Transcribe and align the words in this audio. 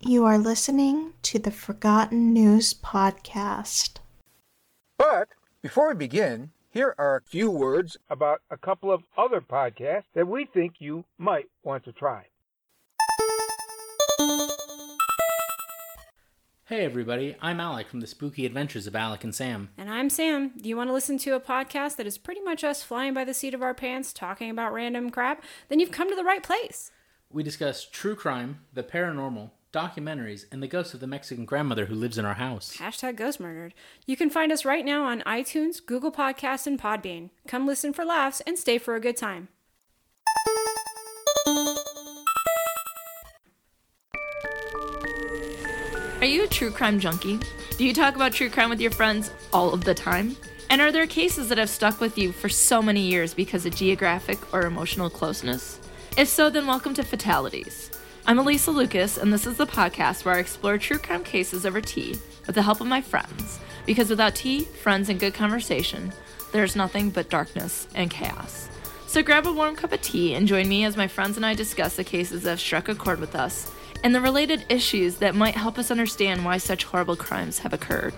You 0.00 0.26
are 0.26 0.38
listening 0.38 1.14
to 1.22 1.40
the 1.40 1.50
Forgotten 1.50 2.32
News 2.32 2.72
Podcast. 2.72 3.96
But 4.96 5.26
before 5.60 5.88
we 5.88 5.94
begin, 5.96 6.52
here 6.70 6.94
are 6.98 7.16
a 7.16 7.22
few 7.22 7.50
words 7.50 7.96
about 8.08 8.40
a 8.48 8.56
couple 8.56 8.92
of 8.92 9.02
other 9.16 9.40
podcasts 9.40 10.04
that 10.14 10.28
we 10.28 10.44
think 10.44 10.74
you 10.78 11.04
might 11.18 11.46
want 11.64 11.84
to 11.84 11.90
try. 11.90 12.26
Hey 16.66 16.84
everybody, 16.84 17.34
I'm 17.42 17.58
Alec 17.58 17.88
from 17.88 17.98
the 17.98 18.06
Spooky 18.06 18.46
Adventures 18.46 18.86
of 18.86 18.94
Alec 18.94 19.24
and 19.24 19.34
Sam. 19.34 19.70
And 19.76 19.90
I'm 19.90 20.10
Sam. 20.10 20.52
Do 20.62 20.68
you 20.68 20.76
want 20.76 20.90
to 20.90 20.94
listen 20.94 21.18
to 21.18 21.34
a 21.34 21.40
podcast 21.40 21.96
that 21.96 22.06
is 22.06 22.18
pretty 22.18 22.42
much 22.42 22.62
us 22.62 22.84
flying 22.84 23.14
by 23.14 23.24
the 23.24 23.34
seat 23.34 23.52
of 23.52 23.62
our 23.62 23.74
pants 23.74 24.12
talking 24.12 24.48
about 24.48 24.72
random 24.72 25.10
crap? 25.10 25.42
Then 25.68 25.80
you've 25.80 25.90
come 25.90 26.08
to 26.08 26.14
the 26.14 26.22
right 26.22 26.44
place. 26.44 26.92
We 27.32 27.42
discuss 27.42 27.84
true 27.84 28.14
crime, 28.14 28.60
the 28.72 28.84
paranormal, 28.84 29.50
documentaries, 29.72 30.46
and 30.50 30.62
the 30.62 30.68
ghost 30.68 30.94
of 30.94 31.00
the 31.00 31.06
Mexican 31.06 31.44
grandmother 31.44 31.86
who 31.86 31.94
lives 31.94 32.18
in 32.18 32.24
our 32.24 32.34
house. 32.34 32.76
Hashtag 32.78 33.16
ghost 33.16 33.38
murdered. 33.38 33.74
You 34.06 34.16
can 34.16 34.30
find 34.30 34.50
us 34.50 34.64
right 34.64 34.84
now 34.84 35.04
on 35.04 35.20
iTunes, 35.22 35.84
Google 35.84 36.12
Podcasts, 36.12 36.66
and 36.66 36.80
Podbean. 36.80 37.30
Come 37.46 37.66
listen 37.66 37.92
for 37.92 38.04
laughs 38.04 38.40
and 38.46 38.58
stay 38.58 38.78
for 38.78 38.94
a 38.94 39.00
good 39.00 39.16
time. 39.16 39.48
Are 46.20 46.26
you 46.26 46.44
a 46.44 46.48
true 46.48 46.70
crime 46.70 46.98
junkie? 46.98 47.38
Do 47.76 47.84
you 47.84 47.94
talk 47.94 48.16
about 48.16 48.32
true 48.32 48.50
crime 48.50 48.70
with 48.70 48.80
your 48.80 48.90
friends 48.90 49.30
all 49.52 49.72
of 49.72 49.84
the 49.84 49.94
time? 49.94 50.36
And 50.70 50.80
are 50.80 50.90
there 50.90 51.06
cases 51.06 51.48
that 51.48 51.58
have 51.58 51.70
stuck 51.70 52.00
with 52.00 52.18
you 52.18 52.32
for 52.32 52.48
so 52.48 52.82
many 52.82 53.00
years 53.00 53.32
because 53.32 53.64
of 53.64 53.74
geographic 53.74 54.38
or 54.52 54.62
emotional 54.62 55.08
closeness? 55.08 55.78
If 56.16 56.28
so, 56.28 56.50
then 56.50 56.66
welcome 56.66 56.92
to 56.94 57.04
Fatalities. 57.04 57.90
I'm 58.28 58.38
Elisa 58.38 58.70
Lucas, 58.70 59.16
and 59.16 59.32
this 59.32 59.46
is 59.46 59.56
the 59.56 59.66
podcast 59.66 60.26
where 60.26 60.34
I 60.34 60.38
explore 60.38 60.76
true 60.76 60.98
crime 60.98 61.24
cases 61.24 61.64
over 61.64 61.80
tea 61.80 62.18
with 62.46 62.56
the 62.56 62.60
help 62.60 62.82
of 62.82 62.86
my 62.86 63.00
friends. 63.00 63.58
Because 63.86 64.10
without 64.10 64.34
tea, 64.34 64.64
friends, 64.64 65.08
and 65.08 65.18
good 65.18 65.32
conversation, 65.32 66.12
there's 66.52 66.76
nothing 66.76 67.08
but 67.08 67.30
darkness 67.30 67.88
and 67.94 68.10
chaos. 68.10 68.68
So 69.06 69.22
grab 69.22 69.46
a 69.46 69.52
warm 69.54 69.76
cup 69.76 69.92
of 69.92 70.02
tea 70.02 70.34
and 70.34 70.46
join 70.46 70.68
me 70.68 70.84
as 70.84 70.94
my 70.94 71.08
friends 71.08 71.38
and 71.38 71.46
I 71.46 71.54
discuss 71.54 71.96
the 71.96 72.04
cases 72.04 72.42
that 72.42 72.50
have 72.50 72.60
struck 72.60 72.90
a 72.90 72.94
chord 72.94 73.18
with 73.18 73.34
us 73.34 73.72
and 74.04 74.14
the 74.14 74.20
related 74.20 74.66
issues 74.68 75.16
that 75.16 75.34
might 75.34 75.54
help 75.54 75.78
us 75.78 75.90
understand 75.90 76.44
why 76.44 76.58
such 76.58 76.84
horrible 76.84 77.16
crimes 77.16 77.60
have 77.60 77.72
occurred. 77.72 78.12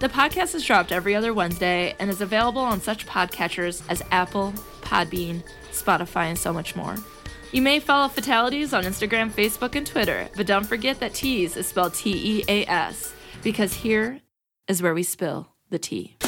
The 0.00 0.10
podcast 0.10 0.56
is 0.56 0.66
dropped 0.66 0.92
every 0.92 1.14
other 1.14 1.32
Wednesday 1.32 1.96
and 1.98 2.10
is 2.10 2.20
available 2.20 2.60
on 2.60 2.82
such 2.82 3.06
podcatchers 3.06 3.82
as 3.88 4.02
Apple, 4.10 4.52
Podbean, 4.82 5.42
Spotify, 5.72 6.26
and 6.26 6.38
so 6.38 6.52
much 6.52 6.76
more. 6.76 6.96
You 7.50 7.62
may 7.62 7.80
follow 7.80 8.08
Fatalities 8.08 8.74
on 8.74 8.84
Instagram, 8.84 9.30
Facebook, 9.30 9.74
and 9.74 9.86
Twitter, 9.86 10.28
but 10.36 10.46
don't 10.46 10.66
forget 10.66 11.00
that 11.00 11.14
Teas 11.14 11.56
is 11.56 11.66
spelled 11.66 11.94
T 11.94 12.40
E 12.40 12.44
A 12.46 12.66
S, 12.66 13.14
because 13.42 13.72
here 13.72 14.20
is 14.68 14.82
where 14.82 14.92
we 14.92 15.02
spill 15.02 15.48
the 15.70 15.78
tea. 15.78 16.18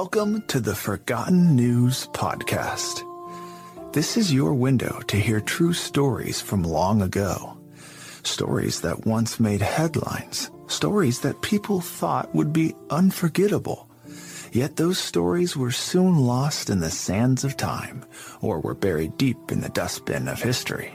Welcome 0.00 0.42
to 0.48 0.60
the 0.60 0.74
Forgotten 0.74 1.56
News 1.56 2.06
Podcast. 2.08 3.00
This 3.94 4.18
is 4.18 4.30
your 4.30 4.52
window 4.52 5.00
to 5.06 5.16
hear 5.16 5.40
true 5.40 5.72
stories 5.72 6.38
from 6.38 6.62
long 6.64 7.00
ago. 7.00 7.56
Stories 8.22 8.82
that 8.82 9.06
once 9.06 9.40
made 9.40 9.62
headlines. 9.62 10.50
Stories 10.66 11.20
that 11.20 11.40
people 11.40 11.80
thought 11.80 12.34
would 12.34 12.52
be 12.52 12.74
unforgettable. 12.90 13.88
Yet 14.52 14.76
those 14.76 14.98
stories 14.98 15.56
were 15.56 15.72
soon 15.72 16.18
lost 16.18 16.68
in 16.68 16.80
the 16.80 16.90
sands 16.90 17.42
of 17.42 17.56
time 17.56 18.04
or 18.42 18.60
were 18.60 18.74
buried 18.74 19.16
deep 19.16 19.50
in 19.50 19.62
the 19.62 19.70
dustbin 19.70 20.28
of 20.28 20.42
history. 20.42 20.92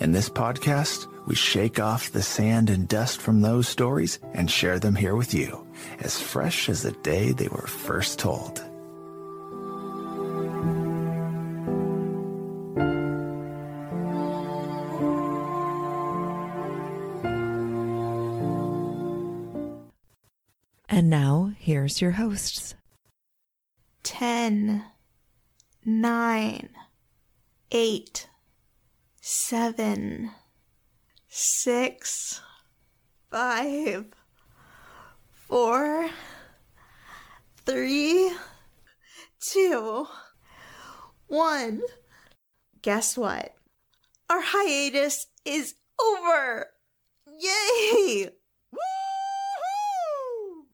In 0.00 0.12
this 0.12 0.28
podcast, 0.28 1.10
we 1.26 1.34
shake 1.34 1.78
off 1.78 2.10
the 2.10 2.22
sand 2.22 2.68
and 2.68 2.88
dust 2.88 3.20
from 3.20 3.40
those 3.40 3.68
stories 3.68 4.18
and 4.34 4.50
share 4.50 4.78
them 4.78 4.96
here 4.96 5.14
with 5.14 5.32
you, 5.32 5.66
as 6.00 6.20
fresh 6.20 6.68
as 6.68 6.82
the 6.82 6.92
day 6.92 7.32
they 7.32 7.48
were 7.48 7.66
first 7.66 8.18
told. 8.18 8.62
And 20.88 21.08
now, 21.08 21.52
here's 21.58 22.02
your 22.02 22.10
hosts. 22.10 22.74
Ten, 24.02 24.84
nine, 25.84 26.68
eight, 27.70 28.28
seven 29.20 30.32
7, 30.32 30.41
6, 31.34 32.42
5, 33.30 34.04
4, 35.32 36.10
3, 37.64 38.32
2, 39.40 40.06
1. 41.28 41.82
Guess 42.82 43.16
what? 43.16 43.54
Our 44.28 44.42
hiatus 44.42 45.28
is 45.46 45.76
over! 45.98 46.66
Yay! 47.26 48.28
Woo-hoo! 48.70 50.66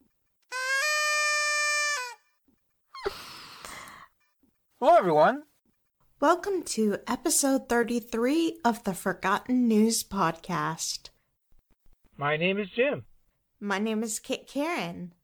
Hello, 4.80 4.96
everyone. 4.96 5.44
Welcome 6.20 6.64
to 6.64 6.96
episode 7.06 7.68
33 7.68 8.58
of 8.64 8.82
the 8.82 8.92
Forgotten 8.92 9.68
News 9.68 10.02
Podcast. 10.02 11.10
My 12.16 12.36
name 12.36 12.58
is 12.58 12.66
Jim. 12.74 13.04
My 13.60 13.78
name 13.78 14.02
is 14.02 14.18
Kit 14.18 14.48
Karen, 14.48 15.14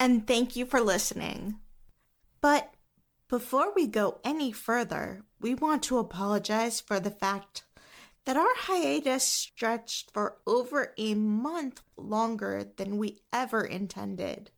and 0.00 0.26
thank 0.26 0.56
you 0.56 0.66
for 0.66 0.80
listening. 0.80 1.60
But 2.40 2.74
before 3.28 3.72
we 3.72 3.86
go 3.86 4.18
any 4.24 4.50
further, 4.50 5.22
we 5.40 5.54
want 5.54 5.84
to 5.84 5.98
apologize 5.98 6.80
for 6.80 6.98
the 6.98 7.12
fact 7.12 7.62
that 8.24 8.36
our 8.36 8.54
hiatus 8.56 9.22
stretched 9.22 10.10
for 10.10 10.38
over 10.44 10.92
a 10.98 11.14
month 11.14 11.82
longer 11.96 12.64
than 12.78 12.98
we 12.98 13.20
ever 13.32 13.62
intended. 13.62 14.50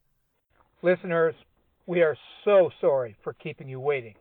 Listeners, 0.80 1.34
we 1.84 2.00
are 2.00 2.16
so 2.46 2.70
sorry 2.80 3.16
for 3.22 3.34
keeping 3.34 3.68
you 3.68 3.80
waiting. 3.80 4.14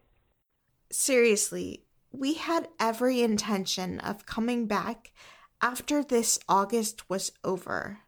Seriously, 0.93 1.81
we 2.11 2.35
had 2.35 2.67
every 2.79 3.23
intention 3.23 3.99
of 3.99 4.27
coming 4.27 4.67
back 4.67 5.11
after 5.59 6.03
this 6.03 6.37
August 6.47 7.09
was 7.09 7.31
over. 7.43 8.01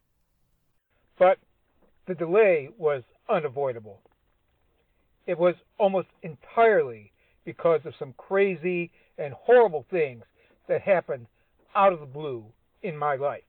But 1.17 1.39
the 2.05 2.13
delay 2.13 2.69
was 2.77 3.01
unavoidable. 3.27 4.01
It 5.25 5.39
was 5.39 5.55
almost 5.79 6.09
entirely 6.21 7.11
because 7.43 7.81
of 7.85 7.95
some 7.97 8.13
crazy 8.17 8.91
and 9.17 9.33
horrible 9.33 9.87
things 9.89 10.23
that 10.67 10.81
happened 10.81 11.25
out 11.75 11.91
of 11.91 11.99
the 11.99 12.05
blue 12.05 12.45
in 12.83 12.95
my 12.95 13.15
life. 13.15 13.41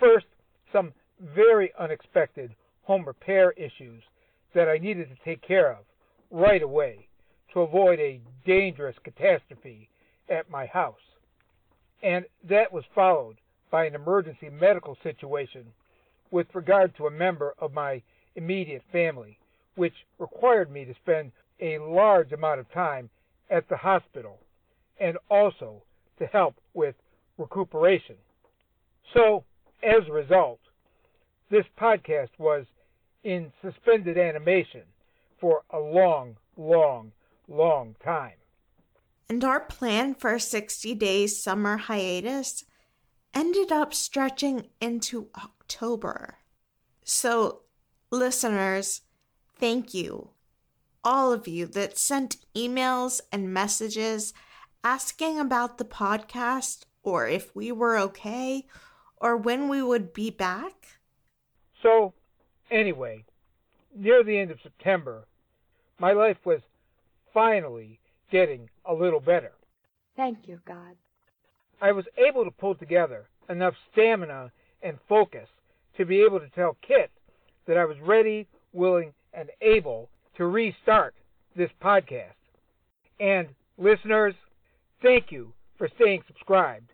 First, 0.00 0.26
some 0.72 0.92
very 1.20 1.72
unexpected 1.78 2.56
home 2.82 3.04
repair 3.04 3.52
issues 3.52 4.02
that 4.52 4.68
I 4.68 4.78
needed 4.78 5.10
to 5.10 5.24
take 5.24 5.42
care 5.46 5.70
of 5.70 5.84
right 6.32 6.62
away 6.62 7.07
to 7.52 7.60
avoid 7.60 7.98
a 7.98 8.20
dangerous 8.46 8.96
catastrophe 9.04 9.88
at 10.28 10.50
my 10.50 10.66
house. 10.66 10.96
And 12.02 12.24
that 12.48 12.72
was 12.72 12.84
followed 12.94 13.36
by 13.70 13.86
an 13.86 13.94
emergency 13.94 14.48
medical 14.50 14.96
situation 15.02 15.64
with 16.30 16.46
regard 16.54 16.96
to 16.96 17.06
a 17.06 17.10
member 17.10 17.54
of 17.58 17.72
my 17.72 18.02
immediate 18.36 18.82
family, 18.92 19.38
which 19.74 19.94
required 20.18 20.70
me 20.70 20.84
to 20.84 20.94
spend 21.02 21.32
a 21.60 21.78
large 21.78 22.32
amount 22.32 22.60
of 22.60 22.70
time 22.72 23.10
at 23.50 23.68
the 23.68 23.76
hospital 23.76 24.38
and 25.00 25.16
also 25.30 25.82
to 26.18 26.26
help 26.26 26.54
with 26.74 26.94
recuperation. 27.36 28.16
So, 29.14 29.44
as 29.82 30.06
a 30.08 30.12
result, 30.12 30.58
this 31.50 31.64
podcast 31.80 32.30
was 32.38 32.66
in 33.24 33.52
suspended 33.62 34.18
animation 34.18 34.82
for 35.40 35.62
a 35.70 35.78
long, 35.78 36.36
long, 36.56 37.12
long 37.48 37.96
time. 38.04 38.36
And 39.28 39.44
our 39.44 39.60
plan 39.60 40.14
for 40.14 40.34
a 40.34 40.40
60 40.40 40.94
days 40.94 41.42
summer 41.42 41.76
hiatus 41.76 42.64
ended 43.34 43.72
up 43.72 43.92
stretching 43.92 44.68
into 44.80 45.28
October. 45.34 46.38
So 47.04 47.62
Listeners, 48.10 49.02
thank 49.58 49.92
you. 49.92 50.30
All 51.04 51.30
of 51.30 51.46
you 51.46 51.66
that 51.66 51.98
sent 51.98 52.38
emails 52.54 53.20
and 53.30 53.52
messages 53.52 54.32
asking 54.82 55.38
about 55.38 55.76
the 55.76 55.84
podcast 55.84 56.84
or 57.02 57.28
if 57.28 57.54
we 57.54 57.70
were 57.70 57.98
okay 57.98 58.66
or 59.18 59.36
when 59.36 59.68
we 59.68 59.82
would 59.82 60.14
be 60.14 60.30
back. 60.30 60.98
So, 61.82 62.14
anyway, 62.70 63.24
near 63.94 64.24
the 64.24 64.38
end 64.38 64.50
of 64.50 64.58
September, 64.62 65.26
my 65.98 66.12
life 66.12 66.38
was 66.46 66.60
finally 67.32 68.00
getting 68.30 68.68
a 68.84 68.94
little 68.94 69.20
better. 69.20 69.52
Thank 70.16 70.46
you, 70.46 70.60
God. 70.66 70.96
I 71.80 71.92
was 71.92 72.04
able 72.18 72.44
to 72.44 72.50
pull 72.50 72.74
together 72.74 73.28
enough 73.48 73.74
stamina 73.92 74.50
and 74.82 74.98
focus 75.08 75.48
to 75.96 76.04
be 76.04 76.22
able 76.22 76.40
to 76.40 76.48
tell 76.50 76.76
Kit 76.86 77.10
that 77.66 77.76
I 77.76 77.84
was 77.84 77.96
ready, 78.00 78.46
willing, 78.72 79.12
and 79.32 79.50
able 79.60 80.10
to 80.36 80.46
restart 80.46 81.14
this 81.56 81.70
podcast. 81.82 82.34
And 83.20 83.48
listeners, 83.76 84.34
thank 85.02 85.30
you 85.30 85.52
for 85.76 85.88
staying 85.96 86.22
subscribed. 86.26 86.90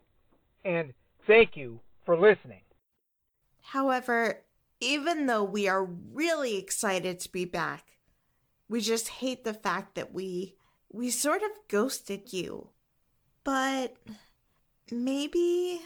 And 0.65 0.93
thank 1.27 1.57
you 1.57 1.81
for 2.05 2.17
listening. 2.17 2.61
However, 3.63 4.41
even 4.81 5.27
though 5.27 5.45
we 5.45 5.69
are 5.69 5.85
really 5.85 6.57
excited 6.59 7.21
to 7.21 7.33
be 7.33 7.45
back, 7.45 7.85
we 8.69 8.81
just 8.81 9.09
hate 9.09 9.45
the 9.45 9.55
fact 9.55 9.95
that 9.95 10.13
we 10.13 10.57
we 10.93 11.11
sort 11.11 11.43
of 11.43 11.51
ghosted 11.69 12.33
you. 12.33 12.71
But 13.43 13.97
maybe 14.91 15.81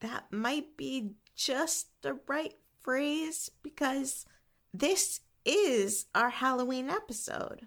that 0.00 0.24
might 0.30 0.76
be 0.76 1.12
just 1.34 1.88
the 2.02 2.18
right 2.26 2.54
phrase 2.80 3.50
because 3.62 4.26
this 4.74 5.20
is 5.44 6.06
our 6.14 6.30
Halloween 6.30 6.90
episode. 6.90 7.66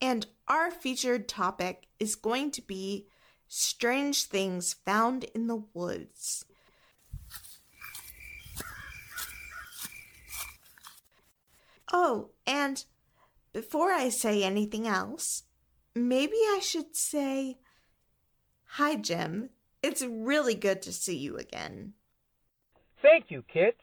And 0.00 0.26
our 0.48 0.70
featured 0.70 1.28
topic 1.28 1.86
is 1.98 2.14
going 2.14 2.50
to 2.52 2.62
be 2.62 3.06
strange 3.48 4.24
things 4.24 4.74
found 4.74 5.24
in 5.24 5.46
the 5.46 5.62
woods. 5.74 6.44
Oh, 11.92 12.30
and 12.46 12.84
before 13.52 13.90
I 13.90 14.08
say 14.08 14.42
anything 14.42 14.86
else, 14.86 15.44
maybe 15.94 16.36
I 16.36 16.60
should 16.62 16.96
say, 16.96 17.58
Hi, 18.70 18.96
Jim. 18.96 19.50
It's 19.82 20.02
really 20.02 20.54
good 20.54 20.82
to 20.82 20.92
see 20.92 21.16
you 21.16 21.36
again. 21.36 21.94
Thank 23.00 23.30
you, 23.30 23.44
Kit. 23.50 23.76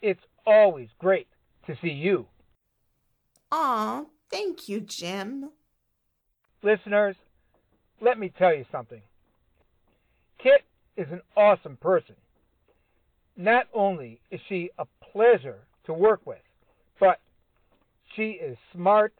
It's 0.00 0.24
always 0.46 0.88
great 0.98 1.28
to 1.66 1.76
see 1.80 1.90
you. 1.90 2.26
Aw, 3.52 4.04
thank 4.30 4.68
you, 4.68 4.80
Jim. 4.80 5.50
Listeners, 6.62 7.16
let 8.02 8.18
me 8.18 8.32
tell 8.36 8.54
you 8.54 8.64
something. 8.70 9.00
Kit 10.42 10.64
is 10.96 11.06
an 11.10 11.20
awesome 11.36 11.76
person. 11.76 12.16
Not 13.36 13.66
only 13.72 14.20
is 14.30 14.40
she 14.48 14.70
a 14.78 14.84
pleasure 15.12 15.60
to 15.86 15.94
work 15.94 16.20
with, 16.26 16.42
but 17.00 17.20
she 18.14 18.32
is 18.32 18.56
smart, 18.74 19.14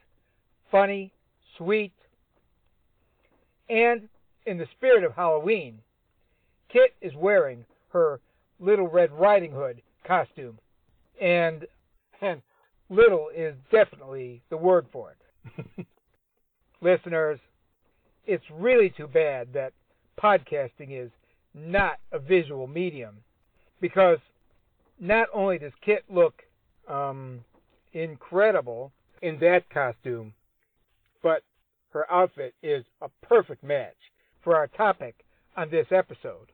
funny, 0.71 1.13
sweet, 1.57 1.93
and 3.71 4.09
in 4.45 4.59
the 4.59 4.67
spirit 4.77 5.05
of 5.05 5.15
Halloween, 5.15 5.79
Kit 6.71 6.95
is 7.01 7.13
wearing 7.15 7.65
her 7.93 8.21
Little 8.59 8.89
Red 8.89 9.13
Riding 9.13 9.53
Hood 9.53 9.81
costume. 10.07 10.59
And, 11.21 11.67
and 12.21 12.43
little 12.91 13.29
is 13.35 13.55
definitely 13.71 14.43
the 14.51 14.57
word 14.57 14.87
for 14.93 15.13
it. 15.13 15.87
Listeners, 16.81 17.39
it's 18.27 18.45
really 18.51 18.91
too 18.97 19.07
bad 19.07 19.53
that 19.55 19.73
podcasting 20.23 20.91
is 20.91 21.11
not 21.55 21.99
a 22.13 22.19
visual 22.19 22.67
medium 22.67 23.19
because 23.81 24.19
not 24.99 25.29
only 25.35 25.59
does 25.59 25.73
Kit 25.85 26.05
look 26.09 26.43
um, 26.89 27.45
incredible 27.93 28.93
in 29.21 29.39
that 29.41 29.69
costume, 29.71 30.35
but 31.23 31.43
her 31.91 32.11
outfit 32.11 32.55
is 32.63 32.85
a 33.01 33.09
perfect 33.23 33.63
match 33.63 33.97
for 34.43 34.57
our 34.57 34.67
topic 34.69 35.25
on 35.57 35.71
this 35.71 35.87
episode. 35.91 36.53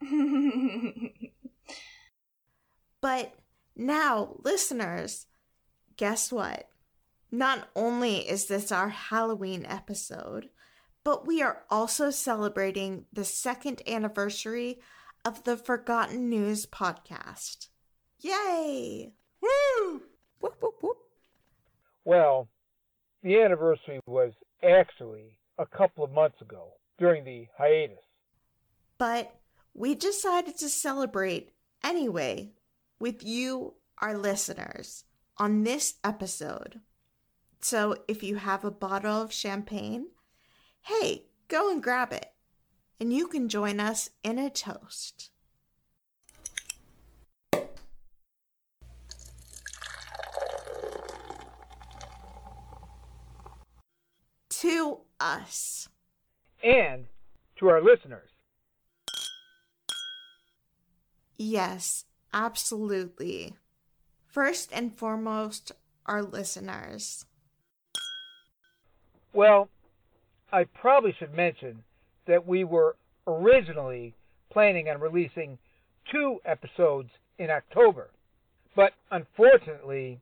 but 3.00 3.34
now, 3.76 4.36
listeners, 4.42 5.26
guess 5.96 6.30
what? 6.32 6.68
Not 7.30 7.68
only 7.76 8.28
is 8.28 8.46
this 8.46 8.72
our 8.72 8.88
Halloween 8.88 9.66
episode, 9.66 10.48
but 11.08 11.26
we 11.26 11.40
are 11.40 11.62
also 11.70 12.10
celebrating 12.10 13.06
the 13.10 13.24
second 13.24 13.80
anniversary 13.86 14.78
of 15.24 15.42
the 15.44 15.56
Forgotten 15.56 16.28
News 16.28 16.66
podcast. 16.66 17.68
Yay! 18.20 19.14
Woo! 19.40 20.02
Whoop, 20.38 20.56
whoop, 20.60 20.74
whoop. 20.82 20.98
Well, 22.04 22.46
the 23.22 23.40
anniversary 23.40 24.00
was 24.04 24.32
actually 24.62 25.38
a 25.56 25.64
couple 25.64 26.04
of 26.04 26.12
months 26.12 26.42
ago 26.42 26.74
during 26.98 27.24
the 27.24 27.46
hiatus. 27.56 27.96
But 28.98 29.34
we 29.72 29.94
decided 29.94 30.58
to 30.58 30.68
celebrate 30.68 31.52
anyway 31.82 32.52
with 33.00 33.24
you, 33.24 33.76
our 33.96 34.18
listeners, 34.18 35.04
on 35.38 35.62
this 35.62 35.94
episode. 36.04 36.82
So 37.62 37.96
if 38.08 38.22
you 38.22 38.36
have 38.36 38.62
a 38.62 38.70
bottle 38.70 39.22
of 39.22 39.32
champagne, 39.32 40.08
hey, 40.82 41.24
go 41.48 41.70
and 41.70 41.82
grab 41.82 42.12
it, 42.12 42.32
and 43.00 43.12
you 43.12 43.26
can 43.26 43.48
join 43.48 43.80
us 43.80 44.10
in 44.22 44.38
a 44.38 44.50
toast. 44.50 45.30
To 54.50 54.98
us. 55.20 55.88
And 56.62 57.06
to 57.56 57.68
our 57.68 57.80
listeners. 57.80 58.30
Yes, 61.36 62.04
absolutely. 62.32 63.54
First 64.26 64.70
and 64.72 64.96
foremost, 64.96 65.72
our 66.06 66.22
listeners. 66.22 67.24
Well, 69.32 69.68
I 70.52 70.64
probably 70.64 71.14
should 71.18 71.34
mention 71.34 71.82
that 72.26 72.46
we 72.46 72.64
were 72.64 72.96
originally 73.26 74.14
planning 74.50 74.88
on 74.88 75.00
releasing 75.00 75.58
two 76.10 76.38
episodes 76.44 77.10
in 77.38 77.50
October, 77.50 78.10
but 78.74 78.92
unfortunately, 79.10 80.20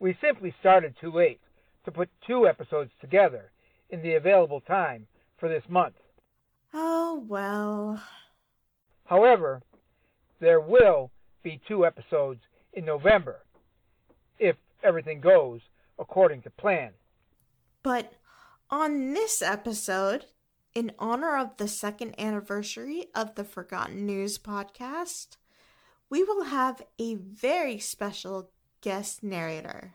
we 0.00 0.16
simply 0.20 0.54
started 0.60 0.94
too 1.00 1.12
late 1.12 1.40
to 1.84 1.92
put 1.92 2.08
two 2.26 2.48
episodes 2.48 2.90
together 3.00 3.50
in 3.90 4.02
the 4.02 4.14
available 4.14 4.60
time 4.60 5.06
for 5.38 5.48
this 5.48 5.62
month. 5.68 5.94
Oh, 6.74 7.24
well. 7.28 8.02
However, 9.04 9.62
there 10.40 10.60
will 10.60 11.10
be 11.42 11.60
two 11.66 11.86
episodes 11.86 12.40
in 12.72 12.84
November 12.84 13.40
if 14.38 14.56
everything 14.82 15.20
goes 15.20 15.60
according 15.98 16.42
to 16.42 16.50
plan. 16.50 16.90
But 17.82 18.12
on 18.70 19.12
this 19.12 19.42
episode, 19.42 20.26
in 20.74 20.92
honor 20.98 21.36
of 21.36 21.56
the 21.56 21.66
second 21.66 22.18
anniversary 22.18 23.06
of 23.14 23.34
the 23.34 23.44
Forgotten 23.44 24.06
News 24.06 24.38
podcast, 24.38 25.36
we 26.08 26.22
will 26.22 26.44
have 26.44 26.82
a 26.98 27.16
very 27.16 27.78
special 27.78 28.50
guest 28.80 29.22
narrator. 29.22 29.94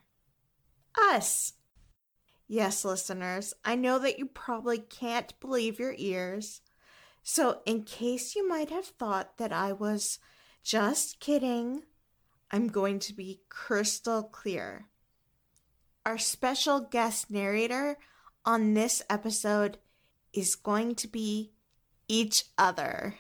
Us. 1.12 1.54
Yes, 2.48 2.86
listeners, 2.86 3.54
I 3.64 3.76
know 3.76 3.98
that 4.00 4.20
you 4.20 4.26
probably 4.26 4.78
can't 4.78 5.38
believe 5.40 5.80
your 5.80 5.96
ears. 5.98 6.62
So, 7.24 7.62
in 7.66 7.84
case 7.84 8.36
you 8.36 8.48
might 8.48 8.70
have 8.70 8.86
thought 8.86 9.38
that 9.38 9.52
I 9.52 9.74
was 9.74 10.20
just 10.64 11.20
kidding, 11.20 11.84
I'm 12.52 12.68
going 12.68 13.00
to 13.00 13.14
be 13.14 13.42
crystal 13.50 14.22
clear. 14.22 14.88
Our 16.06 16.20
special 16.20 16.82
guest 16.82 17.32
narrator 17.32 17.98
on 18.46 18.74
this 18.74 19.02
episode 19.10 19.78
is 20.34 20.56
going 20.56 20.96
to 20.96 21.08
be 21.08 21.52
each 22.08 22.46
other. 22.58 23.16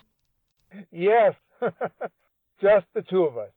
Yes, 0.91 1.33
just 2.61 2.85
the 2.93 3.01
two 3.01 3.23
of 3.23 3.37
us. 3.37 3.51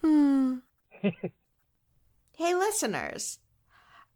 Hmm. 0.00 0.56
hey, 1.02 2.54
listeners, 2.54 3.38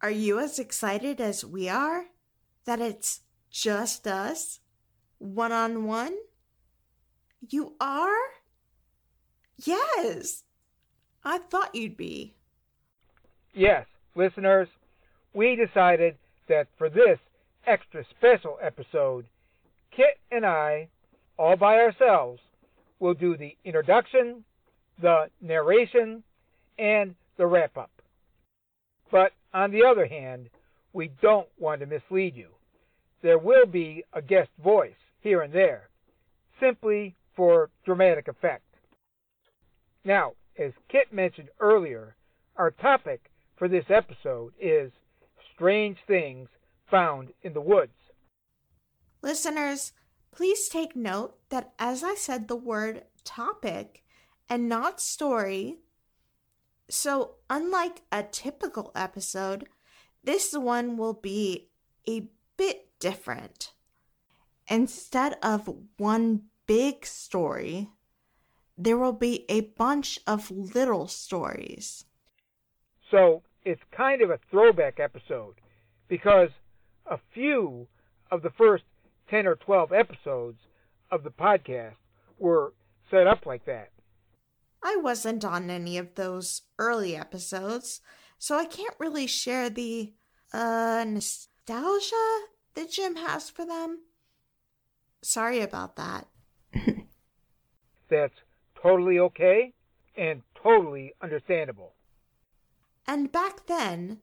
are 0.01 0.11
you 0.11 0.39
as 0.39 0.59
excited 0.59 1.21
as 1.21 1.45
we 1.45 1.69
are? 1.69 2.07
that 2.65 2.81
it's 2.81 3.21
just 3.51 4.07
us? 4.07 4.61
One 5.19 5.53
on 5.53 5.85
one? 5.85 6.15
You 7.49 7.75
are? 7.81 8.17
Yes. 9.57 10.45
I 11.25 11.39
thought 11.39 11.75
you'd 11.75 11.97
be. 11.97 12.35
Yes, 13.55 13.87
listeners, 14.15 14.69
we 15.35 15.57
decided 15.57 16.17
that 16.49 16.69
for 16.77 16.89
this 16.89 17.19
extra 17.67 18.05
special 18.19 18.59
episode, 18.61 19.27
Kit 19.91 20.19
and 20.31 20.45
I, 20.45 20.89
all 21.39 21.57
by 21.57 21.77
ourselves, 21.77 22.41
will 22.99 23.15
do 23.15 23.37
the 23.37 23.57
introduction, 23.65 24.45
the 25.01 25.27
narration, 25.41 26.23
and 26.79 27.15
the 27.37 27.47
wrap 27.47 27.77
up. 27.77 27.91
But 29.11 29.33
on 29.53 29.71
the 29.71 29.85
other 29.85 30.07
hand, 30.07 30.49
we 30.93 31.11
don't 31.21 31.49
want 31.59 31.81
to 31.81 31.87
mislead 31.87 32.37
you. 32.37 32.49
There 33.23 33.39
will 33.39 33.67
be 33.67 34.05
a 34.13 34.23
guest 34.23 34.51
voice 34.63 34.95
here 35.21 35.43
and 35.43 35.53
there, 35.53 35.89
simply 36.61 37.15
for 37.37 37.71
dramatic 37.85 38.29
effect. 38.29 38.65
Now, 40.05 40.33
as 40.59 40.73
Kit 40.89 41.13
mentioned 41.13 41.49
earlier, 41.61 42.17
our 42.57 42.71
topic 42.71 43.31
for 43.63 43.69
this 43.69 43.85
episode 43.91 44.53
is 44.61 44.91
strange 45.55 45.97
things 46.09 46.49
found 46.91 47.29
in 47.43 47.53
the 47.53 47.61
woods. 47.61 47.93
Listeners, 49.23 49.93
please 50.33 50.69
take 50.69 50.97
note 50.97 51.37
that 51.51 51.73
as 51.79 52.03
I 52.03 52.17
said 52.17 52.49
the 52.49 52.57
word 52.57 53.05
topic 53.23 54.03
and 54.49 54.69
not 54.69 55.01
story, 55.01 55.77
so 56.91 57.37
unlike 57.49 58.03
a 58.11 58.25
typical 58.25 58.91
episode, 58.97 59.69
this 60.25 60.53
one 60.59 60.97
will 60.97 61.15
be 61.15 61.69
a 62.09 62.27
bit 62.57 62.89
different. 62.99 63.75
Instead 64.67 65.37
of 65.41 65.73
one 65.99 66.47
big 66.67 67.07
story, 67.07 67.91
there 68.77 68.99
will 68.99 69.13
be 69.13 69.45
a 69.49 69.61
bunch 69.61 70.19
of 70.27 70.51
little 70.51 71.07
stories. 71.07 72.07
So 73.09 73.45
it's 73.65 73.81
kind 73.97 74.23
of 74.23 74.31
a 74.31 74.39
throwback 74.51 74.99
episode 75.01 75.55
because 76.09 76.51
a 77.07 77.19
few 77.33 77.87
of 78.31 78.43
the 78.43 78.51
first 78.51 78.85
10 79.31 79.47
or 79.47 79.57
12 79.57 79.93
episodes 79.93 80.59
of 81.11 81.23
the 81.23 81.31
podcast 81.31 81.95
were 82.39 82.73
set 83.11 83.27
up 83.27 83.47
like 83.47 83.65
that. 83.67 83.91
I 84.83 84.97
wasn't 84.97 85.45
on 85.45 85.71
any 85.71 85.97
of 85.97 86.15
those 86.17 86.63
early 86.79 87.17
episodes, 87.17 88.01
so 88.39 88.59
I 88.59 88.65
can't 88.65 88.95
really 88.99 89.27
share 89.27 89.71
the 89.71 90.13
uh 90.53 91.05
nostalgia 91.07 92.41
that 92.75 92.91
Jim 92.91 93.17
has 93.17 93.49
for 93.49 93.65
them. 93.65 94.01
Sorry 95.23 95.61
about 95.61 95.97
that. 95.97 96.27
That's 98.11 98.35
totally 98.83 99.19
okay 99.21 99.73
and 100.17 100.43
totally 100.61 101.15
understandable. 101.23 101.95
And 103.07 103.33
back 103.33 103.67
then, 103.67 104.21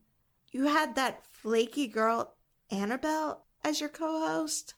you 0.52 0.66
had 0.66 0.96
that 0.96 1.26
flaky 1.26 1.88
girl, 1.88 2.36
Annabelle, 2.72 3.46
as 3.64 3.80
your 3.80 3.90
co 3.90 4.20
host. 4.26 4.74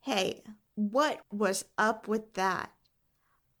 Hey, 0.00 0.42
what 0.74 1.20
was 1.32 1.64
up 1.78 2.06
with 2.06 2.34
that? 2.34 2.70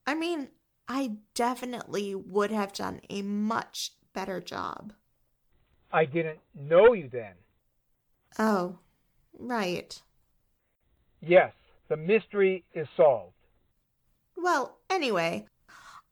I 0.06 0.14
mean, 0.14 0.48
I 0.88 1.16
definitely 1.34 2.14
would 2.14 2.50
have 2.50 2.72
done 2.72 3.00
a 3.10 3.22
much 3.22 3.92
better 4.12 4.40
job. 4.40 4.92
I 5.92 6.04
didn't 6.04 6.40
know 6.54 6.92
you 6.92 7.08
then. 7.10 7.34
Oh, 8.38 8.78
right. 9.38 10.00
Yes, 11.20 11.52
the 11.88 11.96
mystery 11.96 12.64
is 12.74 12.86
solved. 12.96 13.32
Well, 14.36 14.78
anyway, 14.90 15.46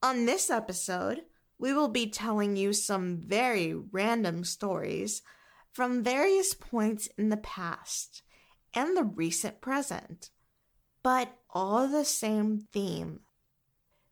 on 0.03 0.27
this 0.27 0.51
episode, 0.51 1.23
we 1.65 1.73
will 1.73 1.89
be 1.89 2.07
telling 2.07 2.57
you 2.57 2.75
some 2.75 3.17
very 3.17 3.73
random 3.73 4.45
stories 4.45 5.23
from 5.73 6.03
various 6.03 6.53
points 6.53 7.09
in 7.17 7.31
the 7.31 7.39
past 7.39 8.21
and 8.75 8.95
the 8.95 9.03
recent 9.03 9.63
present, 9.63 10.29
but 11.03 11.39
all 11.49 11.89
the 11.89 12.05
same 12.05 12.69
theme. 12.71 13.21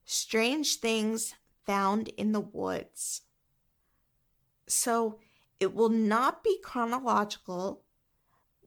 Strange 0.07 0.77
things 0.77 1.35
found 1.67 2.09
in 2.17 2.33
the 2.33 2.41
woods. 2.41 3.21
So 4.67 5.19
it 5.61 5.75
will 5.75 5.91
not 5.91 6.43
be 6.43 6.59
chronological, 6.65 7.85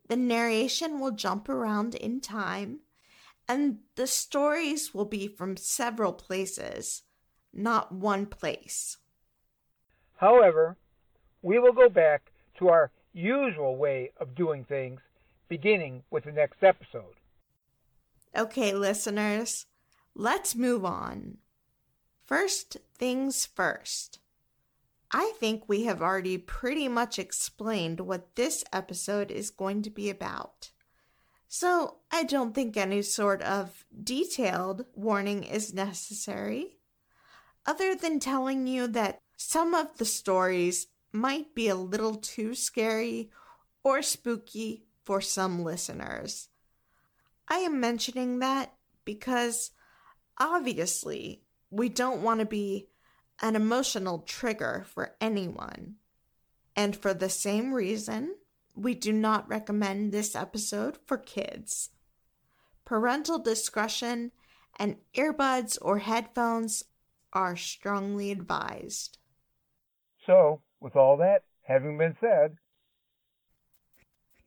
the 0.07 0.15
narration 0.15 0.99
will 0.99 1.09
jump 1.09 1.49
around 1.49 1.95
in 1.95 2.21
time, 2.21 2.81
and 3.47 3.79
the 3.95 4.05
stories 4.05 4.93
will 4.93 5.05
be 5.05 5.27
from 5.27 5.57
several 5.57 6.13
places, 6.13 7.01
not 7.55 7.91
one 7.91 8.25
place. 8.25 8.97
However, 10.17 10.77
we 11.41 11.59
will 11.59 11.73
go 11.73 11.89
back 11.89 12.31
to 12.59 12.69
our 12.69 12.91
usual 13.13 13.77
way 13.77 14.11
of 14.17 14.35
doing 14.35 14.63
things, 14.63 14.99
beginning 15.47 16.03
with 16.11 16.25
the 16.25 16.31
next 16.31 16.63
episode. 16.63 17.15
Okay, 18.35 18.73
listeners, 18.73 19.65
let's 20.13 20.55
move 20.55 20.83
on. 20.83 21.37
First 22.25 22.77
things 22.97 23.45
first. 23.45 24.19
I 25.11 25.33
think 25.39 25.63
we 25.67 25.85
have 25.85 26.01
already 26.01 26.37
pretty 26.37 26.87
much 26.87 27.19
explained 27.19 28.01
what 28.01 28.35
this 28.35 28.63
episode 28.73 29.31
is 29.31 29.49
going 29.49 29.81
to 29.83 29.89
be 29.89 30.09
about. 30.09 30.71
So 31.47 31.97
I 32.11 32.23
don't 32.23 32.53
think 32.53 32.75
any 32.75 33.01
sort 33.01 33.41
of 33.43 33.85
detailed 34.03 34.85
warning 34.93 35.43
is 35.43 35.73
necessary, 35.73 36.74
other 37.65 37.95
than 37.95 38.19
telling 38.19 38.67
you 38.67 38.87
that 38.87 39.19
some 39.37 39.73
of 39.73 39.97
the 39.97 40.05
stories 40.05 40.87
might 41.11 41.55
be 41.55 41.67
a 41.67 41.75
little 41.75 42.15
too 42.15 42.53
scary 42.53 43.29
or 43.83 44.01
spooky 44.01 44.85
for 45.03 45.21
some 45.21 45.63
listeners. 45.63 46.49
I 47.47 47.59
am 47.59 47.79
mentioning 47.79 48.39
that 48.39 48.73
because 49.05 49.71
obviously 50.37 51.43
we 51.69 51.89
don't 51.89 52.21
want 52.21 52.39
to 52.39 52.45
be 52.45 52.87
an 53.41 53.55
emotional 53.55 54.19
trigger 54.19 54.85
for 54.87 55.15
anyone. 55.21 55.95
And 56.75 56.95
for 56.95 57.13
the 57.13 57.29
same 57.29 57.73
reason, 57.73 58.35
we 58.75 58.93
do 58.95 59.13
not 59.13 59.47
recommend 59.47 60.11
this 60.11 60.35
episode 60.35 60.97
for 61.05 61.17
kids. 61.17 61.89
Parental 62.83 63.39
discretion 63.39 64.31
and 64.77 64.97
earbuds 65.15 65.77
or 65.81 65.99
headphones 65.99 66.83
are 67.35 67.57
strongly 67.57 68.31
advised. 68.31 69.19
So, 70.25 70.61
with 70.79 70.95
all 70.95 71.17
that 71.17 71.43
having 71.63 71.97
been 71.97 72.15
said, 72.19 72.57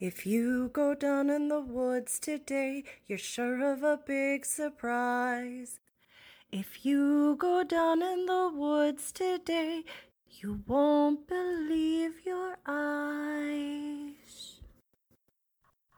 If 0.00 0.26
you 0.26 0.70
go 0.72 0.94
down 0.94 1.28
in 1.28 1.48
the 1.48 1.60
woods 1.60 2.18
today, 2.18 2.84
you're 3.06 3.18
sure 3.18 3.72
of 3.72 3.82
a 3.82 4.00
big 4.04 4.46
surprise. 4.46 5.78
If 6.50 6.86
you 6.86 7.36
go 7.36 7.62
down 7.62 8.02
in 8.02 8.24
the 8.24 8.50
woods 8.52 9.12
today, 9.12 9.84
you 10.26 10.62
won't 10.66 11.28
believe 11.28 12.24
your 12.24 12.56
eyes. 12.66 14.60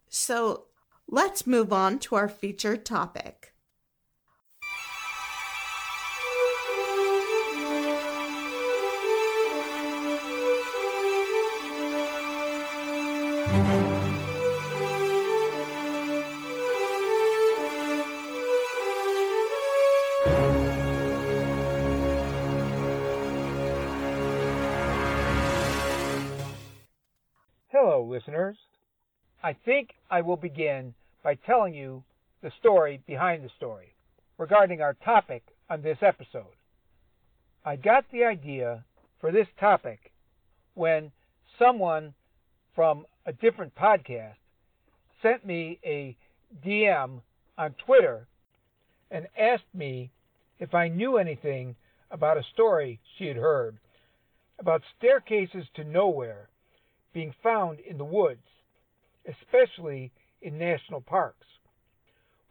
So 0.08 0.66
let's 1.06 1.46
move 1.46 1.72
on 1.72 2.00
to 2.00 2.16
our 2.16 2.28
featured 2.28 2.84
topic. 2.84 3.49
Listeners. 28.30 28.56
I 29.42 29.54
think 29.64 29.90
I 30.10 30.20
will 30.20 30.36
begin 30.36 30.94
by 31.24 31.34
telling 31.34 31.74
you 31.74 32.04
the 32.42 32.52
story 32.60 33.02
behind 33.06 33.44
the 33.44 33.50
story 33.56 33.94
regarding 34.38 34.80
our 34.80 34.94
topic 35.04 35.42
on 35.68 35.82
this 35.82 35.98
episode. 36.00 36.54
I 37.64 37.76
got 37.76 38.04
the 38.12 38.24
idea 38.24 38.84
for 39.20 39.32
this 39.32 39.48
topic 39.58 40.12
when 40.74 41.10
someone 41.58 42.14
from 42.74 43.04
a 43.26 43.32
different 43.32 43.74
podcast 43.74 44.36
sent 45.22 45.44
me 45.44 45.78
a 45.84 46.16
DM 46.64 47.20
on 47.58 47.74
Twitter 47.84 48.26
and 49.10 49.26
asked 49.38 49.74
me 49.74 50.10
if 50.58 50.74
I 50.74 50.88
knew 50.88 51.16
anything 51.16 51.74
about 52.10 52.38
a 52.38 52.44
story 52.54 53.00
she 53.18 53.26
had 53.26 53.36
heard 53.36 53.76
about 54.58 54.82
staircases 54.98 55.66
to 55.74 55.84
nowhere 55.84 56.49
being 57.12 57.34
found 57.42 57.80
in 57.80 57.98
the 57.98 58.04
woods 58.04 58.42
especially 59.26 60.12
in 60.42 60.58
national 60.58 61.00
parks. 61.00 61.46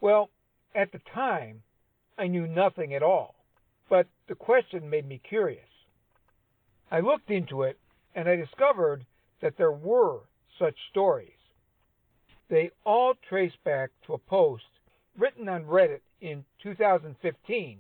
Well, 0.01 0.30
at 0.75 0.92
the 0.92 1.01
time, 1.13 1.62
I 2.18 2.28
knew 2.28 2.48
nothing 2.48 2.94
at 2.94 3.04
all, 3.04 3.36
but 3.89 4.08
the 4.28 4.36
question 4.36 4.89
made 4.89 5.08
me 5.08 5.22
curious. 5.28 5.68
I 6.92 7.00
looked 7.00 7.32
into 7.32 7.63
it 7.63 7.78
and 8.16 8.28
I 8.28 8.36
discovered 8.36 9.06
that 9.42 9.58
there 9.58 9.72
were 9.72 10.20
such 10.58 10.75
stories. 10.89 11.32
They 12.50 12.72
all 12.84 13.13
trace 13.28 13.54
back 13.63 13.92
to 14.06 14.13
a 14.13 14.18
post 14.18 14.63
written 15.18 15.48
on 15.48 15.66
Reddit 15.66 16.01
in 16.22 16.44
2015 16.63 17.80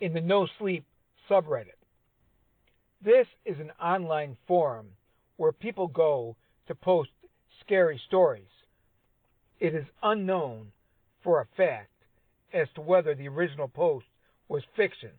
in 0.00 0.12
the 0.12 0.20
No 0.20 0.48
Sleep 0.58 0.84
subreddit. 1.28 1.78
This 3.04 3.26
is 3.44 3.58
an 3.58 3.70
online 3.80 4.36
forum 4.46 4.88
where 5.42 5.50
people 5.50 5.88
go 5.88 6.36
to 6.68 6.72
post 6.72 7.10
scary 7.58 8.00
stories. 8.06 8.62
It 9.58 9.74
is 9.74 9.86
unknown 10.00 10.68
for 11.24 11.40
a 11.40 11.56
fact 11.56 11.90
as 12.52 12.68
to 12.76 12.80
whether 12.80 13.12
the 13.16 13.26
original 13.26 13.66
post 13.66 14.06
was 14.46 14.62
fiction. 14.76 15.10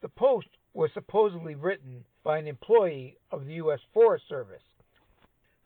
The 0.00 0.10
post 0.10 0.46
was 0.74 0.90
supposedly 0.94 1.56
written 1.56 2.04
by 2.22 2.38
an 2.38 2.46
employee 2.46 3.16
of 3.32 3.46
the 3.46 3.54
U.S. 3.54 3.80
Forest 3.92 4.28
Service. 4.28 4.62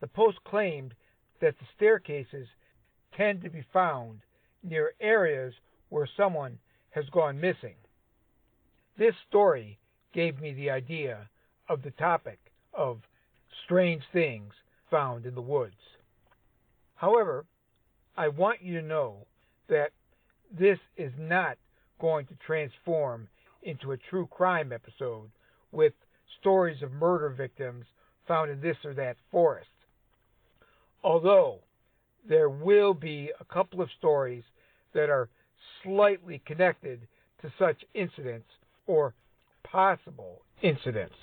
The 0.00 0.06
post 0.06 0.38
claimed 0.44 0.94
that 1.42 1.54
the 1.58 1.66
staircases 1.76 2.48
tend 3.14 3.42
to 3.42 3.50
be 3.50 3.66
found 3.74 4.20
near 4.62 4.94
areas 5.02 5.52
where 5.90 6.08
someone 6.16 6.58
has 6.92 7.04
gone 7.10 7.38
missing. 7.38 7.74
This 8.96 9.16
story 9.28 9.78
gave 10.14 10.40
me 10.40 10.54
the 10.54 10.70
idea 10.70 11.28
of 11.68 11.82
the 11.82 11.90
topic 11.90 12.38
of 12.72 13.02
strange 13.70 14.02
things 14.12 14.52
found 14.90 15.26
in 15.26 15.34
the 15.36 15.40
woods. 15.40 15.76
However, 16.96 17.44
I 18.16 18.26
want 18.26 18.60
you 18.62 18.80
to 18.80 18.86
know 18.86 19.28
that 19.68 19.92
this 20.50 20.78
is 20.96 21.12
not 21.16 21.56
going 22.00 22.26
to 22.26 22.34
transform 22.44 23.28
into 23.62 23.92
a 23.92 23.96
true 23.96 24.26
crime 24.26 24.72
episode 24.72 25.30
with 25.70 25.92
stories 26.40 26.82
of 26.82 26.90
murder 26.90 27.28
victims 27.28 27.84
found 28.26 28.50
in 28.50 28.60
this 28.60 28.76
or 28.84 28.92
that 28.94 29.16
forest. 29.30 29.68
Although 31.04 31.60
there 32.28 32.50
will 32.50 32.92
be 32.92 33.30
a 33.38 33.44
couple 33.44 33.80
of 33.80 33.88
stories 33.98 34.42
that 34.94 35.08
are 35.10 35.28
slightly 35.84 36.42
connected 36.44 37.06
to 37.40 37.52
such 37.56 37.84
incidents 37.94 38.48
or 38.88 39.14
possible 39.62 40.42
incidents. 40.60 41.14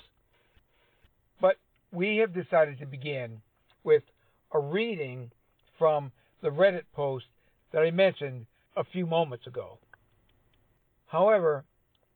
We 1.92 2.18
have 2.18 2.32
decided 2.32 2.78
to 2.78 2.86
begin 2.86 3.40
with 3.84 4.02
a 4.52 4.58
reading 4.58 5.30
from 5.78 6.12
the 6.42 6.50
Reddit 6.50 6.84
post 6.92 7.26
that 7.72 7.82
I 7.82 7.90
mentioned 7.90 8.46
a 8.76 8.84
few 8.84 9.06
moments 9.06 9.46
ago. 9.46 9.78
However, 11.06 11.64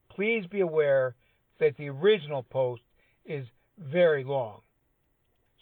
please 0.09 0.45
be 0.45 0.59
aware 0.61 1.15
that 1.59 1.77
the 1.77 1.89
original 1.89 2.43
post 2.43 2.83
is 3.25 3.45
very 3.77 4.23
long. 4.23 4.61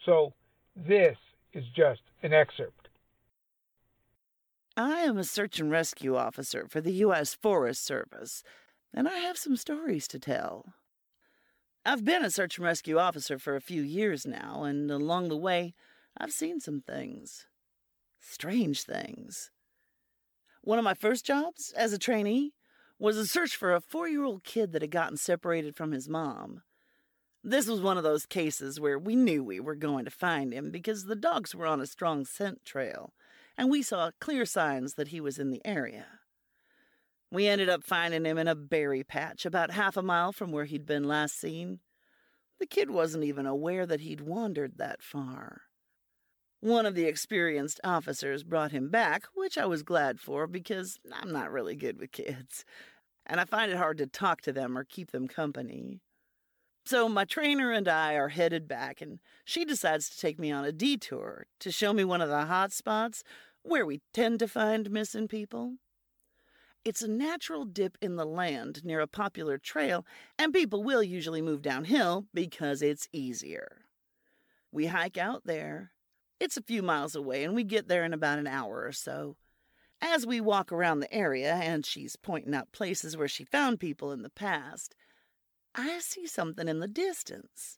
So 0.05 0.33
this 0.75 1.17
is 1.53 1.63
just 1.75 2.01
an 2.23 2.33
excerpt. 2.33 2.89
I 4.77 5.01
am 5.01 5.17
a 5.17 5.23
search 5.23 5.59
and 5.59 5.69
rescue 5.69 6.15
officer 6.15 6.65
for 6.67 6.81
the 6.81 6.93
U.S. 6.93 7.33
Forest 7.33 7.85
Service, 7.85 8.43
and 8.93 9.07
I 9.07 9.17
have 9.17 9.37
some 9.37 9.55
stories 9.55 10.07
to 10.09 10.19
tell. 10.19 10.73
I've 11.83 12.05
been 12.05 12.23
a 12.23 12.29
search 12.29 12.57
and 12.57 12.65
rescue 12.65 12.99
officer 12.99 13.39
for 13.39 13.55
a 13.55 13.61
few 13.61 13.81
years 13.81 14.25
now, 14.25 14.63
and 14.63 14.91
along 14.91 15.29
the 15.29 15.37
way, 15.37 15.73
I've 16.15 16.31
seen 16.31 16.59
some 16.59 16.81
things. 16.81 17.47
Strange 18.19 18.83
things. 18.83 19.49
One 20.61 20.77
of 20.77 20.85
my 20.85 20.93
first 20.93 21.25
jobs 21.25 21.73
as 21.75 21.91
a 21.91 21.97
trainee 21.97 22.53
was 22.99 23.17
a 23.17 23.25
search 23.25 23.55
for 23.55 23.73
a 23.73 23.81
four 23.81 24.07
year 24.07 24.23
old 24.23 24.43
kid 24.43 24.73
that 24.73 24.83
had 24.83 24.91
gotten 24.91 25.17
separated 25.17 25.75
from 25.75 25.91
his 25.91 26.07
mom. 26.07 26.61
This 27.43 27.65
was 27.65 27.81
one 27.81 27.97
of 27.97 28.03
those 28.03 28.27
cases 28.27 28.79
where 28.79 28.99
we 28.99 29.15
knew 29.15 29.43
we 29.43 29.59
were 29.59 29.73
going 29.73 30.05
to 30.05 30.11
find 30.11 30.53
him 30.53 30.69
because 30.69 31.05
the 31.05 31.15
dogs 31.15 31.55
were 31.55 31.65
on 31.65 31.81
a 31.81 31.87
strong 31.87 32.25
scent 32.25 32.63
trail, 32.63 33.13
and 33.57 33.71
we 33.71 33.81
saw 33.81 34.11
clear 34.19 34.45
signs 34.45 34.93
that 34.93 35.07
he 35.07 35.19
was 35.19 35.39
in 35.39 35.49
the 35.49 35.65
area. 35.65 36.05
We 37.31 37.47
ended 37.47 37.69
up 37.69 37.83
finding 37.83 38.25
him 38.25 38.37
in 38.37 38.49
a 38.49 38.55
berry 38.55 39.03
patch 39.03 39.45
about 39.45 39.71
half 39.71 39.95
a 39.95 40.01
mile 40.01 40.33
from 40.33 40.51
where 40.51 40.65
he'd 40.65 40.85
been 40.85 41.05
last 41.05 41.39
seen. 41.39 41.79
The 42.59 42.65
kid 42.65 42.91
wasn't 42.91 43.23
even 43.23 43.45
aware 43.45 43.85
that 43.85 44.01
he'd 44.01 44.21
wandered 44.21 44.77
that 44.77 45.01
far. 45.01 45.61
One 46.59 46.85
of 46.85 46.93
the 46.93 47.05
experienced 47.05 47.79
officers 47.83 48.43
brought 48.43 48.71
him 48.71 48.89
back, 48.89 49.23
which 49.33 49.57
I 49.57 49.65
was 49.65 49.81
glad 49.81 50.19
for 50.19 50.45
because 50.45 50.99
I'm 51.11 51.31
not 51.31 51.51
really 51.51 51.75
good 51.75 51.97
with 51.97 52.11
kids, 52.11 52.65
and 53.25 53.39
I 53.39 53.45
find 53.45 53.71
it 53.71 53.77
hard 53.77 53.97
to 53.99 54.07
talk 54.07 54.41
to 54.41 54.51
them 54.53 54.77
or 54.77 54.83
keep 54.83 55.11
them 55.11 55.27
company. 55.27 56.01
So 56.85 57.07
my 57.07 57.25
trainer 57.25 57.71
and 57.71 57.87
I 57.87 58.13
are 58.13 58.29
headed 58.29 58.67
back, 58.67 59.01
and 59.01 59.19
she 59.45 59.65
decides 59.65 60.09
to 60.09 60.19
take 60.19 60.37
me 60.37 60.51
on 60.51 60.65
a 60.65 60.71
detour 60.71 61.47
to 61.61 61.71
show 61.71 61.93
me 61.93 62.03
one 62.03 62.21
of 62.21 62.29
the 62.29 62.45
hot 62.45 62.73
spots 62.73 63.23
where 63.63 63.85
we 63.85 64.01
tend 64.13 64.39
to 64.39 64.47
find 64.47 64.91
missing 64.91 65.27
people. 65.27 65.77
It's 66.83 67.03
a 67.03 67.07
natural 67.07 67.65
dip 67.65 67.97
in 68.01 68.15
the 68.15 68.25
land 68.25 68.83
near 68.83 69.01
a 69.01 69.07
popular 69.07 69.59
trail, 69.59 70.03
and 70.39 70.51
people 70.53 70.83
will 70.83 71.03
usually 71.03 71.41
move 71.41 71.61
downhill 71.61 72.25
because 72.33 72.81
it's 72.81 73.07
easier. 73.13 73.85
We 74.71 74.87
hike 74.87 75.17
out 75.17 75.43
there. 75.45 75.91
It's 76.39 76.57
a 76.57 76.63
few 76.63 76.81
miles 76.81 77.15
away, 77.15 77.43
and 77.43 77.53
we 77.53 77.63
get 77.63 77.87
there 77.87 78.03
in 78.03 78.13
about 78.13 78.39
an 78.39 78.47
hour 78.47 78.83
or 78.83 78.91
so. 78.91 79.35
As 80.01 80.25
we 80.25 80.41
walk 80.41 80.71
around 80.71 81.01
the 81.01 81.13
area, 81.13 81.53
and 81.53 81.85
she's 81.85 82.15
pointing 82.15 82.55
out 82.55 82.71
places 82.71 83.15
where 83.15 83.27
she 83.27 83.43
found 83.43 83.79
people 83.79 84.11
in 84.11 84.23
the 84.23 84.29
past, 84.31 84.95
I 85.75 85.99
see 85.99 86.25
something 86.25 86.67
in 86.67 86.79
the 86.79 86.87
distance. 86.87 87.77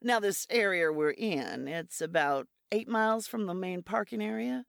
Now, 0.00 0.20
this 0.20 0.46
area 0.48 0.90
we're 0.90 1.10
in, 1.10 1.68
it's 1.68 2.00
about 2.00 2.48
eight 2.72 2.88
miles 2.88 3.26
from 3.26 3.44
the 3.44 3.52
main 3.52 3.82
parking 3.82 4.22
area, 4.22 4.64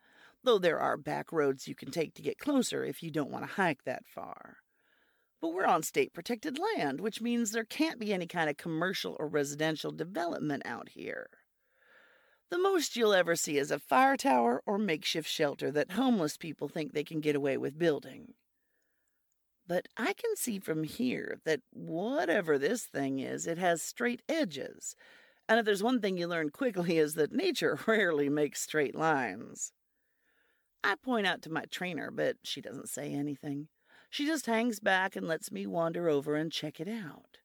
though 0.45 0.59
there 0.59 0.79
are 0.79 0.97
back 0.97 1.31
roads 1.31 1.67
you 1.67 1.75
can 1.75 1.91
take 1.91 2.13
to 2.15 2.21
get 2.21 2.39
closer 2.39 2.83
if 2.83 3.03
you 3.03 3.11
don't 3.11 3.31
want 3.31 3.45
to 3.45 3.53
hike 3.55 3.83
that 3.83 4.05
far. 4.05 4.57
But 5.41 5.53
we're 5.53 5.65
on 5.65 5.83
state 5.83 6.13
protected 6.13 6.57
land, 6.57 7.01
which 7.01 7.21
means 7.21 7.51
there 7.51 7.65
can't 7.65 7.99
be 7.99 8.13
any 8.13 8.25
kind 8.25 8.49
of 8.49 8.57
commercial 8.57 9.15
or 9.19 9.27
residential 9.27 9.91
development 9.91 10.63
out 10.65 10.89
here. 10.89 11.29
The 12.49 12.57
most 12.57 12.95
you'll 12.95 13.13
ever 13.13 13.35
see 13.35 13.57
is 13.57 13.71
a 13.71 13.79
fire 13.79 14.17
tower 14.17 14.61
or 14.65 14.77
makeshift 14.77 15.27
shelter 15.27 15.71
that 15.71 15.91
homeless 15.91 16.37
people 16.37 16.69
think 16.69 16.93
they 16.93 17.03
can 17.03 17.19
get 17.19 17.35
away 17.35 17.57
with 17.57 17.77
building. 17.77 18.33
But 19.67 19.87
I 19.97 20.13
can 20.13 20.35
see 20.35 20.59
from 20.59 20.83
here 20.83 21.39
that 21.45 21.61
whatever 21.71 22.57
this 22.57 22.83
thing 22.83 23.19
is, 23.19 23.47
it 23.47 23.57
has 23.57 23.81
straight 23.81 24.21
edges. 24.29 24.95
And 25.49 25.59
if 25.59 25.65
there's 25.65 25.83
one 25.83 26.01
thing 26.01 26.17
you 26.17 26.27
learn 26.27 26.49
quickly 26.49 26.97
is 26.97 27.15
that 27.15 27.31
nature 27.31 27.79
rarely 27.87 28.29
makes 28.29 28.61
straight 28.61 28.95
lines. 28.95 29.73
I 30.87 30.93
point 30.93 31.25
out 31.25 31.41
to 31.41 31.51
my 31.51 31.63
trainer, 31.71 32.11
but 32.11 32.37
she 32.43 32.61
doesn't 32.61 32.89
say 32.89 33.11
anything. 33.11 33.69
She 34.11 34.27
just 34.27 34.45
hangs 34.45 34.79
back 34.79 35.15
and 35.15 35.27
lets 35.27 35.51
me 35.51 35.65
wander 35.65 36.07
over 36.07 36.35
and 36.35 36.51
check 36.51 36.79
it 36.79 36.87
out. 36.87 37.39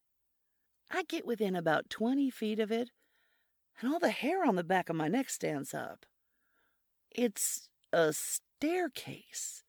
I 0.91 1.05
get 1.05 1.25
within 1.25 1.57
about 1.57 1.89
20 1.89 2.29
feet 2.29 2.61
of 2.61 2.71
it, 2.71 2.91
and 3.81 3.91
all 3.91 3.99
the 3.99 4.11
hair 4.11 4.45
on 4.45 4.57
the 4.57 4.63
back 4.63 4.91
of 4.91 4.97
my 4.97 5.09
neck 5.09 5.31
stands 5.31 5.73
up. 5.73 6.05
It's 7.11 7.71
a 7.95 8.13
staircase 8.13 9.65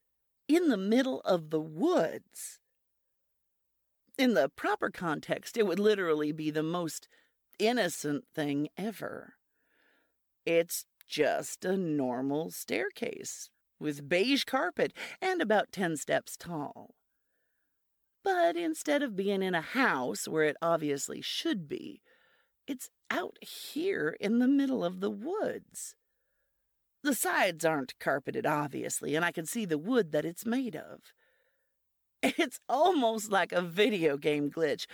in 0.49 0.67
the 0.67 0.75
middle 0.75 1.21
of 1.21 1.49
the 1.49 1.61
woods. 1.61 2.59
In 4.17 4.33
the 4.33 4.49
proper 4.49 4.89
context, 4.89 5.55
it 5.55 5.65
would 5.65 5.79
literally 5.79 6.33
be 6.33 6.51
the 6.51 6.61
most 6.61 7.07
innocent 7.57 8.25
thing 8.35 8.67
ever. 8.77 9.35
It's 10.45 10.85
just 11.07 11.63
a 11.63 11.77
normal 11.77 12.51
staircase 12.51 13.49
with 13.81 14.07
beige 14.07 14.45
carpet 14.45 14.93
and 15.21 15.41
about 15.41 15.71
10 15.71 15.97
steps 15.97 16.37
tall. 16.37 16.95
But 18.23 18.55
instead 18.55 19.01
of 19.01 19.15
being 19.15 19.41
in 19.41 19.55
a 19.55 19.61
house 19.61 20.27
where 20.27 20.43
it 20.43 20.55
obviously 20.61 21.21
should 21.21 21.67
be, 21.67 22.01
it's 22.67 22.89
out 23.09 23.37
here 23.41 24.15
in 24.19 24.39
the 24.39 24.47
middle 24.47 24.85
of 24.85 24.99
the 24.99 25.09
woods. 25.09 25.95
The 27.03 27.15
sides 27.15 27.65
aren't 27.65 27.97
carpeted, 27.99 28.45
obviously, 28.45 29.15
and 29.15 29.25
I 29.25 29.31
can 29.31 29.47
see 29.47 29.65
the 29.65 29.79
wood 29.79 30.11
that 30.11 30.25
it's 30.25 30.45
made 30.45 30.75
of. 30.75 31.01
It's 32.37 32.59
almost 32.69 33.31
like 33.31 33.51
a 33.51 33.63
video 33.63 34.15
game 34.15 34.51
glitch 34.51 34.85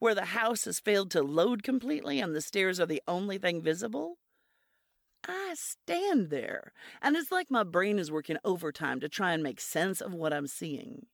where 0.00 0.14
the 0.14 0.26
house 0.26 0.66
has 0.66 0.80
failed 0.80 1.10
to 1.12 1.22
load 1.22 1.62
completely 1.62 2.20
and 2.20 2.34
the 2.34 2.42
stairs 2.42 2.78
are 2.78 2.84
the 2.84 3.02
only 3.08 3.38
thing 3.38 3.62
visible. 3.62 4.18
I 5.26 5.54
stand 5.56 6.30
there, 6.30 6.72
and 7.00 7.16
it's 7.16 7.32
like 7.32 7.50
my 7.50 7.62
brain 7.62 7.98
is 7.98 8.12
working 8.12 8.36
overtime 8.44 9.00
to 9.00 9.08
try 9.08 9.32
and 9.32 9.42
make 9.42 9.60
sense 9.60 10.00
of 10.00 10.14
what 10.14 10.32
I'm 10.32 10.46
seeing. 10.46 11.06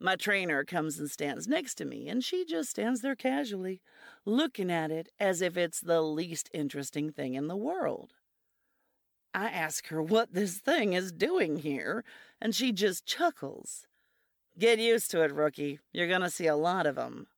My 0.00 0.16
trainer 0.16 0.64
comes 0.64 0.98
and 0.98 1.10
stands 1.10 1.46
next 1.46 1.76
to 1.76 1.84
me, 1.84 2.08
and 2.08 2.24
she 2.24 2.44
just 2.44 2.70
stands 2.70 3.00
there 3.00 3.14
casually, 3.14 3.80
looking 4.24 4.70
at 4.70 4.90
it 4.90 5.08
as 5.20 5.40
if 5.40 5.56
it's 5.56 5.80
the 5.80 6.02
least 6.02 6.50
interesting 6.52 7.12
thing 7.12 7.34
in 7.34 7.46
the 7.46 7.56
world. 7.56 8.14
I 9.32 9.46
ask 9.46 9.88
her 9.88 10.02
what 10.02 10.32
this 10.32 10.58
thing 10.58 10.92
is 10.92 11.12
doing 11.12 11.58
here, 11.58 12.04
and 12.40 12.54
she 12.54 12.72
just 12.72 13.06
chuckles. 13.06 13.86
Get 14.58 14.78
used 14.78 15.10
to 15.12 15.22
it, 15.22 15.32
rookie. 15.32 15.80
You're 15.92 16.08
gonna 16.08 16.30
see 16.30 16.46
a 16.46 16.56
lot 16.56 16.86
of 16.86 16.98
'em. 16.98 17.28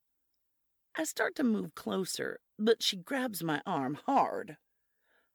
I 0.94 1.04
start 1.04 1.34
to 1.36 1.44
move 1.44 1.74
closer, 1.74 2.40
but 2.58 2.82
she 2.82 2.96
grabs 2.96 3.42
my 3.42 3.62
arm 3.66 3.94
hard. 4.06 4.56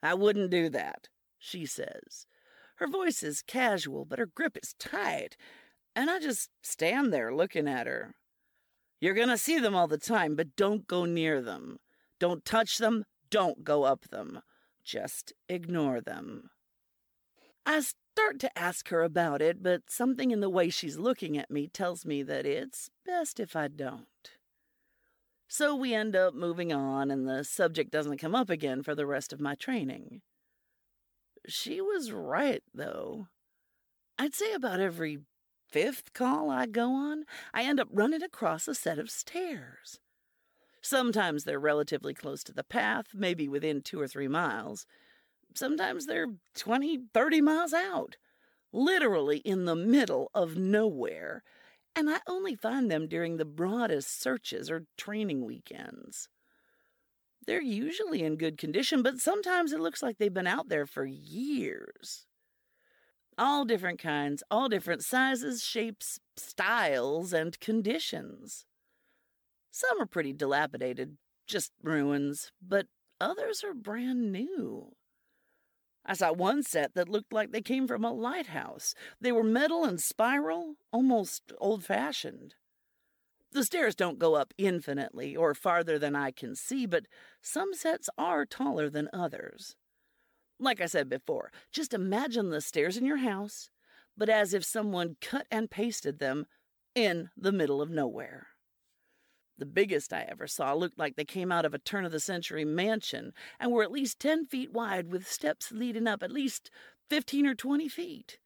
I 0.04 0.14
wouldn't 0.14 0.52
do 0.52 0.70
that, 0.70 1.10
she 1.38 1.66
says. 1.66 2.26
Her 2.76 2.88
voice 2.88 3.22
is 3.22 3.44
casual, 3.44 4.06
but 4.06 4.20
her 4.20 4.26
grip 4.26 4.58
is 4.62 4.74
tight, 4.80 5.38
and 5.96 6.10
I 6.10 6.20
just 6.20 6.50
stand 6.62 7.14
there 7.14 7.34
looking 7.34 7.68
at 7.68 7.88
her. 7.88 8.16
You're 9.00 9.14
gonna 9.14 9.38
see 9.38 9.60
them 9.60 9.76
all 9.76 9.88
the 9.88 9.98
time, 9.98 10.36
but 10.36 10.56
don't 10.56 10.88
go 10.88 11.06
near 11.06 11.42
them. 11.42 11.80
Don't 12.20 12.46
touch 12.46 12.78
them, 12.78 13.06
don't 13.30 13.64
go 13.64 13.84
up 13.84 14.10
them. 14.10 14.42
Just 14.84 15.34
ignore 15.48 16.02
them. 16.02 16.50
I 17.66 17.82
start 17.82 18.40
to 18.40 18.58
ask 18.58 18.90
her 18.90 19.04
about 19.04 19.42
it, 19.42 19.62
but 19.62 19.90
something 19.90 20.32
in 20.32 20.40
the 20.40 20.50
way 20.50 20.70
she's 20.70 20.98
looking 20.98 21.38
at 21.38 21.52
me 21.52 21.68
tells 21.68 22.06
me 22.06 22.24
that 22.24 22.46
it's 22.46 22.90
best 23.06 23.40
if 23.40 23.56
I 23.56 23.68
don't. 23.68 24.08
So 25.54 25.76
we 25.76 25.94
end 25.94 26.16
up 26.16 26.34
moving 26.34 26.72
on, 26.72 27.12
and 27.12 27.28
the 27.28 27.44
subject 27.44 27.92
doesn't 27.92 28.20
come 28.20 28.34
up 28.34 28.50
again 28.50 28.84
for 28.84 28.96
the 28.96 29.06
rest 29.06 29.34
of 29.34 29.42
my 29.42 29.54
training. 29.54 30.22
She 31.46 31.82
was 31.82 32.14
right, 32.14 32.64
though. 32.74 33.28
I'd 34.18 34.34
say 34.34 34.54
about 34.54 34.80
every 34.80 35.20
fifth 35.68 36.14
call 36.14 36.50
I 36.50 36.68
go 36.68 36.94
on, 36.94 37.26
I 37.54 37.64
end 37.64 37.82
up 37.82 37.90
running 37.92 38.24
across 38.24 38.66
a 38.70 38.74
set 38.74 38.98
of 38.98 39.12
stairs. 39.12 40.00
Sometimes 40.82 41.44
they're 41.44 41.60
relatively 41.60 42.14
close 42.14 42.46
to 42.46 42.54
the 42.54 42.64
path, 42.64 43.08
maybe 43.14 43.50
within 43.50 43.82
two 43.82 44.00
or 44.00 44.08
three 44.08 44.30
miles. 44.30 44.86
Sometimes 45.54 46.06
they're 46.06 46.28
20, 46.56 47.08
30 47.14 47.42
miles 47.42 47.74
out, 47.74 48.16
literally 48.72 49.40
in 49.40 49.66
the 49.66 49.76
middle 49.76 50.32
of 50.34 50.56
nowhere, 50.56 51.44
and 51.96 52.10
I 52.10 52.20
only 52.28 52.56
find 52.56 52.90
them 52.90 53.08
during 53.08 53.38
the 53.38 53.46
broadest 53.46 54.22
searches 54.22 54.70
or 54.70 54.86
training 54.98 55.46
weekends. 55.46 56.30
They're 57.48 57.62
usually 57.62 58.24
in 58.24 58.38
good 58.38 58.58
condition, 58.58 59.02
but 59.02 59.20
sometimes 59.20 59.74
it 59.74 59.80
looks 59.80 60.04
like 60.04 60.18
they've 60.18 60.34
been 60.34 60.48
out 60.48 60.70
there 60.70 60.86
for 60.86 61.06
years. 61.06 62.28
All 63.38 63.66
different 63.66 64.00
kinds, 64.00 64.44
all 64.52 64.70
different 64.70 65.04
sizes, 65.04 65.64
shapes, 65.64 66.20
styles, 66.38 67.34
and 67.34 67.60
conditions. 67.60 68.66
Some 69.72 70.02
are 70.02 70.06
pretty 70.06 70.34
dilapidated, 70.34 71.18
just 71.48 71.72
ruins, 71.82 72.52
but 72.62 72.88
others 73.20 73.64
are 73.64 73.74
brand 73.74 74.32
new. 74.32 74.94
I 76.06 76.14
saw 76.14 76.32
one 76.32 76.64
set 76.64 76.96
that 76.96 77.10
looked 77.10 77.32
like 77.32 77.52
they 77.52 77.62
came 77.62 77.88
from 77.88 78.04
a 78.04 78.12
lighthouse. 78.12 78.96
They 79.20 79.32
were 79.32 79.44
metal 79.44 79.84
and 79.84 80.02
spiral, 80.02 80.76
almost 80.92 81.54
old 81.60 81.84
fashioned. 81.84 82.56
The 83.52 83.64
stairs 83.64 83.96
don't 83.96 84.20
go 84.20 84.36
up 84.36 84.54
infinitely 84.58 85.36
or 85.36 85.54
farther 85.54 86.00
than 86.00 86.16
I 86.16 86.32
can 86.32 86.56
see, 86.56 86.86
but 86.86 87.06
some 87.42 87.74
sets 87.74 88.10
are 88.18 88.46
taller 88.46 88.90
than 88.90 89.10
others. 89.12 89.76
Like 90.58 90.80
I 90.80 90.86
said 90.86 91.10
before, 91.10 91.52
just 91.72 91.94
imagine 91.94 92.50
the 92.50 92.62
stairs 92.62 92.96
in 92.96 93.06
your 93.06 93.18
house, 93.18 93.70
but 94.18 94.30
as 94.30 94.54
if 94.54 94.64
someone 94.64 95.18
cut 95.20 95.48
and 95.52 95.70
pasted 95.70 96.20
them 96.20 96.46
in 96.96 97.30
the 97.36 97.52
middle 97.52 97.82
of 97.82 97.90
nowhere. 97.90 98.48
The 99.62 99.68
biggest 99.68 100.12
I 100.12 100.26
ever 100.28 100.48
saw 100.48 100.74
looked 100.74 100.98
like 100.98 101.16
they 101.16 101.24
came 101.24 101.52
out 101.52 101.66
of 101.66 101.76
a 101.76 101.78
turn 101.78 102.04
of 102.04 102.12
the 102.12 102.20
century 102.20 102.66
mansion 102.66 103.32
and 103.60 103.72
were 103.72 103.84
at 103.84 103.92
least 103.92 104.20
10 104.20 104.48
feet 104.48 104.74
wide 104.74 105.12
with 105.12 105.30
steps 105.30 105.72
leading 105.72 106.08
up 106.08 106.24
at 106.24 106.32
least 106.32 106.72
15 107.12 107.46
or 107.46 107.54
20 107.54 107.88
feet. 107.88 108.40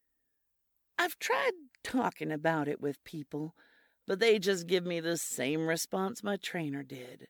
I've 0.98 1.18
tried 1.18 1.54
talking 1.86 2.34
about 2.34 2.68
it 2.68 2.82
with 2.82 3.02
people, 3.06 3.56
but 4.06 4.20
they 4.20 4.40
just 4.40 4.68
give 4.68 4.86
me 4.86 5.00
the 5.00 5.16
same 5.16 5.68
response 5.68 6.22
my 6.22 6.36
trainer 6.36 6.84
did. 6.84 7.30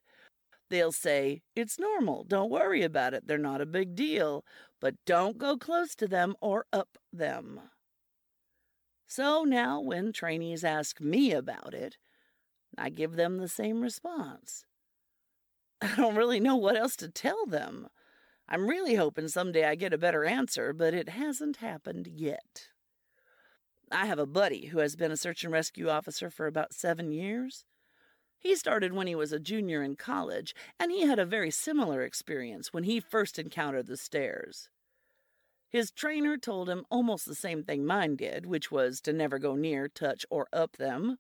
They'll 0.72 0.92
say, 0.92 1.44
It's 1.56 1.78
normal, 1.78 2.24
don't 2.24 2.50
worry 2.50 2.82
about 2.82 3.14
it, 3.14 3.28
they're 3.28 3.38
not 3.38 3.62
a 3.62 3.68
big 3.68 3.94
deal, 3.94 4.44
but 4.82 4.96
don't 5.06 5.38
go 5.38 5.58
close 5.58 5.94
to 5.98 6.08
them 6.08 6.34
or 6.42 6.66
up 6.74 6.98
them. 7.14 7.62
So 9.06 9.44
now, 9.44 9.80
when 9.80 10.12
trainees 10.12 10.64
ask 10.64 11.00
me 11.00 11.34
about 11.34 11.76
it, 11.76 11.98
I 12.78 12.90
give 12.90 13.16
them 13.16 13.38
the 13.38 13.48
same 13.48 13.82
response. 13.82 14.66
I 15.82 15.96
don't 15.96 16.16
really 16.16 16.40
know 16.40 16.56
what 16.56 16.78
else 16.78 16.96
to 16.98 17.10
tell 17.10 17.46
them. 17.46 17.88
I'm 18.48 18.68
really 18.68 18.96
hoping 18.96 19.28
someday 19.28 19.66
I 19.66 19.76
get 19.76 19.94
a 19.94 19.98
better 19.98 20.24
answer, 20.24 20.72
but 20.74 20.94
it 20.94 21.10
hasn't 21.10 21.58
happened 21.58 22.08
yet. 22.08 22.70
I 23.92 24.06
have 24.06 24.20
a 24.20 24.26
buddy 24.26 24.68
who 24.68 24.80
has 24.80 24.96
been 24.96 25.12
a 25.12 25.18
search 25.18 25.44
and 25.44 25.54
rescue 25.54 25.90
officer 25.90 26.30
for 26.30 26.48
about 26.48 26.74
seven 26.74 27.12
years. 27.12 27.66
He 28.38 28.56
started 28.56 28.94
when 28.94 29.08
he 29.08 29.16
was 29.16 29.32
a 29.32 29.40
junior 29.40 29.82
in 29.82 29.96
college, 29.96 30.54
and 30.80 30.92
he 30.92 31.02
had 31.02 31.18
a 31.18 31.26
very 31.26 31.50
similar 31.50 32.04
experience 32.04 32.72
when 32.72 32.84
he 32.84 33.00
first 33.00 33.40
encountered 33.40 33.88
the 33.88 33.98
stairs. 33.98 34.70
His 35.68 35.92
trainer 35.92 36.38
told 36.38 36.70
him 36.70 36.86
almost 36.90 37.26
the 37.26 37.36
same 37.36 37.64
thing 37.64 37.86
mine 37.86 38.16
did, 38.16 38.46
which 38.46 38.72
was 38.72 39.02
to 39.02 39.14
never 39.14 39.40
go 39.40 39.56
near, 39.56 39.88
touch, 39.88 40.26
or 40.30 40.48
up 40.54 40.78
them, 40.78 41.18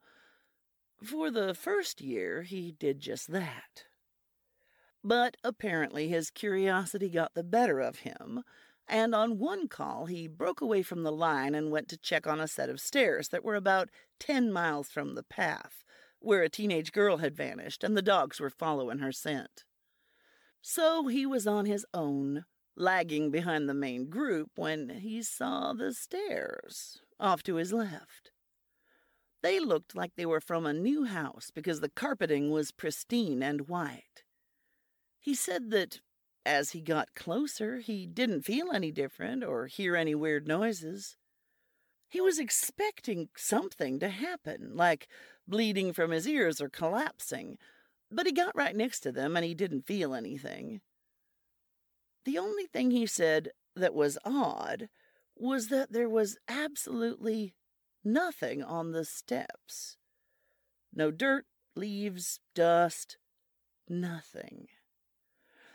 for 1.03 1.29
the 1.29 1.53
first 1.53 2.01
year, 2.01 2.43
he 2.43 2.71
did 2.71 2.99
just 2.99 3.31
that. 3.31 3.85
But 5.03 5.37
apparently 5.43 6.07
his 6.07 6.31
curiosity 6.31 7.09
got 7.09 7.33
the 7.35 7.43
better 7.43 7.79
of 7.79 7.99
him, 7.99 8.43
and 8.87 9.13
on 9.13 9.39
one 9.39 9.67
call 9.67 10.05
he 10.07 10.27
broke 10.27 10.61
away 10.61 10.81
from 10.81 11.03
the 11.03 11.11
line 11.11 11.53
and 11.53 11.71
went 11.71 11.87
to 11.89 11.97
check 11.97 12.25
on 12.25 12.39
a 12.39 12.47
set 12.47 12.69
of 12.69 12.79
stairs 12.79 13.29
that 13.29 13.43
were 13.43 13.55
about 13.55 13.89
ten 14.19 14.51
miles 14.51 14.89
from 14.89 15.15
the 15.15 15.23
path, 15.23 15.83
where 16.19 16.41
a 16.43 16.49
teenage 16.49 16.91
girl 16.91 17.17
had 17.17 17.35
vanished 17.35 17.83
and 17.83 17.95
the 17.95 18.01
dogs 18.01 18.39
were 18.39 18.49
following 18.49 18.99
her 18.99 19.11
scent. 19.11 19.63
So 20.61 21.07
he 21.07 21.25
was 21.25 21.45
on 21.45 21.65
his 21.65 21.85
own, 21.93 22.45
lagging 22.75 23.29
behind 23.29 23.69
the 23.69 23.75
main 23.75 24.09
group, 24.09 24.51
when 24.55 24.89
he 24.89 25.21
saw 25.21 25.73
the 25.73 25.93
stairs 25.93 26.99
off 27.19 27.43
to 27.43 27.55
his 27.55 27.71
left. 27.71 28.31
They 29.45 29.59
looked 29.59 29.95
like 29.95 30.15
they 30.15 30.25
were 30.25 30.41
from 30.41 30.65
a 30.65 30.73
new 30.73 31.03
house 31.03 31.51
because 31.53 31.79
the 31.79 31.87
carpeting 31.87 32.49
was 32.49 32.71
pristine 32.71 33.43
and 33.43 33.67
white. 33.67 34.23
He 35.19 35.35
said 35.35 35.69
that 35.69 36.01
as 36.43 36.71
he 36.71 36.81
got 36.81 37.13
closer, 37.13 37.77
he 37.77 38.07
didn't 38.07 38.41
feel 38.41 38.71
any 38.71 38.91
different 38.91 39.43
or 39.43 39.67
hear 39.67 39.95
any 39.95 40.15
weird 40.15 40.47
noises. 40.47 41.15
He 42.09 42.19
was 42.19 42.39
expecting 42.39 43.29
something 43.37 43.99
to 43.99 44.09
happen, 44.09 44.71
like 44.73 45.07
bleeding 45.47 45.93
from 45.93 46.09
his 46.09 46.27
ears 46.27 46.59
or 46.59 46.67
collapsing, 46.67 47.59
but 48.09 48.25
he 48.25 48.31
got 48.31 48.57
right 48.57 48.75
next 48.75 49.01
to 49.01 49.11
them 49.11 49.37
and 49.37 49.45
he 49.45 49.53
didn't 49.53 49.85
feel 49.85 50.15
anything. 50.15 50.81
The 52.25 52.39
only 52.39 52.65
thing 52.65 52.89
he 52.89 53.05
said 53.05 53.49
that 53.75 53.93
was 53.93 54.17
odd 54.25 54.89
was 55.35 55.67
that 55.67 55.91
there 55.91 56.09
was 56.09 56.35
absolutely 56.47 57.53
nothing 58.05 58.63
on 58.63 58.91
the 58.91 59.03
steps. 59.05 59.97
No 60.93 61.11
dirt, 61.11 61.45
leaves, 61.75 62.39
dust, 62.53 63.17
nothing. 63.89 64.67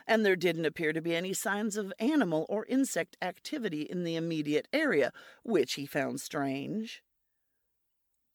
And 0.07 0.25
there 0.25 0.37
didn't 0.37 0.64
appear 0.64 0.93
to 0.93 1.03
be 1.03 1.14
any 1.14 1.33
signs 1.33 1.77
of 1.77 1.93
animal 1.99 2.47
or 2.49 2.64
insect 2.66 3.16
activity 3.21 3.83
in 3.83 4.03
the 4.05 4.16
immediate 4.16 4.66
area, 4.73 5.12
which 5.45 5.75
he 5.75 5.87
found 5.87 6.21
strange. 6.21 7.03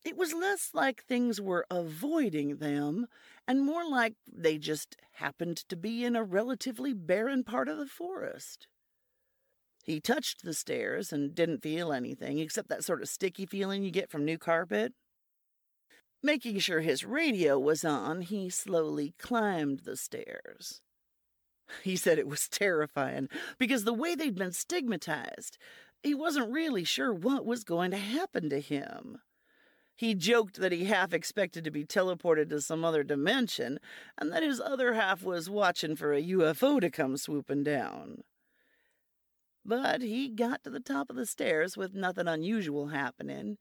It 0.06 0.16
was 0.16 0.34
less 0.34 0.70
like 0.74 1.04
things 1.04 1.42
were 1.42 1.66
avoiding 1.72 2.58
them, 2.58 3.08
and 3.48 3.66
more 3.66 3.90
like 3.90 4.14
they 4.32 4.60
just 4.60 4.96
happened 5.14 5.58
to 5.68 5.76
be 5.76 6.06
in 6.06 6.16
a 6.16 6.24
relatively 6.24 6.94
barren 6.94 7.44
part 7.44 7.68
of 7.68 7.80
the 7.80 7.88
forest. 7.88 8.68
He 9.86 10.00
touched 10.00 10.44
the 10.44 10.56
stairs 10.56 11.14
and 11.14 11.36
didn't 11.36 11.62
feel 11.62 11.94
anything 11.94 12.40
except 12.40 12.70
that 12.70 12.84
sort 12.84 13.04
of 13.04 13.08
sticky 13.08 13.46
feeling 13.46 13.84
you 13.84 13.92
get 13.92 14.10
from 14.10 14.26
new 14.26 14.40
carpet. 14.40 14.94
Making 16.24 16.58
sure 16.58 16.82
his 16.82 17.06
radio 17.06 17.60
was 17.60 17.86
on, 17.86 18.22
he 18.22 18.50
slowly 18.50 19.14
climbed 19.20 19.82
the 19.82 19.96
stairs. 19.96 20.82
He 21.84 21.96
said 21.96 22.18
it 22.18 22.28
was 22.28 22.50
terrifying 22.50 23.30
because 23.60 23.84
the 23.84 23.94
way 23.94 24.16
they'd 24.16 24.34
been 24.34 24.54
stigmatized, 24.54 25.60
he 26.02 26.16
wasn't 26.16 26.52
really 26.52 26.84
sure 26.84 27.14
what 27.14 27.46
was 27.46 27.64
going 27.64 27.92
to 27.92 27.98
happen 27.98 28.50
to 28.50 28.60
him. 28.60 29.20
He 29.96 30.16
joked 30.16 30.60
that 30.60 30.72
he 30.72 30.86
half 30.86 31.14
expected 31.14 31.64
to 31.64 31.72
be 31.72 31.86
teleported 31.86 32.50
to 32.50 32.60
some 32.60 32.84
other 32.84 33.04
dimension 33.04 33.80
and 34.18 34.32
that 34.34 34.42
his 34.42 34.60
other 34.60 34.94
half 34.94 35.22
was 35.22 35.48
watching 35.48 35.96
for 35.96 36.12
a 36.12 36.24
UFO 36.24 36.82
to 36.82 36.90
come 36.90 37.18
swooping 37.18 37.64
down. 37.64 38.24
But 39.66 40.02
he 40.02 40.30
got 40.30 40.64
to 40.64 40.70
the 40.70 40.80
top 40.80 41.10
of 41.10 41.16
the 41.16 41.26
stairs 41.26 41.76
with 41.76 41.96
nothing 41.96 42.28
unusual 42.28 42.88
happening, 42.88 43.58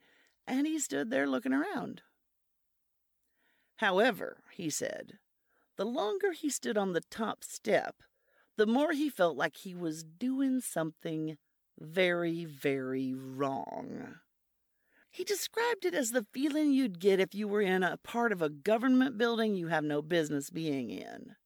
and 0.47 0.67
he 0.67 0.79
stood 0.79 1.11
there 1.11 1.27
looking 1.27 1.55
around. 1.55 2.03
However, 3.77 4.43
he 4.53 4.69
said, 4.69 5.19
the 5.77 5.87
longer 5.87 6.33
he 6.33 6.51
stood 6.51 6.77
on 6.77 6.93
the 6.93 7.01
top 7.11 7.43
step, 7.43 7.97
the 8.57 8.67
more 8.67 8.93
he 8.93 9.09
felt 9.09 9.37
like 9.37 9.57
he 9.57 9.75
was 9.75 10.05
doing 10.05 10.61
something 10.61 11.39
very, 11.79 12.45
very 12.45 13.15
wrong. 13.15 14.17
He 15.11 15.25
described 15.25 15.85
it 15.85 15.95
as 15.95 16.11
the 16.11 16.27
feeling 16.33 16.73
you'd 16.73 17.01
get 17.01 17.19
if 17.19 17.35
you 17.35 17.49
were 17.49 17.63
in 17.63 17.83
a 17.83 17.97
part 17.97 18.31
of 18.31 18.43
a 18.43 18.49
government 18.49 19.17
building 19.17 19.55
you 19.55 19.69
have 19.69 19.85
no 19.85 20.03
business 20.03 20.51
being 20.51 20.91
in. 20.91 21.37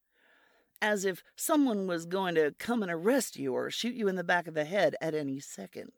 As 0.81 1.03
if 1.03 1.23
someone 1.35 1.87
was 1.87 2.05
going 2.05 2.35
to 2.35 2.55
come 2.57 2.81
and 2.81 2.91
arrest 2.91 3.35
you 3.35 3.53
or 3.53 3.69
shoot 3.69 3.95
you 3.95 4.07
in 4.07 4.15
the 4.15 4.23
back 4.23 4.47
of 4.47 4.53
the 4.53 4.65
head 4.65 4.95
at 5.01 5.13
any 5.13 5.39
second. 5.39 5.91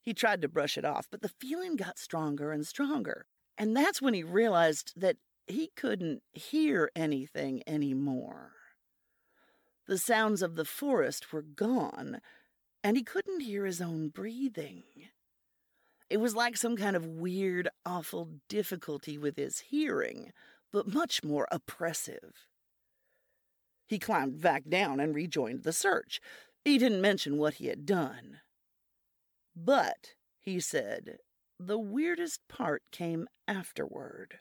He 0.00 0.14
tried 0.14 0.40
to 0.42 0.48
brush 0.48 0.78
it 0.78 0.84
off, 0.84 1.06
but 1.10 1.20
the 1.20 1.28
feeling 1.28 1.76
got 1.76 1.98
stronger 1.98 2.50
and 2.50 2.66
stronger. 2.66 3.26
And 3.58 3.76
that's 3.76 4.00
when 4.00 4.14
he 4.14 4.22
realized 4.22 4.92
that 4.96 5.16
he 5.46 5.70
couldn't 5.76 6.22
hear 6.32 6.90
anything 6.96 7.62
anymore. 7.66 8.52
The 9.86 9.98
sounds 9.98 10.42
of 10.42 10.54
the 10.54 10.64
forest 10.64 11.32
were 11.32 11.42
gone, 11.42 12.20
and 12.84 12.96
he 12.96 13.02
couldn't 13.02 13.40
hear 13.40 13.66
his 13.66 13.80
own 13.80 14.08
breathing. 14.08 14.84
It 16.10 16.18
was 16.18 16.34
like 16.34 16.56
some 16.56 16.76
kind 16.76 16.96
of 16.96 17.06
weird, 17.06 17.68
awful 17.84 18.30
difficulty 18.48 19.18
with 19.18 19.36
his 19.36 19.60
hearing, 19.60 20.32
but 20.72 20.92
much 20.92 21.22
more 21.24 21.46
oppressive. 21.50 22.46
He 23.88 23.98
climbed 23.98 24.40
back 24.40 24.64
down 24.68 25.00
and 25.00 25.14
rejoined 25.14 25.64
the 25.64 25.72
search. 25.72 26.20
He 26.64 26.76
didn't 26.76 27.00
mention 27.00 27.38
what 27.38 27.54
he 27.54 27.66
had 27.66 27.86
done. 27.86 28.40
But, 29.56 30.14
he 30.38 30.60
said, 30.60 31.18
the 31.58 31.78
weirdest 31.78 32.46
part 32.48 32.82
came 32.92 33.26
afterward. 33.48 34.38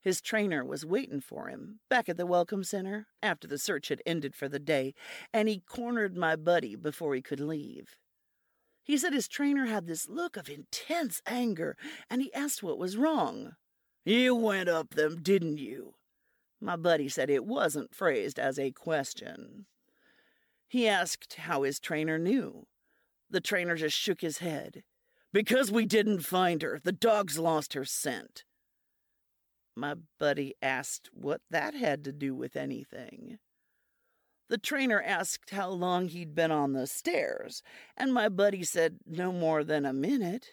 His 0.00 0.20
trainer 0.20 0.62
was 0.62 0.84
waiting 0.84 1.22
for 1.22 1.48
him 1.48 1.80
back 1.88 2.10
at 2.10 2.18
the 2.18 2.26
Welcome 2.26 2.62
Center 2.62 3.06
after 3.22 3.48
the 3.48 3.58
search 3.58 3.88
had 3.88 4.02
ended 4.04 4.36
for 4.36 4.48
the 4.48 4.58
day, 4.58 4.92
and 5.32 5.48
he 5.48 5.60
cornered 5.66 6.14
my 6.14 6.36
buddy 6.36 6.76
before 6.76 7.14
he 7.14 7.22
could 7.22 7.40
leave. 7.40 7.96
He 8.84 8.98
said 8.98 9.14
his 9.14 9.26
trainer 9.26 9.64
had 9.64 9.86
this 9.86 10.06
look 10.06 10.36
of 10.36 10.50
intense 10.50 11.22
anger, 11.26 11.78
and 12.10 12.20
he 12.20 12.32
asked 12.34 12.62
what 12.62 12.78
was 12.78 12.98
wrong. 12.98 13.56
You 14.04 14.34
went 14.34 14.68
up 14.68 14.90
them, 14.90 15.22
didn't 15.22 15.56
you? 15.56 15.94
My 16.64 16.76
buddy 16.76 17.10
said 17.10 17.28
it 17.28 17.44
wasn't 17.44 17.94
phrased 17.94 18.38
as 18.38 18.58
a 18.58 18.70
question. 18.70 19.66
He 20.66 20.88
asked 20.88 21.34
how 21.34 21.62
his 21.62 21.78
trainer 21.78 22.18
knew. 22.18 22.66
The 23.28 23.42
trainer 23.42 23.74
just 23.74 23.98
shook 23.98 24.22
his 24.22 24.38
head. 24.38 24.82
Because 25.30 25.70
we 25.70 25.84
didn't 25.84 26.20
find 26.20 26.62
her, 26.62 26.80
the 26.82 26.90
dogs 26.90 27.38
lost 27.38 27.74
her 27.74 27.84
scent. 27.84 28.44
My 29.76 29.96
buddy 30.18 30.54
asked 30.62 31.10
what 31.12 31.42
that 31.50 31.74
had 31.74 32.02
to 32.04 32.12
do 32.12 32.34
with 32.34 32.56
anything. 32.56 33.38
The 34.48 34.56
trainer 34.56 35.02
asked 35.02 35.50
how 35.50 35.68
long 35.68 36.08
he'd 36.08 36.34
been 36.34 36.50
on 36.50 36.72
the 36.72 36.86
stairs, 36.86 37.62
and 37.94 38.14
my 38.14 38.30
buddy 38.30 38.64
said 38.64 39.00
no 39.04 39.32
more 39.32 39.64
than 39.64 39.84
a 39.84 39.92
minute. 39.92 40.46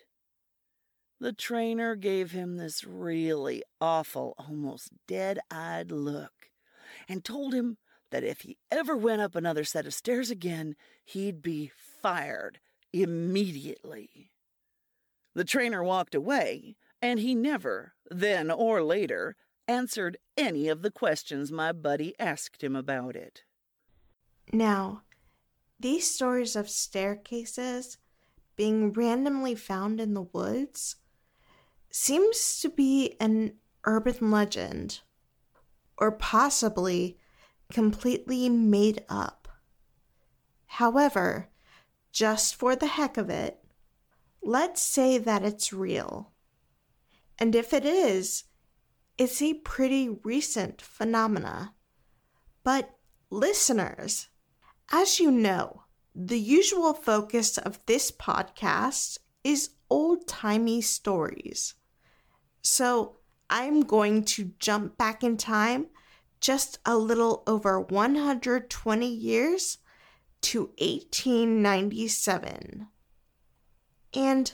The 1.21 1.33
trainer 1.33 1.95
gave 1.95 2.31
him 2.31 2.57
this 2.57 2.83
really 2.83 3.61
awful, 3.79 4.33
almost 4.39 4.89
dead 5.05 5.37
eyed 5.51 5.91
look 5.91 6.49
and 7.07 7.23
told 7.23 7.53
him 7.53 7.77
that 8.09 8.23
if 8.23 8.41
he 8.41 8.57
ever 8.71 8.97
went 8.97 9.21
up 9.21 9.35
another 9.35 9.63
set 9.63 9.85
of 9.85 9.93
stairs 9.93 10.31
again, 10.31 10.75
he'd 11.05 11.43
be 11.43 11.71
fired 12.01 12.59
immediately. 12.91 14.31
The 15.35 15.43
trainer 15.43 15.83
walked 15.83 16.15
away, 16.15 16.75
and 17.03 17.19
he 17.19 17.35
never, 17.35 17.93
then 18.09 18.49
or 18.49 18.81
later, 18.81 19.35
answered 19.67 20.17
any 20.35 20.69
of 20.69 20.81
the 20.81 20.89
questions 20.89 21.51
my 21.51 21.71
buddy 21.71 22.15
asked 22.17 22.63
him 22.63 22.75
about 22.75 23.15
it. 23.15 23.43
Now, 24.51 25.03
these 25.79 26.09
stories 26.09 26.55
of 26.55 26.67
staircases 26.67 27.99
being 28.55 28.91
randomly 28.91 29.53
found 29.53 30.01
in 30.01 30.15
the 30.15 30.23
woods 30.23 30.95
seems 31.91 32.59
to 32.61 32.69
be 32.69 33.15
an 33.19 33.53
urban 33.85 34.31
legend, 34.31 35.01
or 35.97 36.11
possibly 36.11 37.17
completely 37.71 38.49
made 38.49 39.03
up. 39.09 39.47
However, 40.65 41.49
just 42.11 42.55
for 42.55 42.75
the 42.75 42.87
heck 42.87 43.17
of 43.17 43.29
it, 43.29 43.63
let's 44.41 44.81
say 44.81 45.17
that 45.17 45.43
it's 45.43 45.73
real. 45.73 46.31
And 47.37 47.55
if 47.55 47.73
it 47.73 47.85
is, 47.85 48.45
it's 49.17 49.41
a 49.41 49.55
pretty 49.55 50.09
recent 50.23 50.81
phenomena. 50.81 51.73
But 52.63 52.97
listeners, 53.29 54.29
as 54.91 55.19
you 55.19 55.31
know, 55.31 55.83
the 56.13 56.39
usual 56.39 56.93
focus 56.93 57.57
of 57.57 57.79
this 57.85 58.11
podcast 58.11 59.17
is 59.43 59.71
old 59.89 60.27
timey 60.27 60.81
stories. 60.81 61.75
So 62.61 63.17
I'm 63.49 63.81
going 63.81 64.23
to 64.25 64.51
jump 64.59 64.97
back 64.97 65.23
in 65.23 65.37
time 65.37 65.87
just 66.39 66.79
a 66.85 66.97
little 66.97 67.43
over 67.45 67.79
120 67.79 69.07
years 69.07 69.77
to 70.41 70.71
1897. 70.79 72.87
And 74.13 74.53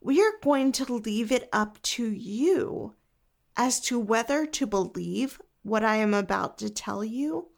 we 0.00 0.22
are 0.22 0.32
going 0.42 0.72
to 0.72 0.92
leave 0.92 1.32
it 1.32 1.48
up 1.52 1.80
to 1.82 2.06
you 2.06 2.94
as 3.56 3.80
to 3.80 3.98
whether 3.98 4.46
to 4.46 4.66
believe 4.66 5.40
what 5.62 5.84
I 5.84 5.96
am 5.96 6.14
about 6.14 6.58
to 6.58 6.70
tell 6.70 7.04
you 7.04 7.48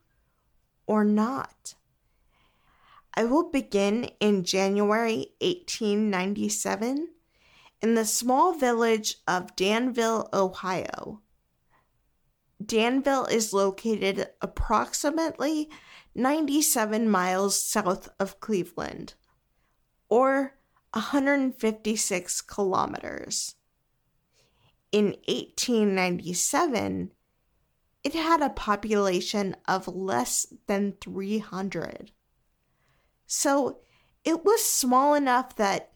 or 0.87 1.05
not. 1.05 1.75
I 3.15 3.25
will 3.25 3.51
begin 3.51 4.05
in 4.21 4.45
January 4.45 5.33
1897 5.41 7.09
in 7.83 7.95
the 7.95 8.05
small 8.05 8.53
village 8.55 9.17
of 9.27 9.57
Danville, 9.57 10.29
Ohio. 10.33 11.23
Danville 12.65 13.27
is 13.27 13.53
located 13.53 14.29
approximately 14.43 15.71
97 16.15 17.09
miles 17.09 17.61
south 17.61 18.11
of 18.19 18.41
Cleveland, 18.41 19.15
or 20.09 20.59
156 20.93 22.41
kilometers. 22.43 23.55
In 24.93 25.17
1897, 25.29 27.13
it 28.03 28.15
had 28.15 28.43
a 28.43 28.51
population 28.51 29.57
of 29.69 29.87
less 29.89 30.47
than 30.67 30.95
300. 31.01 32.13
So 33.27 33.79
it 34.25 34.45
was 34.45 34.65
small 34.65 35.15
enough 35.15 35.55
that 35.57 35.93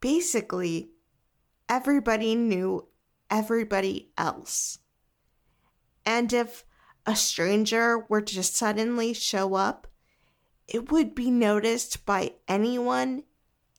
basically 0.00 0.90
everybody 1.68 2.34
knew 2.34 2.88
everybody 3.30 4.10
else. 4.16 4.78
And 6.06 6.32
if 6.32 6.64
a 7.06 7.16
stranger 7.16 8.06
were 8.08 8.22
to 8.22 8.42
suddenly 8.42 9.12
show 9.12 9.54
up, 9.54 9.86
it 10.66 10.90
would 10.90 11.14
be 11.14 11.30
noticed 11.30 12.06
by 12.06 12.34
anyone 12.48 13.24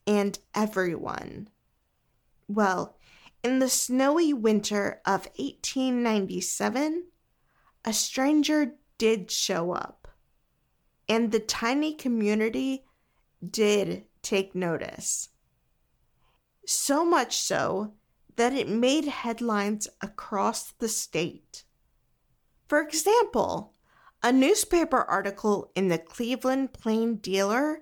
and 0.06 0.38
everyone. 0.54 1.50
Well, 2.48 2.98
in 3.44 3.60
the 3.60 3.70
snowy 3.70 4.34
winter 4.34 5.02
of 5.06 5.28
1897, 5.38 7.06
a 7.84 7.94
stranger 7.94 8.76
did 8.98 9.30
show 9.30 9.72
up, 9.72 10.08
and 11.08 11.32
the 11.32 11.40
tiny 11.40 11.94
community 11.94 12.86
did 13.48 14.06
take 14.22 14.56
notice. 14.56 15.30
So 16.66 17.06
much 17.06 17.38
so 17.38 17.94
that 18.36 18.54
it 18.54 18.68
made 18.68 19.06
headlines 19.06 19.88
across 20.02 20.72
the 20.72 20.90
state. 20.90 21.64
For 22.68 22.82
example, 22.82 23.74
a 24.24 24.32
newspaper 24.32 25.04
article 25.04 25.72
in 25.76 25.88
the 25.88 25.98
Cleveland 25.98 26.74
Plain 26.74 27.18
Dealer 27.18 27.82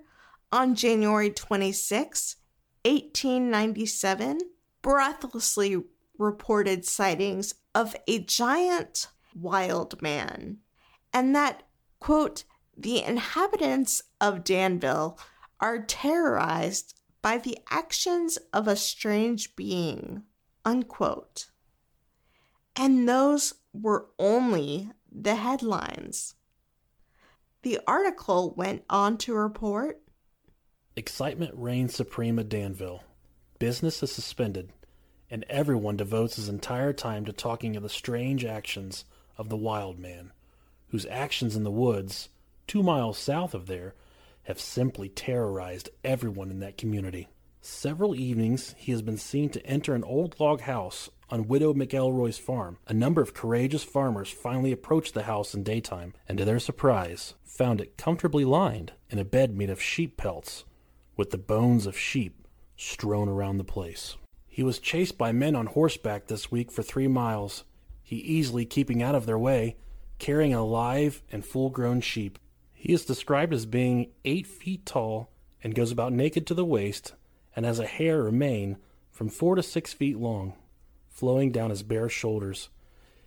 on 0.52 0.74
January 0.74 1.30
26, 1.30 2.36
1897, 2.84 4.38
breathlessly 4.82 5.82
reported 6.18 6.84
sightings 6.84 7.54
of 7.74 7.96
a 8.06 8.20
giant 8.20 9.08
wild 9.34 10.00
man, 10.02 10.58
and 11.12 11.34
that, 11.34 11.64
quote, 11.98 12.44
the 12.76 13.02
inhabitants 13.02 14.02
of 14.20 14.44
Danville 14.44 15.18
are 15.60 15.82
terrorized 15.82 16.94
by 17.24 17.38
the 17.38 17.56
actions 17.70 18.36
of 18.52 18.68
a 18.68 18.76
strange 18.76 19.56
being, 19.56 20.22
unquote. 20.62 21.46
And 22.76 23.08
those 23.08 23.54
were 23.72 24.08
only 24.18 24.90
the 25.10 25.36
headlines. 25.36 26.34
The 27.62 27.80
article 27.86 28.52
went 28.58 28.84
on 28.90 29.16
to 29.18 29.32
report 29.32 30.02
Excitement 30.96 31.52
reigns 31.54 31.94
supreme 31.94 32.38
at 32.38 32.50
Danville. 32.50 33.02
Business 33.58 34.02
is 34.02 34.12
suspended, 34.12 34.74
and 35.30 35.46
everyone 35.48 35.96
devotes 35.96 36.36
his 36.36 36.50
entire 36.50 36.92
time 36.92 37.24
to 37.24 37.32
talking 37.32 37.74
of 37.74 37.82
the 37.82 37.88
strange 37.88 38.44
actions 38.44 39.06
of 39.38 39.48
the 39.48 39.56
wild 39.56 39.98
man, 39.98 40.30
whose 40.88 41.06
actions 41.06 41.56
in 41.56 41.64
the 41.64 41.70
woods, 41.70 42.28
two 42.66 42.82
miles 42.82 43.16
south 43.16 43.54
of 43.54 43.64
there, 43.64 43.94
have 44.44 44.60
simply 44.60 45.08
terrorized 45.08 45.90
everyone 46.02 46.50
in 46.50 46.60
that 46.60 46.78
community. 46.78 47.28
Several 47.60 48.14
evenings 48.14 48.74
he 48.76 48.92
has 48.92 49.02
been 49.02 49.16
seen 49.16 49.48
to 49.50 49.66
enter 49.66 49.94
an 49.94 50.04
old 50.04 50.38
log 50.38 50.62
house 50.62 51.08
on 51.30 51.48
Widow 51.48 51.72
McElroy's 51.72 52.38
farm. 52.38 52.78
A 52.86 52.94
number 52.94 53.22
of 53.22 53.34
courageous 53.34 53.82
farmers 53.82 54.30
finally 54.30 54.70
approached 54.70 55.14
the 55.14 55.22
house 55.22 55.54
in 55.54 55.62
daytime, 55.62 56.14
and 56.28 56.38
to 56.38 56.44
their 56.44 56.58
surprise, 56.58 57.34
found 57.42 57.80
it 57.80 57.96
comfortably 57.96 58.44
lined 58.44 58.92
in 59.08 59.18
a 59.18 59.24
bed 59.24 59.56
made 59.56 59.70
of 59.70 59.80
sheep 59.80 60.16
pelts, 60.16 60.64
with 61.16 61.30
the 61.30 61.38
bones 61.38 61.86
of 61.86 61.98
sheep 61.98 62.46
strewn 62.76 63.28
around 63.28 63.58
the 63.58 63.64
place. 63.64 64.16
He 64.46 64.62
was 64.62 64.78
chased 64.78 65.16
by 65.16 65.32
men 65.32 65.56
on 65.56 65.66
horseback 65.66 66.26
this 66.26 66.50
week 66.50 66.70
for 66.70 66.82
three 66.82 67.08
miles, 67.08 67.64
he 68.02 68.16
easily 68.16 68.66
keeping 68.66 69.02
out 69.02 69.14
of 69.14 69.24
their 69.24 69.38
way, 69.38 69.76
carrying 70.18 70.52
a 70.52 70.64
live 70.64 71.22
and 71.32 71.44
full 71.44 71.70
grown 71.70 72.00
sheep. 72.00 72.38
He 72.84 72.92
is 72.92 73.06
described 73.06 73.54
as 73.54 73.64
being 73.64 74.10
eight 74.26 74.46
feet 74.46 74.84
tall 74.84 75.30
and 75.62 75.74
goes 75.74 75.90
about 75.90 76.12
naked 76.12 76.46
to 76.48 76.54
the 76.54 76.66
waist 76.66 77.14
and 77.56 77.64
has 77.64 77.78
a 77.78 77.86
hair 77.86 78.26
or 78.26 78.30
mane 78.30 78.76
from 79.10 79.30
four 79.30 79.54
to 79.54 79.62
six 79.62 79.94
feet 79.94 80.18
long, 80.18 80.52
flowing 81.08 81.50
down 81.50 81.70
his 81.70 81.82
bare 81.82 82.10
shoulders. 82.10 82.68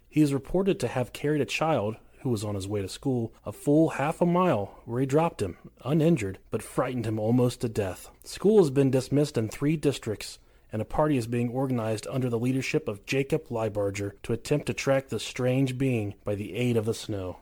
He 0.08 0.22
is 0.22 0.32
reported 0.32 0.80
to 0.80 0.88
have 0.88 1.12
carried 1.12 1.41
a 1.41 1.46
child 1.46 1.96
who 2.20 2.30
was 2.30 2.43
on 2.43 2.54
his 2.54 2.67
way 2.67 2.84
to 2.84 2.88
school 2.88 3.34
a 3.48 3.52
full 3.52 3.89
half 3.89 4.22
a 4.22 4.28
mile 4.28 4.80
where 4.86 5.00
he 5.00 5.08
dropped 5.08 5.41
him, 5.41 5.58
uninjured, 5.84 6.38
but 6.52 6.62
frightened 6.62 7.08
him 7.08 7.17
almost 7.17 7.62
to 7.62 7.67
death. 7.67 8.12
School 8.24 8.60
has 8.60 8.70
been 8.70 8.91
dismissed 8.91 9.39
in 9.39 9.50
three 9.50 9.76
districts, 9.76 10.38
and 10.72 10.84
a 10.84 10.86
party 10.86 11.17
is 11.17 11.26
being 11.26 11.50
organized 11.50 12.06
under 12.12 12.30
the 12.30 12.38
leadership 12.38 12.88
of 12.88 13.08
Jacob 13.08 13.48
Lybarger 13.48 14.12
to 14.22 14.34
attempt 14.34 14.67
to 14.67 14.76
track 14.76 15.10
the 15.10 15.20
strange 15.20 15.80
being 15.80 16.13
by 16.24 16.36
the 16.36 16.54
aid 16.54 16.78
of 16.78 16.86
the 16.86 16.93
snow. 16.93 17.39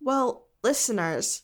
Well, 0.00 0.47
listeners, 0.62 1.42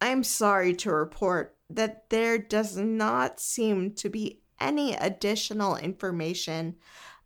I 0.00 0.08
am 0.08 0.22
sorry 0.22 0.74
to 0.74 0.92
report 0.92 1.56
that 1.70 2.10
there 2.10 2.38
does 2.38 2.76
not 2.76 3.40
seem 3.40 3.92
to 3.94 4.08
be 4.08 4.40
any 4.60 4.94
additional 4.94 5.76
information 5.76 6.76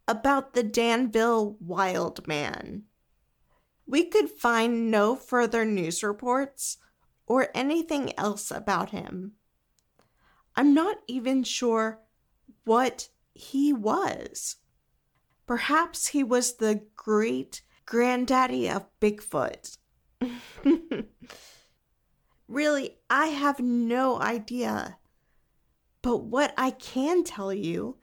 about 0.06 0.54
the 0.54 0.62
Danville 0.62 1.56
Wild 1.60 2.26
Man. 2.26 2.84
We 3.86 4.04
could 4.04 4.30
find 4.30 4.90
no 4.90 5.16
further 5.16 5.64
news 5.64 6.02
reports 6.02 6.78
or 7.26 7.48
anything 7.54 8.18
else 8.18 8.50
about 8.50 8.90
him. 8.90 9.32
I'm 10.56 10.74
not 10.74 10.98
even 11.06 11.42
sure 11.42 12.00
what 12.64 13.08
he 13.34 13.72
was. 13.72 14.56
Perhaps 15.46 16.08
he 16.08 16.22
was 16.22 16.56
the 16.56 16.82
great 16.96 17.62
granddaddy 17.86 18.68
of 18.68 18.86
Bigfoot. 19.00 19.78
really, 22.48 22.96
I 23.08 23.26
have 23.26 23.60
no 23.60 24.20
idea. 24.20 24.98
But 26.02 26.24
what 26.24 26.54
I 26.56 26.70
can 26.70 27.24
tell 27.24 27.52
you 27.52 27.96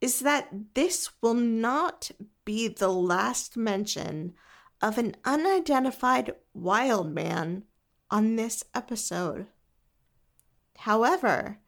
is 0.00 0.20
that 0.20 0.48
this 0.74 1.10
will 1.20 1.34
not 1.34 2.10
be 2.44 2.68
the 2.68 2.88
last 2.88 3.56
mention 3.56 4.34
of 4.80 4.98
an 4.98 5.14
unidentified 5.24 6.34
wild 6.52 7.12
man 7.12 7.62
on 8.10 8.36
this 8.36 8.64
episode. 8.74 9.46
However, 10.78 11.58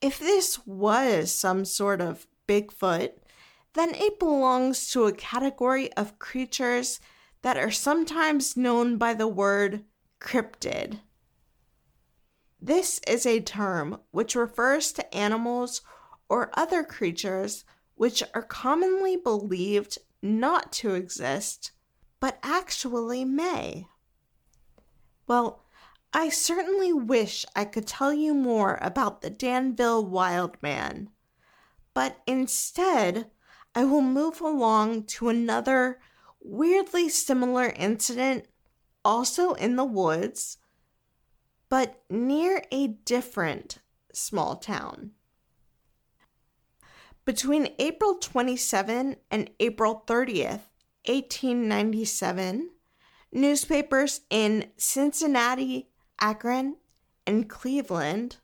if 0.00 0.18
this 0.18 0.64
was 0.66 1.32
some 1.32 1.64
sort 1.64 2.00
of 2.00 2.26
Bigfoot, 2.46 3.12
then 3.74 3.94
it 3.94 4.18
belongs 4.18 4.90
to 4.90 5.06
a 5.06 5.12
category 5.12 5.92
of 5.94 6.18
creatures 6.18 7.00
that 7.42 7.56
are 7.56 7.70
sometimes 7.70 8.56
known 8.56 8.96
by 8.96 9.14
the 9.14 9.28
word 9.28 9.84
cryptid. 10.20 11.00
This 12.60 13.00
is 13.06 13.26
a 13.26 13.40
term 13.40 13.98
which 14.12 14.36
refers 14.36 14.92
to 14.92 15.14
animals 15.14 15.82
or 16.28 16.50
other 16.54 16.84
creatures 16.84 17.64
which 17.96 18.22
are 18.34 18.42
commonly 18.42 19.16
believed 19.16 19.98
not 20.22 20.72
to 20.72 20.94
exist, 20.94 21.72
but 22.20 22.38
actually 22.42 23.24
may. 23.24 23.88
Well, 25.26 25.64
I 26.12 26.28
certainly 26.28 26.92
wish 26.92 27.44
I 27.56 27.64
could 27.64 27.86
tell 27.86 28.12
you 28.12 28.34
more 28.34 28.78
about 28.80 29.22
the 29.22 29.30
Danville 29.30 30.04
Wild 30.04 30.56
Man, 30.62 31.10
but 31.94 32.18
instead, 32.26 33.30
I 33.74 33.84
will 33.84 34.02
move 34.02 34.40
along 34.40 35.04
to 35.04 35.28
another 35.28 35.98
weirdly 36.42 37.08
similar 37.08 37.72
incident, 37.76 38.46
also 39.04 39.54
in 39.54 39.76
the 39.76 39.84
woods, 39.84 40.58
but 41.68 42.02
near 42.10 42.62
a 42.70 42.88
different 42.88 43.78
small 44.12 44.56
town. 44.56 45.12
Between 47.24 47.74
April 47.78 48.16
27 48.16 49.16
and 49.30 49.50
April 49.60 50.02
30th, 50.06 50.62
1897, 51.06 52.70
newspapers 53.32 54.20
in 54.28 54.66
Cincinnati, 54.76 55.88
Akron, 56.20 56.76
and 57.26 57.48
Cleveland 57.48 58.36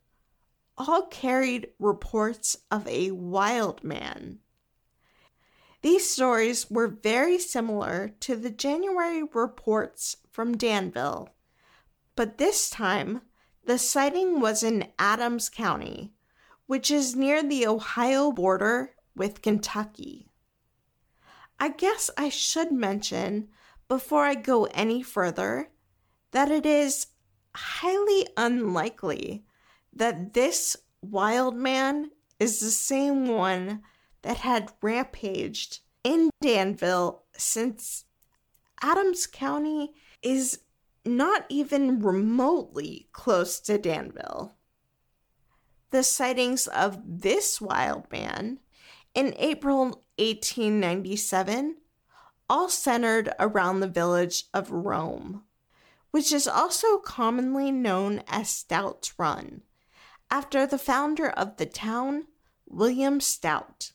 all 0.77 1.07
carried 1.07 1.69
reports 1.79 2.57
of 2.71 2.87
a 2.87 3.11
wild 3.11 3.83
man. 3.83 4.39
These 5.83 6.11
stories 6.11 6.71
were 6.71 6.89
very 6.89 7.39
similar 7.39 8.15
to 8.21 8.35
the 8.35 8.51
January 8.51 9.23
reports 9.23 10.17
from 10.31 10.57
Danville, 10.57 11.29
but 12.17 12.39
this 12.39 12.69
time 12.69 13.23
the 13.65 13.79
sighting 13.79 14.41
was 14.41 14.63
in 14.63 14.89
Adams 14.99 15.49
County, 15.49 16.13
which 16.67 16.91
is 16.91 17.15
near 17.15 17.43
the 17.43 17.67
Ohio 17.67 18.33
border 18.33 18.95
with 19.15 19.43
Kentucky. 19.43 20.29
I 21.61 21.69
guess 21.71 22.11
I 22.17 22.29
should 22.29 22.73
mention 22.73 23.49
before 23.89 24.25
I 24.25 24.35
go 24.35 24.65
any 24.67 25.03
further 25.03 25.71
that 26.31 26.51
it 26.51 26.67
is 26.67 27.09
highly 27.55 28.27
unlikely 28.37 29.45
that 29.93 30.35
this 30.35 30.77
wild 31.03 31.57
man 31.57 32.11
is 32.39 32.61
the 32.61 32.71
same 32.71 33.27
one 33.27 33.83
that 34.23 34.39
had 34.39 34.73
rampaged 34.83 35.81
in 36.05 36.31
Danville 36.41 37.25
since 37.37 38.05
Adams 38.83 39.27
County 39.27 39.93
is 40.23 40.61
not 41.05 41.45
even 41.49 42.01
remotely 42.01 43.09
close 43.13 43.61
to 43.61 43.79
Danville. 43.79 44.55
The 45.91 46.03
sightings 46.03 46.67
of 46.67 47.01
this 47.05 47.61
wild 47.61 48.11
man 48.13 48.59
in 49.15 49.35
April 49.39 50.05
1897 50.19 51.77
all 52.51 52.69
centered 52.69 53.31
around 53.39 53.81
the 53.81 53.89
village 53.89 54.45
of 54.53 54.71
Rome 54.71 55.45
which 56.11 56.33
is 56.33 56.49
also 56.49 56.99
commonly 56.99 57.71
known 57.71 58.23
as 58.29 58.49
Stout's 58.49 59.19
Run, 59.19 59.63
after 60.31 60.67
the 60.67 60.79
founder 60.79 61.29
of 61.29 61.57
the 61.57 61.67
town, 61.67 62.27
William 62.67 63.21
Stout. 63.21 63.93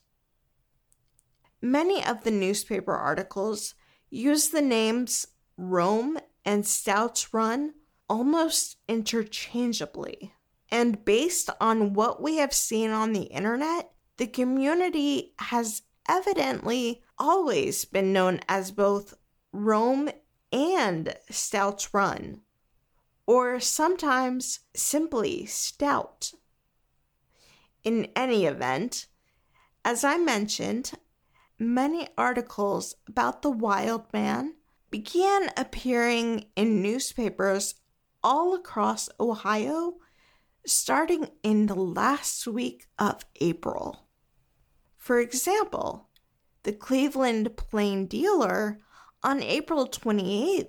Many 1.63 2.05
of 2.05 2.25
the 2.25 2.31
newspaper 2.31 2.93
articles 2.93 3.73
use 4.09 4.49
the 4.49 4.61
names 4.61 5.27
Rome 5.55 6.19
and 6.43 6.67
Stout's 6.67 7.33
Run 7.33 7.75
almost 8.09 8.75
interchangeably. 8.89 10.33
And 10.69 11.05
based 11.05 11.49
on 11.61 11.93
what 11.93 12.21
we 12.21 12.35
have 12.35 12.51
seen 12.51 12.89
on 12.89 13.13
the 13.13 13.27
internet, 13.27 13.91
the 14.17 14.27
community 14.27 15.35
has 15.39 15.83
evidently 16.09 17.01
always 17.17 17.85
been 17.85 18.11
known 18.11 18.41
as 18.49 18.71
both 18.71 19.13
Rome 19.53 20.09
and 20.51 21.15
Stout's 21.29 21.93
Run, 21.93 22.41
or 23.25 23.61
sometimes 23.61 24.59
simply 24.75 25.45
Stout. 25.45 26.33
In 27.85 28.09
any 28.17 28.47
event, 28.47 29.07
as 29.85 30.03
I 30.03 30.17
mentioned, 30.17 30.91
many 31.59 32.07
articles 32.17 32.95
about 33.07 33.41
the 33.41 33.51
wild 33.51 34.11
man 34.13 34.55
began 34.89 35.49
appearing 35.57 36.45
in 36.55 36.81
newspapers 36.81 37.75
all 38.23 38.53
across 38.53 39.09
Ohio 39.19 39.95
starting 40.65 41.27
in 41.43 41.65
the 41.65 41.75
last 41.75 42.47
week 42.47 42.87
of 42.97 43.25
April. 43.41 44.07
For 44.97 45.19
example, 45.19 46.09
the 46.63 46.71
Cleveland 46.71 47.57
Plain 47.57 48.07
Dealer 48.07 48.79
on 49.23 49.41
April 49.41 49.87
28th, 49.87 50.67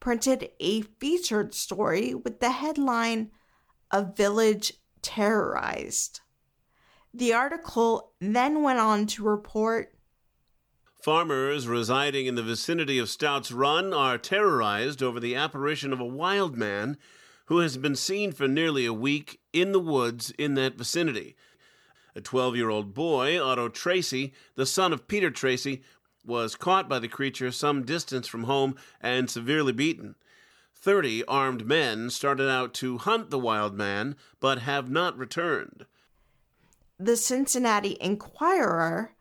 printed 0.00 0.50
a 0.60 0.82
featured 0.82 1.54
story 1.54 2.14
with 2.14 2.40
the 2.40 2.50
headline 2.50 3.30
A 3.90 4.02
Village 4.02 4.72
Terrorized. 5.02 6.20
The 7.14 7.32
article 7.32 8.12
then 8.20 8.62
went 8.62 8.78
on 8.78 9.06
to 9.06 9.24
report 9.24 9.95
Farmers 11.06 11.68
residing 11.68 12.26
in 12.26 12.34
the 12.34 12.42
vicinity 12.42 12.98
of 12.98 13.08
Stout's 13.08 13.52
Run 13.52 13.94
are 13.94 14.18
terrorized 14.18 15.04
over 15.04 15.20
the 15.20 15.36
apparition 15.36 15.92
of 15.92 16.00
a 16.00 16.04
wild 16.04 16.56
man 16.56 16.98
who 17.44 17.58
has 17.58 17.76
been 17.76 17.94
seen 17.94 18.32
for 18.32 18.48
nearly 18.48 18.84
a 18.84 18.92
week 18.92 19.38
in 19.52 19.70
the 19.70 19.78
woods 19.78 20.32
in 20.32 20.54
that 20.54 20.74
vicinity. 20.74 21.36
A 22.16 22.20
12 22.20 22.56
year 22.56 22.70
old 22.70 22.92
boy, 22.92 23.40
Otto 23.40 23.68
Tracy, 23.68 24.32
the 24.56 24.66
son 24.66 24.92
of 24.92 25.06
Peter 25.06 25.30
Tracy, 25.30 25.84
was 26.24 26.56
caught 26.56 26.88
by 26.88 26.98
the 26.98 27.06
creature 27.06 27.52
some 27.52 27.84
distance 27.84 28.26
from 28.26 28.42
home 28.42 28.74
and 29.00 29.30
severely 29.30 29.72
beaten. 29.72 30.16
Thirty 30.74 31.24
armed 31.26 31.68
men 31.68 32.10
started 32.10 32.50
out 32.50 32.74
to 32.74 32.98
hunt 32.98 33.30
the 33.30 33.38
wild 33.38 33.76
man, 33.76 34.16
but 34.40 34.58
have 34.58 34.90
not 34.90 35.16
returned. 35.16 35.86
The 36.98 37.16
Cincinnati 37.16 37.96
Enquirer 38.00 39.12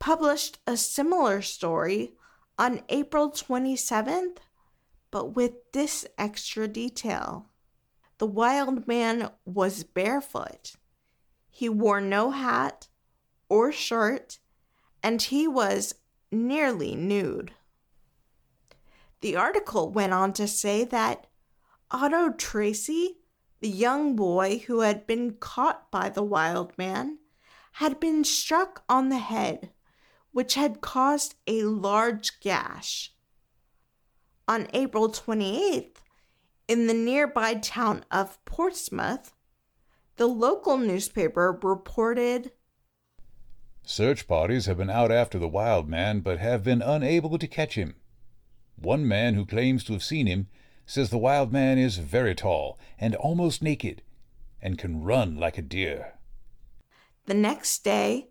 published 0.00 0.58
a 0.66 0.76
similar 0.76 1.40
story 1.42 2.14
on 2.58 2.82
April 2.88 3.30
27th, 3.30 4.38
but 5.10 5.36
with 5.36 5.52
this 5.72 6.06
extra 6.18 6.66
detail. 6.66 7.46
The 8.18 8.26
wild 8.26 8.88
man 8.88 9.30
was 9.44 9.84
barefoot. 9.84 10.72
He 11.50 11.68
wore 11.68 12.00
no 12.00 12.32
hat 12.32 12.88
or 13.48 13.70
shirt, 13.72 14.38
and 15.02 15.20
he 15.20 15.46
was 15.46 15.94
nearly 16.32 16.94
nude. 16.94 17.52
The 19.20 19.36
article 19.36 19.90
went 19.90 20.14
on 20.14 20.32
to 20.34 20.48
say 20.48 20.84
that 20.84 21.26
Otto 21.90 22.30
Tracy, 22.30 23.18
the 23.60 23.68
young 23.68 24.16
boy 24.16 24.64
who 24.66 24.80
had 24.80 25.06
been 25.06 25.34
caught 25.34 25.90
by 25.90 26.08
the 26.08 26.22
wild 26.22 26.76
man, 26.78 27.18
had 27.72 28.00
been 28.00 28.24
struck 28.24 28.82
on 28.88 29.10
the 29.10 29.18
head, 29.18 29.70
which 30.32 30.54
had 30.54 30.80
caused 30.80 31.34
a 31.46 31.62
large 31.62 32.40
gash. 32.40 33.12
On 34.46 34.68
April 34.72 35.08
28th, 35.08 35.96
in 36.68 36.86
the 36.86 36.94
nearby 36.94 37.54
town 37.54 38.04
of 38.10 38.42
Portsmouth, 38.44 39.32
the 40.16 40.26
local 40.26 40.76
newspaper 40.76 41.58
reported 41.62 42.52
Search 43.82 44.28
parties 44.28 44.66
have 44.66 44.76
been 44.76 44.90
out 44.90 45.10
after 45.10 45.38
the 45.38 45.48
wild 45.48 45.88
man 45.88 46.20
but 46.20 46.38
have 46.38 46.62
been 46.62 46.82
unable 46.82 47.38
to 47.38 47.46
catch 47.48 47.74
him. 47.74 47.96
One 48.76 49.06
man 49.06 49.34
who 49.34 49.44
claims 49.44 49.82
to 49.84 49.92
have 49.94 50.02
seen 50.02 50.26
him 50.26 50.48
says 50.86 51.10
the 51.10 51.18
wild 51.18 51.52
man 51.52 51.78
is 51.78 51.98
very 51.98 52.34
tall 52.34 52.78
and 52.98 53.14
almost 53.16 53.62
naked 53.62 54.02
and 54.62 54.78
can 54.78 55.02
run 55.02 55.36
like 55.36 55.58
a 55.58 55.62
deer. 55.62 56.14
The 57.26 57.34
next 57.34 57.84
day, 57.84 58.29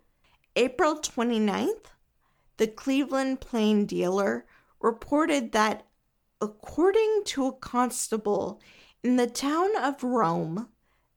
April 0.55 0.95
29th, 0.95 1.85
the 2.57 2.67
Cleveland 2.67 3.39
Plain 3.39 3.85
Dealer 3.85 4.45
reported 4.79 5.51
that, 5.51 5.85
according 6.41 7.21
to 7.25 7.47
a 7.47 7.53
constable 7.53 8.59
in 9.03 9.15
the 9.15 9.27
town 9.27 9.75
of 9.77 10.03
Rome, 10.03 10.69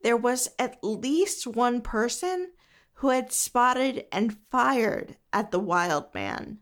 there 0.03 0.17
was 0.17 0.51
at 0.59 0.83
least 0.83 1.47
one 1.47 1.81
person 1.81 2.53
who 2.95 3.09
had 3.09 3.33
spotted 3.33 4.05
and 4.13 4.39
fired 4.51 5.17
at 5.33 5.51
the 5.51 5.59
wild 5.59 6.13
man, 6.15 6.59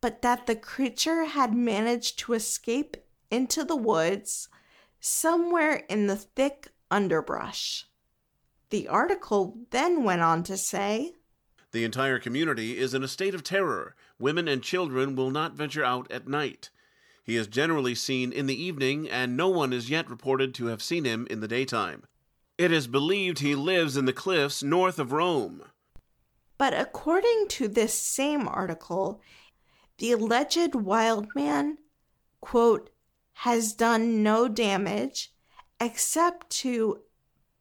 but 0.00 0.20
that 0.22 0.46
the 0.46 0.56
creature 0.56 1.24
had 1.24 1.54
managed 1.54 2.18
to 2.18 2.34
escape 2.34 2.96
into 3.30 3.64
the 3.64 3.76
woods 3.76 4.48
somewhere 5.00 5.84
in 5.88 6.06
the 6.06 6.16
thick 6.16 6.68
underbrush. 6.90 7.86
The 8.70 8.88
article 8.88 9.58
then 9.70 10.02
went 10.02 10.22
on 10.22 10.42
to 10.44 10.56
say 10.56 11.14
The 11.74 11.82
entire 11.82 12.20
community 12.20 12.78
is 12.78 12.94
in 12.94 13.02
a 13.02 13.08
state 13.08 13.34
of 13.34 13.42
terror. 13.42 13.96
Women 14.16 14.46
and 14.46 14.62
children 14.62 15.16
will 15.16 15.32
not 15.32 15.56
venture 15.56 15.82
out 15.82 16.08
at 16.08 16.28
night. 16.28 16.70
He 17.24 17.34
is 17.34 17.48
generally 17.48 17.96
seen 17.96 18.30
in 18.30 18.46
the 18.46 18.54
evening, 18.54 19.10
and 19.10 19.36
no 19.36 19.48
one 19.48 19.72
is 19.72 19.90
yet 19.90 20.08
reported 20.08 20.54
to 20.54 20.66
have 20.66 20.80
seen 20.80 21.04
him 21.04 21.26
in 21.28 21.40
the 21.40 21.48
daytime. 21.48 22.04
It 22.56 22.70
is 22.70 22.86
believed 22.86 23.40
he 23.40 23.56
lives 23.56 23.96
in 23.96 24.04
the 24.04 24.12
cliffs 24.12 24.62
north 24.62 25.00
of 25.00 25.10
Rome. 25.10 25.64
But 26.58 26.74
according 26.74 27.46
to 27.48 27.66
this 27.66 27.92
same 27.92 28.46
article, 28.46 29.20
the 29.98 30.12
alleged 30.12 30.76
wild 30.76 31.26
man, 31.34 31.78
quote, 32.40 32.90
has 33.32 33.72
done 33.72 34.22
no 34.22 34.46
damage 34.46 35.32
except 35.80 36.50
to 36.50 37.00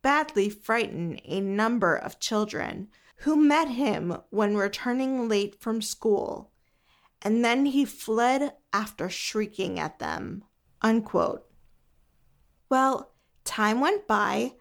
badly 0.03 0.51
frighten 0.51 1.19
a 1.25 1.41
number 1.41 1.95
of 1.95 2.19
children 2.19 2.89
who 3.23 3.37
met 3.37 3.69
him 3.69 4.17
when 4.31 4.57
returning 4.57 5.29
late 5.29 5.55
from 5.61 5.81
school, 5.81 6.51
and 7.21 7.43
then 7.43 7.65
he 7.67 7.85
fled 7.85 8.51
after 8.73 9.09
shrieking 9.09 9.79
at 9.79 9.97
them. 9.99 10.43
Unquote. 10.81 11.45
Well, 12.67 13.13
time 13.45 13.79
went 13.79 14.07
by, 14.07 14.55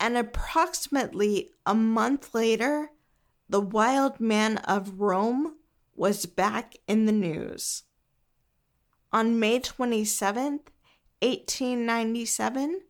and 0.00 0.16
approximately 0.16 1.50
a 1.66 1.74
month 1.74 2.34
later, 2.34 2.90
the 3.50 3.60
wild 3.60 4.18
man 4.18 4.58
of 4.58 4.98
Rome 4.98 5.56
was 5.94 6.24
back 6.24 6.74
in 6.88 7.04
the 7.04 7.12
news. 7.12 7.82
On 9.12 9.38
May 9.38 9.60
27, 9.60 10.60
1897, 11.20 12.80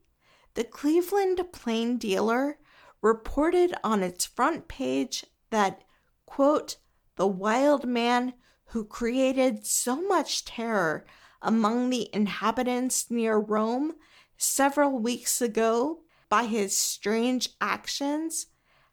the 0.55 0.65
Cleveland 0.65 1.41
Plain 1.53 1.99
Dealer 1.99 2.59
reported 3.03 3.75
on 3.85 4.03
its 4.03 4.25
front 4.25 4.69
page 4.69 5.25
that, 5.51 5.83
quote, 6.25 6.77
the 7.17 7.27
wild 7.27 7.87
man 7.87 8.35
who 8.67 8.85
created 8.85 9.67
so 9.67 10.01
much 10.03 10.45
terror 10.45 11.07
among 11.41 11.91
the 11.91 12.09
inhabitants 12.13 13.11
near 13.11 13.39
Rome 13.39 13.95
several 14.37 14.99
weeks 14.99 15.41
ago 15.41 16.01
by 16.29 16.45
his 16.45 16.77
strange 16.77 17.51
actions 17.61 18.47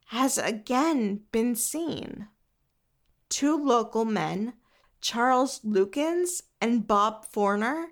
has 0.08 0.38
again 0.38 1.22
been 1.32 1.56
seen. 1.56 2.28
Two 3.30 3.58
local 3.58 4.06
men, 4.06 4.54
Charles 5.02 5.60
Lukens 5.62 6.44
and 6.62 6.86
Bob 6.86 7.26
Forner, 7.26 7.88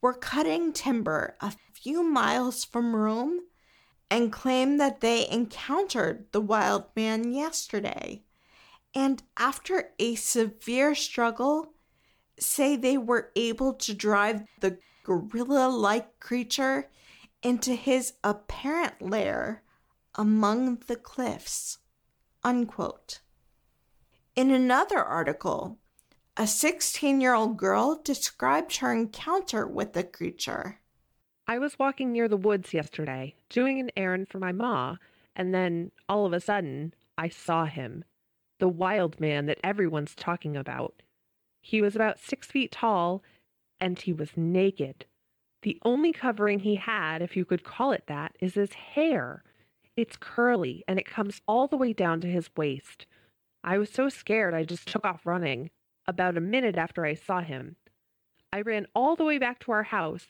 were 0.00 0.12
cutting 0.12 0.72
timber 0.72 1.36
a 1.40 1.52
few 1.72 2.02
miles 2.02 2.64
from 2.64 2.96
Rome 2.96 3.40
and 4.12 4.30
claim 4.30 4.76
that 4.76 5.00
they 5.00 5.26
encountered 5.30 6.26
the 6.32 6.40
wild 6.40 6.84
man 6.94 7.32
yesterday. 7.32 8.22
And 8.94 9.22
after 9.38 9.94
a 9.98 10.16
severe 10.16 10.94
struggle, 10.94 11.72
say 12.38 12.76
they 12.76 12.98
were 12.98 13.30
able 13.34 13.72
to 13.72 13.94
drive 13.94 14.42
the 14.60 14.76
gorilla 15.02 15.70
like 15.70 16.20
creature 16.20 16.90
into 17.42 17.74
his 17.74 18.12
apparent 18.22 19.00
lair 19.00 19.62
among 20.14 20.82
the 20.88 20.96
cliffs. 20.96 21.78
Unquote. 22.44 23.20
In 24.36 24.50
another 24.50 25.02
article, 25.02 25.78
a 26.36 26.46
16 26.46 27.22
year 27.22 27.32
old 27.32 27.56
girl 27.56 28.02
described 28.04 28.76
her 28.76 28.92
encounter 28.92 29.66
with 29.66 29.94
the 29.94 30.04
creature. 30.04 30.81
I 31.46 31.58
was 31.58 31.78
walking 31.78 32.12
near 32.12 32.28
the 32.28 32.36
woods 32.36 32.72
yesterday, 32.72 33.34
doing 33.48 33.80
an 33.80 33.90
errand 33.96 34.28
for 34.28 34.38
my 34.38 34.52
ma, 34.52 34.96
and 35.34 35.54
then, 35.54 35.90
all 36.08 36.26
of 36.26 36.32
a 36.32 36.40
sudden, 36.40 36.94
I 37.18 37.28
saw 37.28 37.64
him. 37.64 38.04
The 38.58 38.68
wild 38.68 39.18
man 39.20 39.46
that 39.46 39.58
everyone's 39.64 40.14
talking 40.14 40.56
about. 40.56 41.02
He 41.60 41.82
was 41.82 41.96
about 41.96 42.20
six 42.20 42.46
feet 42.46 42.70
tall, 42.70 43.22
and 43.80 43.98
he 44.00 44.12
was 44.12 44.36
naked. 44.36 45.06
The 45.62 45.78
only 45.84 46.12
covering 46.12 46.60
he 46.60 46.76
had, 46.76 47.22
if 47.22 47.36
you 47.36 47.44
could 47.44 47.64
call 47.64 47.92
it 47.92 48.04
that, 48.06 48.36
is 48.40 48.54
his 48.54 48.72
hair. 48.72 49.42
It's 49.96 50.16
curly, 50.16 50.84
and 50.88 50.98
it 50.98 51.06
comes 51.06 51.40
all 51.46 51.66
the 51.66 51.76
way 51.76 51.92
down 51.92 52.20
to 52.20 52.28
his 52.28 52.50
waist. 52.56 53.06
I 53.64 53.78
was 53.78 53.90
so 53.90 54.08
scared 54.08 54.54
I 54.54 54.64
just 54.64 54.88
took 54.88 55.04
off 55.04 55.26
running, 55.26 55.70
about 56.06 56.36
a 56.36 56.40
minute 56.40 56.76
after 56.76 57.04
I 57.04 57.14
saw 57.14 57.40
him. 57.40 57.76
I 58.52 58.60
ran 58.60 58.86
all 58.94 59.16
the 59.16 59.24
way 59.24 59.38
back 59.38 59.60
to 59.60 59.72
our 59.72 59.84
house. 59.84 60.26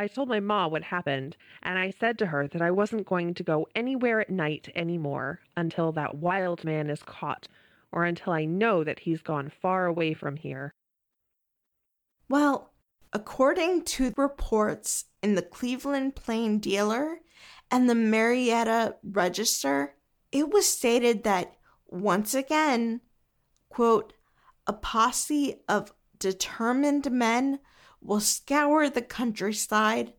I 0.00 0.06
told 0.06 0.30
my 0.30 0.40
ma 0.40 0.66
what 0.66 0.84
happened, 0.84 1.36
and 1.62 1.78
I 1.78 1.90
said 1.90 2.18
to 2.20 2.26
her 2.28 2.48
that 2.48 2.62
I 2.62 2.70
wasn't 2.70 3.06
going 3.06 3.34
to 3.34 3.42
go 3.42 3.68
anywhere 3.74 4.18
at 4.18 4.30
night 4.30 4.70
anymore 4.74 5.40
until 5.58 5.92
that 5.92 6.14
wild 6.14 6.64
man 6.64 6.88
is 6.88 7.02
caught, 7.02 7.48
or 7.92 8.06
until 8.06 8.32
I 8.32 8.46
know 8.46 8.82
that 8.82 9.00
he's 9.00 9.20
gone 9.20 9.52
far 9.60 9.84
away 9.84 10.14
from 10.14 10.36
here. 10.36 10.72
Well, 12.30 12.72
according 13.12 13.84
to 13.84 14.14
reports 14.16 15.04
in 15.22 15.34
the 15.34 15.42
Cleveland 15.42 16.16
Plain 16.16 16.60
Dealer 16.60 17.18
and 17.70 17.86
the 17.86 17.94
Marietta 17.94 18.96
Register, 19.02 19.96
it 20.32 20.48
was 20.48 20.64
stated 20.64 21.24
that 21.24 21.58
once 21.88 22.32
again, 22.32 23.02
quote, 23.68 24.14
a 24.66 24.72
posse 24.72 25.60
of 25.68 25.92
determined 26.18 27.10
men 27.12 27.58
will 28.00 28.20
scour 28.20 28.88
the 28.88 29.02
countryside 29.02 30.12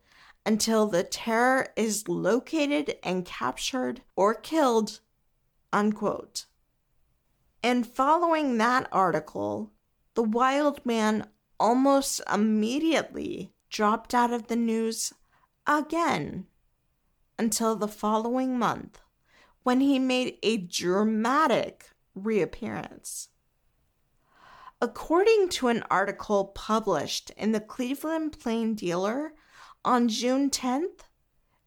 until 0.45 0.87
the 0.87 1.03
terror 1.03 1.67
is 1.75 2.07
located 2.07 2.95
and 3.03 3.25
captured 3.25 4.01
or 4.15 4.33
killed, 4.33 4.99
unquote. 5.71 6.45
And 7.63 7.85
following 7.85 8.57
that 8.57 8.87
article, 8.91 9.71
the 10.15 10.23
wild 10.23 10.85
man 10.85 11.27
almost 11.59 12.21
immediately 12.31 13.53
dropped 13.69 14.13
out 14.13 14.31
of 14.31 14.47
the 14.47 14.55
news 14.55 15.13
again. 15.67 16.47
until 17.37 17.75
the 17.75 17.87
following 17.87 18.59
month 18.59 18.99
when 19.63 19.81
he 19.81 19.97
made 19.97 20.37
a 20.43 20.57
dramatic 20.57 21.89
reappearance. 22.13 23.29
According 24.83 25.49
to 25.49 25.67
an 25.67 25.83
article 25.91 26.45
published 26.45 27.29
in 27.37 27.51
the 27.51 27.59
Cleveland 27.59 28.39
Plain 28.39 28.73
Dealer 28.73 29.35
on 29.85 30.07
June 30.07 30.49
10th, 30.49 31.01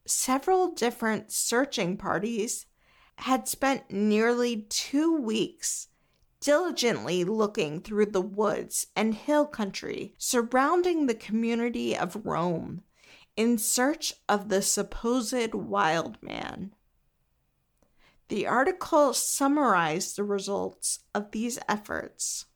several 0.04 0.72
different 0.72 1.30
searching 1.30 1.96
parties 1.96 2.66
had 3.18 3.46
spent 3.46 3.88
nearly 3.88 4.62
two 4.62 5.16
weeks 5.16 5.86
diligently 6.40 7.22
looking 7.22 7.80
through 7.80 8.06
the 8.06 8.20
woods 8.20 8.88
and 8.96 9.14
hill 9.14 9.46
country 9.46 10.16
surrounding 10.18 11.06
the 11.06 11.14
community 11.14 11.96
of 11.96 12.26
Rome 12.26 12.82
in 13.36 13.58
search 13.58 14.14
of 14.28 14.48
the 14.48 14.60
supposed 14.60 15.54
wild 15.54 16.20
man. 16.20 16.74
The 18.26 18.48
article 18.48 19.14
summarized 19.14 20.16
the 20.16 20.24
results 20.24 20.98
of 21.14 21.30
these 21.30 21.60
efforts. 21.68 22.46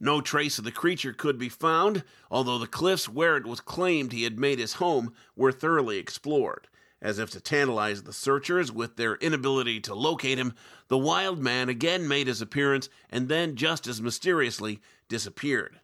No 0.00 0.20
trace 0.20 0.58
of 0.58 0.64
the 0.64 0.70
creature 0.70 1.12
could 1.12 1.38
be 1.38 1.48
found, 1.48 2.04
although 2.30 2.58
the 2.58 2.66
cliffs 2.66 3.08
where 3.08 3.36
it 3.36 3.46
was 3.46 3.60
claimed 3.60 4.12
he 4.12 4.22
had 4.22 4.38
made 4.38 4.58
his 4.58 4.74
home 4.74 5.12
were 5.34 5.50
thoroughly 5.50 5.98
explored. 5.98 6.68
As 7.02 7.18
if 7.18 7.30
to 7.30 7.40
tantalize 7.40 8.02
the 8.02 8.12
searchers 8.12 8.70
with 8.72 8.96
their 8.96 9.16
inability 9.16 9.80
to 9.80 9.94
locate 9.94 10.38
him, 10.38 10.54
the 10.88 10.98
wild 10.98 11.38
man 11.38 11.68
again 11.68 12.06
made 12.08 12.26
his 12.26 12.40
appearance 12.40 12.88
and 13.10 13.28
then, 13.28 13.56
just 13.56 13.86
as 13.86 14.02
mysteriously, 14.02 14.80
disappeared. 15.08 15.80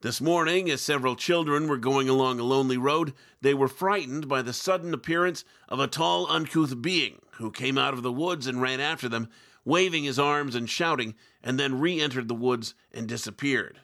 This 0.00 0.20
morning, 0.20 0.70
as 0.70 0.80
several 0.80 1.16
children 1.16 1.66
were 1.68 1.76
going 1.76 2.08
along 2.08 2.38
a 2.38 2.44
lonely 2.44 2.76
road, 2.76 3.14
they 3.40 3.52
were 3.52 3.66
frightened 3.66 4.28
by 4.28 4.42
the 4.42 4.52
sudden 4.52 4.94
appearance 4.94 5.44
of 5.68 5.80
a 5.80 5.88
tall, 5.88 6.30
uncouth 6.30 6.80
being 6.80 7.20
who 7.32 7.50
came 7.50 7.76
out 7.76 7.94
of 7.94 8.02
the 8.02 8.12
woods 8.12 8.46
and 8.46 8.62
ran 8.62 8.78
after 8.78 9.08
them, 9.08 9.28
waving 9.64 10.04
his 10.04 10.18
arms 10.18 10.54
and 10.54 10.68
shouting, 10.68 11.14
and 11.42 11.58
then 11.58 11.80
re 11.80 12.00
entered 12.00 12.28
the 12.28 12.34
woods 12.34 12.74
and 12.92 13.08
disappeared. 13.08 13.80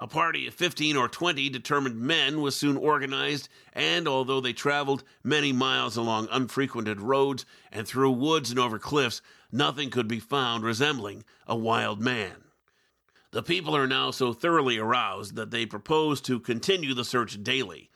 A 0.00 0.06
party 0.06 0.46
of 0.46 0.54
15 0.54 0.96
or 0.96 1.08
20 1.08 1.48
determined 1.48 1.96
men 1.96 2.40
was 2.40 2.54
soon 2.54 2.76
organized, 2.76 3.48
and 3.72 4.06
although 4.06 4.40
they 4.40 4.52
traveled 4.52 5.02
many 5.24 5.52
miles 5.52 5.96
along 5.96 6.28
unfrequented 6.30 7.00
roads 7.00 7.44
and 7.72 7.86
through 7.86 8.12
woods 8.12 8.50
and 8.50 8.60
over 8.60 8.78
cliffs, 8.78 9.20
nothing 9.50 9.90
could 9.90 10.06
be 10.06 10.20
found 10.20 10.62
resembling 10.62 11.24
a 11.48 11.56
wild 11.56 12.00
man. 12.00 12.44
The 13.32 13.42
people 13.42 13.76
are 13.76 13.88
now 13.88 14.12
so 14.12 14.32
thoroughly 14.32 14.78
aroused 14.78 15.34
that 15.34 15.50
they 15.50 15.66
propose 15.66 16.20
to 16.22 16.38
continue 16.38 16.94
the 16.94 17.04
search 17.04 17.42
daily. 17.42 17.90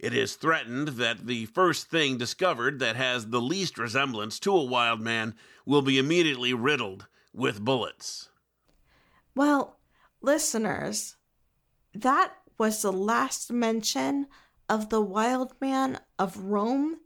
It 0.00 0.12
is 0.14 0.34
threatened 0.34 0.88
that 0.88 1.26
the 1.26 1.46
first 1.46 1.86
thing 1.86 2.18
discovered 2.18 2.80
that 2.80 2.96
has 2.96 3.28
the 3.28 3.40
least 3.40 3.78
resemblance 3.78 4.40
to 4.40 4.54
a 4.54 4.64
wild 4.64 5.00
man 5.00 5.36
will 5.64 5.82
be 5.82 5.98
immediately 5.98 6.54
riddled 6.54 7.06
with 7.32 7.64
bullets. 7.64 8.28
Well, 9.34 9.78
listeners, 10.20 11.16
that 11.94 12.32
was 12.58 12.82
the 12.82 12.92
last 12.92 13.52
mention 13.52 14.26
of 14.68 14.88
the 14.88 15.00
wild 15.00 15.54
man 15.60 15.98
of 16.18 16.36
Rome 16.36 16.98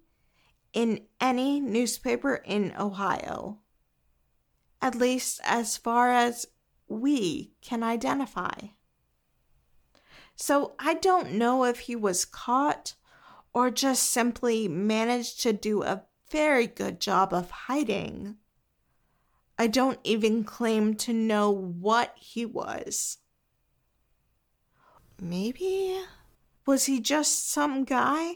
in 0.72 1.06
any 1.20 1.60
newspaper 1.60 2.36
in 2.44 2.72
Ohio. 2.78 3.60
At 4.82 4.94
least 4.94 5.40
as 5.44 5.76
far 5.76 6.12
as 6.12 6.46
we 6.88 7.52
can 7.62 7.82
identify. 7.82 8.68
So 10.36 10.74
I 10.78 10.94
don't 10.94 11.32
know 11.32 11.64
if 11.64 11.80
he 11.80 11.96
was 11.96 12.24
caught 12.24 12.94
or 13.54 13.70
just 13.70 14.02
simply 14.02 14.68
managed 14.68 15.40
to 15.40 15.52
do 15.54 15.82
a 15.82 16.04
very 16.30 16.66
good 16.66 17.00
job 17.00 17.32
of 17.32 17.50
hiding. 17.50 18.36
I 19.58 19.66
don't 19.66 19.98
even 20.04 20.44
claim 20.44 20.94
to 20.96 21.12
know 21.12 21.50
what 21.50 22.14
he 22.16 22.44
was. 22.44 23.18
Maybe 25.20 25.98
was 26.66 26.86
he 26.86 27.00
just 27.00 27.50
some 27.50 27.84
guy 27.84 28.34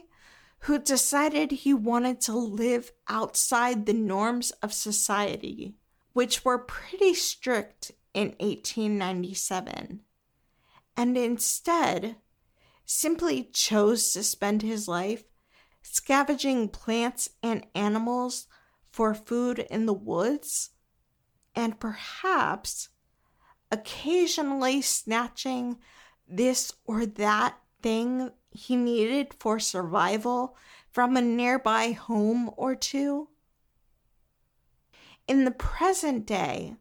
who 0.61 0.79
decided 0.79 1.51
he 1.51 1.75
wanted 1.75 2.21
to 2.23 2.37
live 2.37 2.93
outside 3.09 3.87
the 3.87 3.93
norms 3.93 4.51
of 4.63 4.73
society, 4.73 5.75
which 6.13 6.45
were 6.45 6.59
pretty 6.59 7.15
strict 7.15 7.93
in 8.15 8.35
1897? 8.39 10.01
and 11.01 11.17
instead 11.17 12.17
simply 12.85 13.45
chose 13.45 14.13
to 14.13 14.23
spend 14.23 14.61
his 14.61 14.87
life 14.87 15.25
scavenging 15.81 16.69
plants 16.69 17.31
and 17.43 17.65
animals 17.75 18.47
for 18.91 19.15
food 19.15 19.61
in 19.71 19.87
the 19.87 19.95
woods, 19.95 20.71
and 21.55 21.81
perhaps 21.81 22.89
occasionally 23.71 24.83
snatching 24.83 25.79
this 26.29 26.73
or 26.85 27.07
that 27.07 27.57
thing 27.83 28.31
he 28.51 28.77
needed 28.77 29.35
for 29.39 29.59
survival 29.59 30.57
from 30.91 31.17
a 31.17 31.21
nearby 31.21 31.93
home 31.93 32.51
or 32.57 32.75
two? 32.75 33.29
In 35.29 35.45
the 35.45 35.51
present 35.51 36.27
day, 36.27 36.77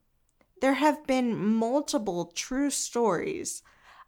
there 0.62 0.74
have 0.74 1.06
been 1.06 1.38
multiple 1.38 2.26
true 2.26 2.70
stories 2.70 3.62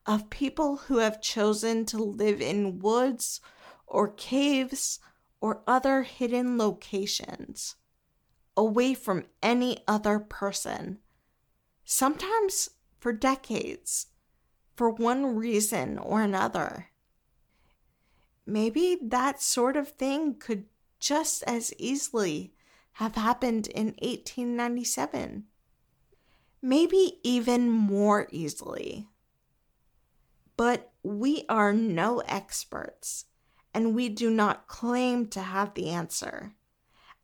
of 0.05 0.29
people 0.29 0.77
who 0.77 0.97
have 0.97 1.21
chosen 1.21 1.85
to 1.85 1.97
live 1.97 2.41
in 2.41 2.79
woods 2.79 3.39
or 3.85 4.07
caves 4.09 4.99
or 5.39 5.61
other 5.67 6.03
hidden 6.03 6.57
locations 6.57 7.75
away 8.55 8.93
from 8.93 9.25
any 9.41 9.79
other 9.87 10.19
person, 10.19 10.99
sometimes 11.85 12.69
for 12.99 13.13
decades, 13.13 14.07
for 14.75 14.89
one 14.89 15.35
reason 15.35 15.97
or 15.97 16.21
another. 16.21 16.87
Maybe 18.45 18.97
that 19.01 19.41
sort 19.41 19.77
of 19.77 19.89
thing 19.89 20.35
could 20.35 20.65
just 20.99 21.43
as 21.43 21.73
easily 21.77 22.53
have 22.93 23.15
happened 23.15 23.67
in 23.67 23.87
1897. 24.01 25.45
Maybe 26.61 27.19
even 27.23 27.69
more 27.69 28.27
easily. 28.31 29.07
But 30.57 30.91
we 31.01 31.45
are 31.49 31.73
no 31.73 32.19
experts, 32.19 33.25
and 33.73 33.95
we 33.95 34.09
do 34.09 34.29
not 34.29 34.67
claim 34.67 35.27
to 35.29 35.41
have 35.41 35.73
the 35.73 35.89
answer 35.89 36.53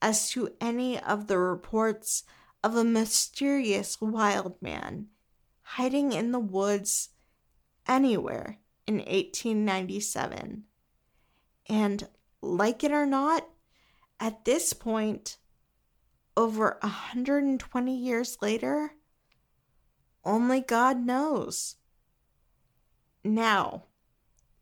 as 0.02 0.30
to 0.32 0.50
any 0.62 1.00
of 1.00 1.28
the 1.28 1.38
reports 1.38 2.24
of 2.64 2.76
a 2.76 2.84
mysterious 2.84 4.00
wild 4.02 4.62
man 4.62 5.08
hiding 5.62 6.14
in 6.14 6.32
the 6.32 6.40
woods 6.40 7.10
anywhere 7.88 8.60
in 8.86 8.98
1897. 8.98 10.64
And 11.68 12.08
like 12.42 12.84
it 12.84 12.92
or 12.92 13.06
not, 13.06 13.48
at 14.20 14.46
this 14.46 14.74
point, 14.74 15.38
over 16.38 16.78
120 16.82 17.98
years 17.98 18.38
later, 18.42 18.92
only 20.24 20.62
God 20.62 21.06
knows. 21.06 21.76
Now, 23.24 23.84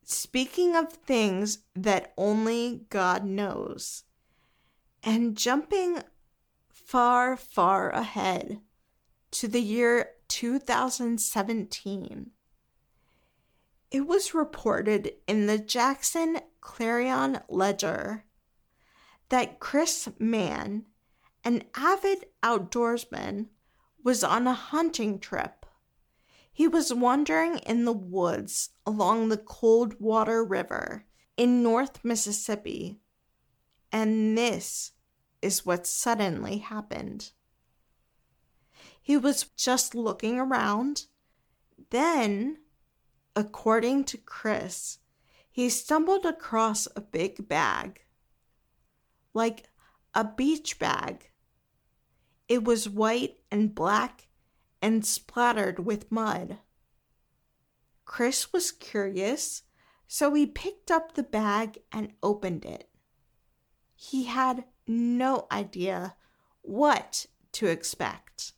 speaking 0.03 0.75
of 0.75 0.91
things 0.91 1.59
that 1.75 2.13
only 2.17 2.85
God 2.89 3.25
knows, 3.25 4.04
and 5.05 5.37
jumping 5.37 6.01
far, 6.67 7.37
far 7.37 7.91
ahead 7.91 8.59
to 9.29 9.47
the 9.47 9.61
year 9.61 10.09
2017, 10.27 12.31
it 13.91 14.07
was 14.07 14.33
reported 14.33 15.13
in 15.27 15.45
the 15.45 15.59
Jackson 15.59 16.39
Clarion 16.59 17.39
Ledger 17.47 18.25
that 19.29 19.59
Chris 19.59 20.09
Mann, 20.17 20.85
an 21.43 21.63
avid 21.75 22.25
outdoorsman, 22.41 23.49
was 24.03 24.23
on 24.23 24.47
a 24.47 24.53
hunting 24.53 25.19
trip. 25.19 25.67
He 26.51 26.67
was 26.67 26.93
wandering 26.93 27.59
in 27.59 27.85
the 27.85 27.93
woods 27.93 28.71
along 28.85 29.29
the 29.29 29.37
Coldwater 29.37 30.43
River 30.43 31.05
in 31.37 31.61
North 31.61 32.03
Mississippi, 32.03 32.99
and 33.91 34.37
this 34.37 34.91
is 35.45 35.65
what 35.65 35.85
suddenly 35.85 36.57
happened. 36.57 37.31
He 38.99 39.15
was 39.15 39.43
just 39.55 39.93
looking 39.93 40.39
around. 40.39 41.05
Then, 41.91 42.57
according 43.35 44.05
to 44.05 44.17
Chris, 44.17 44.97
he 45.51 45.69
stumbled 45.69 46.25
across 46.25 46.87
a 46.95 47.01
big 47.01 47.47
bag, 47.47 48.01
like 49.35 49.69
a 50.15 50.23
beach 50.23 50.79
bag. 50.79 51.29
It 52.47 52.63
was 52.63 52.89
white 52.89 53.37
and 53.51 53.75
black 53.75 54.27
and 54.81 55.05
splattered 55.05 55.85
with 55.85 56.11
mud. 56.11 56.57
Chris 58.03 58.51
was 58.51 58.71
curious, 58.71 59.61
so 60.07 60.33
he 60.33 60.47
picked 60.47 60.89
up 60.89 61.13
the 61.13 61.23
bag 61.23 61.77
and 61.91 62.13
opened 62.23 62.65
it. 62.65 62.89
he 63.95 64.25
had 64.25 64.65
no 64.87 65.47
idea 65.51 66.15
what 66.61 67.25
to 67.53 67.67
expect. 67.67 68.53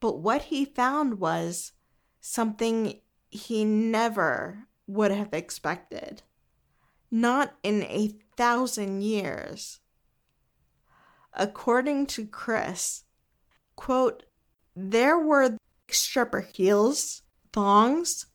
But 0.00 0.18
what 0.18 0.42
he 0.42 0.64
found 0.64 1.18
was 1.18 1.72
something 2.20 3.00
he 3.30 3.64
never 3.64 4.66
would 4.86 5.10
have 5.10 5.32
expected. 5.32 6.22
Not 7.10 7.54
in 7.62 7.82
a 7.84 8.14
thousand 8.36 9.02
years. 9.02 9.80
According 11.32 12.06
to 12.06 12.26
Chris, 12.26 13.04
quote, 13.76 14.24
there 14.74 15.18
were 15.18 15.56
stripper 15.90 16.40
heels, 16.40 17.22
thongs, 17.52 18.26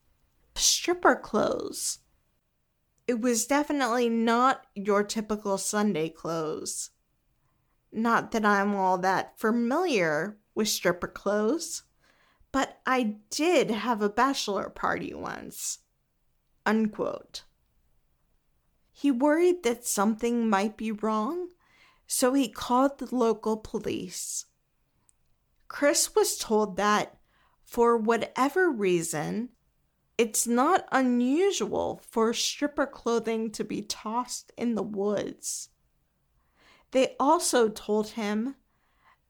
stripper 0.55 1.15
clothes. 1.15 1.99
It 3.11 3.19
was 3.19 3.45
definitely 3.45 4.07
not 4.07 4.67
your 4.73 5.03
typical 5.03 5.57
Sunday 5.57 6.07
clothes. 6.07 6.91
Not 7.91 8.31
that 8.31 8.45
I'm 8.45 8.73
all 8.73 8.97
that 8.99 9.37
familiar 9.37 10.37
with 10.55 10.69
stripper 10.69 11.09
clothes, 11.09 11.83
but 12.53 12.79
I 12.85 13.17
did 13.29 13.69
have 13.69 14.01
a 14.01 14.07
bachelor 14.07 14.69
party 14.69 15.13
once. 15.13 15.79
Unquote. 16.65 17.43
He 18.93 19.11
worried 19.11 19.63
that 19.63 19.85
something 19.85 20.49
might 20.49 20.77
be 20.77 20.93
wrong, 20.93 21.49
so 22.07 22.31
he 22.31 22.47
called 22.47 22.97
the 22.97 23.13
local 23.13 23.57
police. 23.57 24.45
Chris 25.67 26.15
was 26.15 26.37
told 26.37 26.77
that, 26.77 27.17
for 27.65 27.97
whatever 27.97 28.71
reason, 28.71 29.49
it's 30.21 30.45
not 30.45 30.87
unusual 30.91 31.99
for 32.07 32.31
stripper 32.31 32.85
clothing 32.85 33.49
to 33.49 33.63
be 33.63 33.81
tossed 33.81 34.51
in 34.55 34.75
the 34.75 34.83
woods. 34.83 35.69
They 36.91 37.15
also 37.19 37.69
told 37.69 38.09
him 38.09 38.53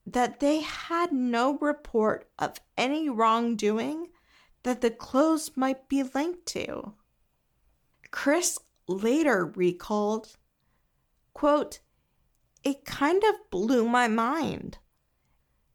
that 0.06 0.42
they 0.42 0.60
had 0.60 1.14
no 1.14 1.58
report 1.60 2.30
of 2.38 2.60
any 2.78 3.08
wrongdoing 3.08 4.08
that 4.64 4.82
the 4.82 4.92
clothes 4.92 5.52
might 5.56 5.88
be 5.88 6.04
linked 6.04 6.46
to. 6.48 6.96
Chris 8.12 8.60
later 8.86 9.46
recalled, 9.46 10.36
quote, 11.34 11.80
It 12.66 12.84
kind 12.84 13.24
of 13.24 13.50
blew 13.50 13.88
my 13.88 14.10
mind. 14.10 14.80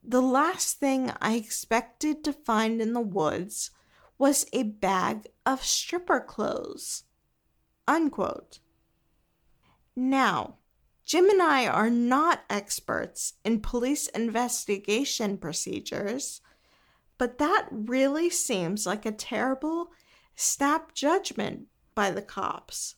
The 0.04 0.20
last 0.20 0.78
thing 0.78 1.10
I 1.22 1.36
expected 1.36 2.22
to 2.24 2.34
find 2.34 2.82
in 2.82 2.92
the 2.92 3.00
woods 3.00 3.70
was 4.18 4.46
a 4.52 4.62
bag 4.62 5.28
of 5.44 5.64
stripper 5.64 6.20
clothes. 6.20 7.04
Unquote. 7.86 8.58
Now, 9.94 10.56
Jim 11.04 11.30
and 11.30 11.40
I 11.40 11.66
are 11.66 11.90
not 11.90 12.44
experts 12.50 13.34
in 13.44 13.60
police 13.60 14.08
investigation 14.08 15.38
procedures, 15.38 16.40
but 17.16 17.38
that 17.38 17.68
really 17.70 18.28
seems 18.28 18.86
like 18.86 19.06
a 19.06 19.12
terrible 19.12 19.92
snap 20.34 20.94
judgment 20.94 21.66
by 21.94 22.10
the 22.10 22.22
cops. 22.22 22.96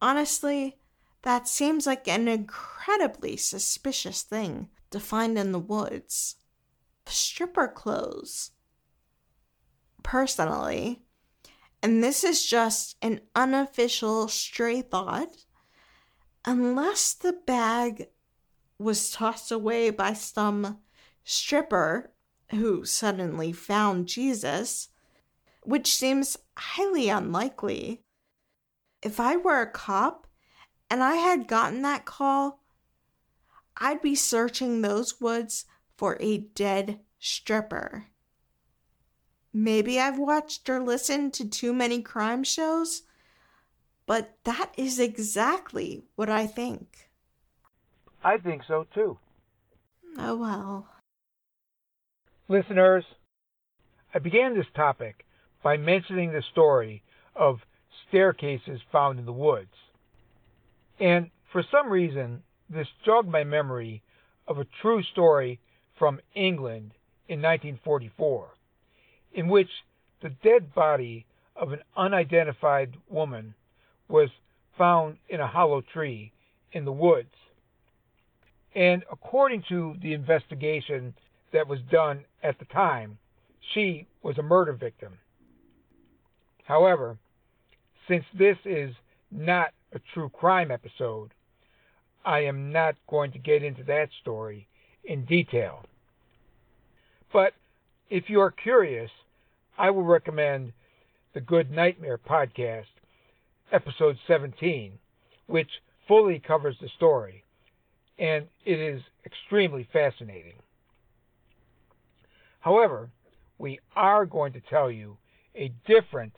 Honestly, 0.00 0.78
that 1.22 1.46
seems 1.46 1.86
like 1.86 2.08
an 2.08 2.26
incredibly 2.26 3.36
suspicious 3.36 4.22
thing 4.22 4.68
to 4.90 4.98
find 4.98 5.38
in 5.38 5.52
the 5.52 5.58
woods. 5.60 6.36
Stripper 7.06 7.68
clothes. 7.68 8.50
Personally, 10.02 11.02
and 11.82 12.02
this 12.02 12.22
is 12.22 12.46
just 12.46 12.96
an 13.02 13.20
unofficial 13.34 14.28
stray 14.28 14.82
thought, 14.82 15.44
unless 16.44 17.14
the 17.14 17.32
bag 17.32 18.08
was 18.78 19.10
tossed 19.10 19.50
away 19.50 19.90
by 19.90 20.12
some 20.12 20.78
stripper 21.24 22.12
who 22.50 22.84
suddenly 22.84 23.52
found 23.52 24.06
Jesus, 24.06 24.88
which 25.62 25.94
seems 25.94 26.36
highly 26.56 27.08
unlikely. 27.08 28.02
If 29.02 29.18
I 29.18 29.36
were 29.36 29.62
a 29.62 29.70
cop 29.70 30.26
and 30.90 31.02
I 31.02 31.14
had 31.16 31.48
gotten 31.48 31.82
that 31.82 32.04
call, 32.04 32.62
I'd 33.76 34.02
be 34.02 34.14
searching 34.14 34.82
those 34.82 35.20
woods 35.20 35.64
for 35.96 36.16
a 36.20 36.38
dead 36.38 37.00
stripper. 37.18 38.08
Maybe 39.52 40.00
I've 40.00 40.18
watched 40.18 40.68
or 40.68 40.80
listened 40.80 41.34
to 41.34 41.48
too 41.48 41.72
many 41.72 42.00
crime 42.00 42.42
shows, 42.42 43.02
but 44.06 44.36
that 44.44 44.72
is 44.76 44.98
exactly 44.98 46.02
what 46.16 46.30
I 46.30 46.46
think. 46.46 47.10
I 48.24 48.38
think 48.38 48.62
so 48.66 48.86
too. 48.94 49.18
Oh 50.18 50.36
well. 50.36 50.88
Listeners, 52.48 53.04
I 54.14 54.18
began 54.18 54.54
this 54.54 54.66
topic 54.74 55.24
by 55.62 55.76
mentioning 55.76 56.32
the 56.32 56.42
story 56.52 57.02
of 57.34 57.60
staircases 58.08 58.80
found 58.90 59.18
in 59.18 59.24
the 59.24 59.32
woods. 59.32 59.74
And 61.00 61.30
for 61.50 61.62
some 61.70 61.90
reason, 61.90 62.42
this 62.68 62.88
jogged 63.04 63.28
my 63.28 63.44
memory 63.44 64.02
of 64.46 64.58
a 64.58 64.66
true 64.80 65.02
story 65.02 65.60
from 65.98 66.20
England 66.34 66.92
in 67.28 67.40
1944, 67.40 68.48
in 69.34 69.48
which 69.48 69.68
the 70.22 70.30
dead 70.42 70.74
body 70.74 71.26
of 71.56 71.72
an 71.72 71.80
unidentified 71.96 72.96
woman 73.08 73.54
was 74.08 74.28
found 74.78 75.18
in 75.28 75.40
a 75.40 75.46
hollow 75.46 75.80
tree 75.80 76.32
in 76.72 76.84
the 76.84 76.92
woods. 76.92 77.34
And 78.74 79.04
according 79.10 79.64
to 79.68 79.96
the 80.00 80.14
investigation 80.14 81.14
that 81.52 81.68
was 81.68 81.80
done 81.90 82.24
at 82.42 82.58
the 82.58 82.64
time, 82.66 83.18
she 83.74 84.06
was 84.22 84.38
a 84.38 84.42
murder 84.42 84.72
victim. 84.72 85.18
However, 86.64 87.18
since 88.08 88.24
this 88.36 88.56
is 88.64 88.94
not 89.30 89.72
a 89.92 90.00
true 90.14 90.30
crime 90.30 90.70
episode, 90.70 91.32
I 92.24 92.40
am 92.40 92.72
not 92.72 92.94
going 93.08 93.32
to 93.32 93.38
get 93.38 93.62
into 93.62 93.84
that 93.84 94.08
story 94.20 94.68
in 95.04 95.24
detail. 95.24 95.84
But 97.32 97.52
if 98.10 98.24
you 98.28 98.40
are 98.40 98.50
curious, 98.50 99.10
I 99.78 99.90
will 99.90 100.04
recommend 100.04 100.72
the 101.34 101.40
Good 101.40 101.70
Nightmare 101.70 102.18
podcast, 102.18 102.86
episode 103.72 104.18
17, 104.26 104.98
which 105.46 105.70
fully 106.06 106.38
covers 106.38 106.76
the 106.80 106.88
story, 106.96 107.44
and 108.18 108.46
it 108.64 108.78
is 108.78 109.02
extremely 109.24 109.88
fascinating. 109.92 110.54
However, 112.60 113.10
we 113.58 113.80
are 113.96 114.26
going 114.26 114.52
to 114.52 114.60
tell 114.60 114.90
you 114.90 115.16
a 115.54 115.72
different 115.86 116.32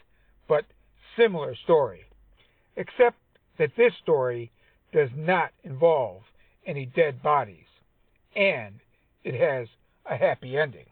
but 0.48 0.64
similar 1.16 1.54
story, 1.56 2.04
except 2.76 3.16
that 3.58 3.72
this 3.76 3.92
story 4.02 4.52
does 4.92 5.10
not 5.16 5.50
involve 5.64 6.22
any 6.66 6.86
dead 6.86 7.22
bodies, 7.22 7.66
and 8.36 8.76
it 9.24 9.34
has 9.34 9.68
a 10.06 10.16
happy 10.16 10.56
ending. 10.56 10.86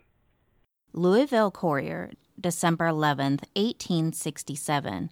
Louisville 0.93 1.51
Courier, 1.51 2.11
December 2.43 2.86
11th, 2.86 3.45
1867. 3.55 5.11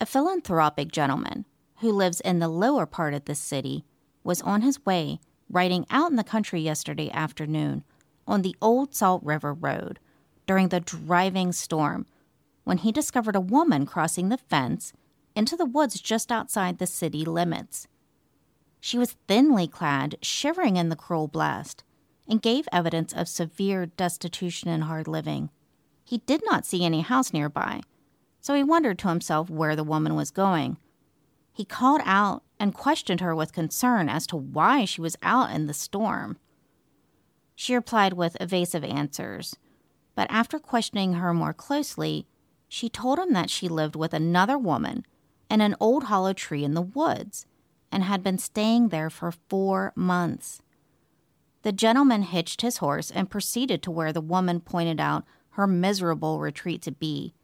A 0.00 0.06
philanthropic 0.06 0.92
gentleman 0.92 1.44
who 1.80 1.90
lives 1.90 2.20
in 2.20 2.38
the 2.38 2.48
lower 2.48 2.86
part 2.86 3.12
of 3.12 3.24
the 3.24 3.34
city 3.34 3.84
was 4.22 4.40
on 4.42 4.62
his 4.62 4.86
way 4.86 5.18
riding 5.50 5.84
out 5.90 6.10
in 6.10 6.16
the 6.16 6.24
country 6.24 6.60
yesterday 6.60 7.10
afternoon 7.10 7.82
on 8.26 8.42
the 8.42 8.54
Old 8.62 8.94
Salt 8.94 9.22
River 9.24 9.52
Road 9.52 9.98
during 10.46 10.68
the 10.68 10.80
driving 10.80 11.50
storm 11.50 12.06
when 12.62 12.78
he 12.78 12.92
discovered 12.92 13.36
a 13.36 13.40
woman 13.40 13.84
crossing 13.84 14.28
the 14.28 14.38
fence 14.38 14.92
into 15.34 15.56
the 15.56 15.66
woods 15.66 16.00
just 16.00 16.30
outside 16.30 16.78
the 16.78 16.86
city 16.86 17.24
limits. 17.24 17.88
She 18.80 18.96
was 18.96 19.16
thinly 19.26 19.66
clad, 19.66 20.16
shivering 20.22 20.76
in 20.76 20.88
the 20.88 20.96
cruel 20.96 21.26
blast, 21.26 21.82
and 22.28 22.40
gave 22.40 22.68
evidence 22.72 23.12
of 23.12 23.28
severe 23.28 23.86
destitution 23.86 24.68
and 24.68 24.84
hard 24.84 25.08
living. 25.08 25.50
He 26.06 26.18
did 26.18 26.40
not 26.46 26.64
see 26.64 26.84
any 26.84 27.00
house 27.00 27.32
nearby, 27.32 27.80
so 28.40 28.54
he 28.54 28.62
wondered 28.62 28.96
to 29.00 29.08
himself 29.08 29.50
where 29.50 29.74
the 29.74 29.82
woman 29.82 30.14
was 30.14 30.30
going. 30.30 30.78
He 31.52 31.64
called 31.64 32.00
out 32.04 32.44
and 32.60 32.72
questioned 32.72 33.20
her 33.20 33.34
with 33.34 33.52
concern 33.52 34.08
as 34.08 34.24
to 34.28 34.36
why 34.36 34.84
she 34.84 35.00
was 35.00 35.16
out 35.20 35.50
in 35.50 35.66
the 35.66 35.74
storm. 35.74 36.38
She 37.56 37.74
replied 37.74 38.12
with 38.12 38.36
evasive 38.40 38.84
answers, 38.84 39.56
but 40.14 40.30
after 40.30 40.60
questioning 40.60 41.14
her 41.14 41.34
more 41.34 41.52
closely, 41.52 42.28
she 42.68 42.88
told 42.88 43.18
him 43.18 43.32
that 43.32 43.50
she 43.50 43.68
lived 43.68 43.96
with 43.96 44.14
another 44.14 44.56
woman 44.56 45.04
in 45.50 45.60
an 45.60 45.74
old 45.80 46.04
hollow 46.04 46.32
tree 46.32 46.62
in 46.62 46.74
the 46.74 46.82
woods 46.82 47.46
and 47.90 48.04
had 48.04 48.22
been 48.22 48.38
staying 48.38 48.90
there 48.90 49.10
for 49.10 49.32
four 49.48 49.92
months. 49.96 50.62
The 51.62 51.72
gentleman 51.72 52.22
hitched 52.22 52.62
his 52.62 52.76
horse 52.76 53.10
and 53.10 53.28
proceeded 53.28 53.82
to 53.82 53.90
where 53.90 54.12
the 54.12 54.20
woman 54.20 54.60
pointed 54.60 55.00
out 55.00 55.24
her 55.56 55.66
miserable 55.66 56.38
retreat 56.38 56.82
to 56.82 56.92
be. 56.92 57.34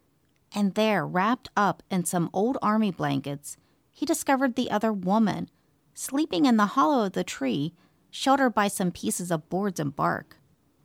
And 0.53 0.75
there, 0.75 1.05
wrapped 1.05 1.49
up 1.57 1.81
in 1.89 2.05
some 2.05 2.29
old 2.31 2.59
army 2.61 2.91
blankets, 2.91 3.57
he 3.91 4.05
discovered 4.05 4.55
the 4.55 4.69
other 4.69 4.93
woman, 4.93 5.49
sleeping 5.95 6.45
in 6.45 6.57
the 6.57 6.67
hollow 6.67 7.05
of 7.05 7.13
the 7.13 7.23
tree, 7.23 7.73
sheltered 8.11 8.53
by 8.53 8.67
some 8.67 8.91
pieces 8.91 9.31
of 9.31 9.49
boards 9.49 9.79
and 9.79 9.95
bark. 9.95 10.37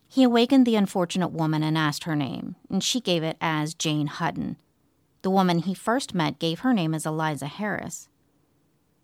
He 0.07 0.23
awakened 0.23 0.65
the 0.65 0.75
unfortunate 0.75 1.27
woman 1.31 1.61
and 1.61 1.77
asked 1.77 2.05
her 2.05 2.15
name, 2.15 2.55
and 2.67 2.83
she 2.83 2.99
gave 2.99 3.21
it 3.21 3.37
as 3.39 3.75
Jane 3.75 4.07
Hutton. 4.07 4.57
The 5.21 5.29
woman 5.29 5.59
he 5.59 5.75
first 5.75 6.15
met 6.15 6.39
gave 6.39 6.61
her 6.61 6.73
name 6.73 6.95
as 6.95 7.05
Eliza 7.05 7.45
Harris. 7.45 8.09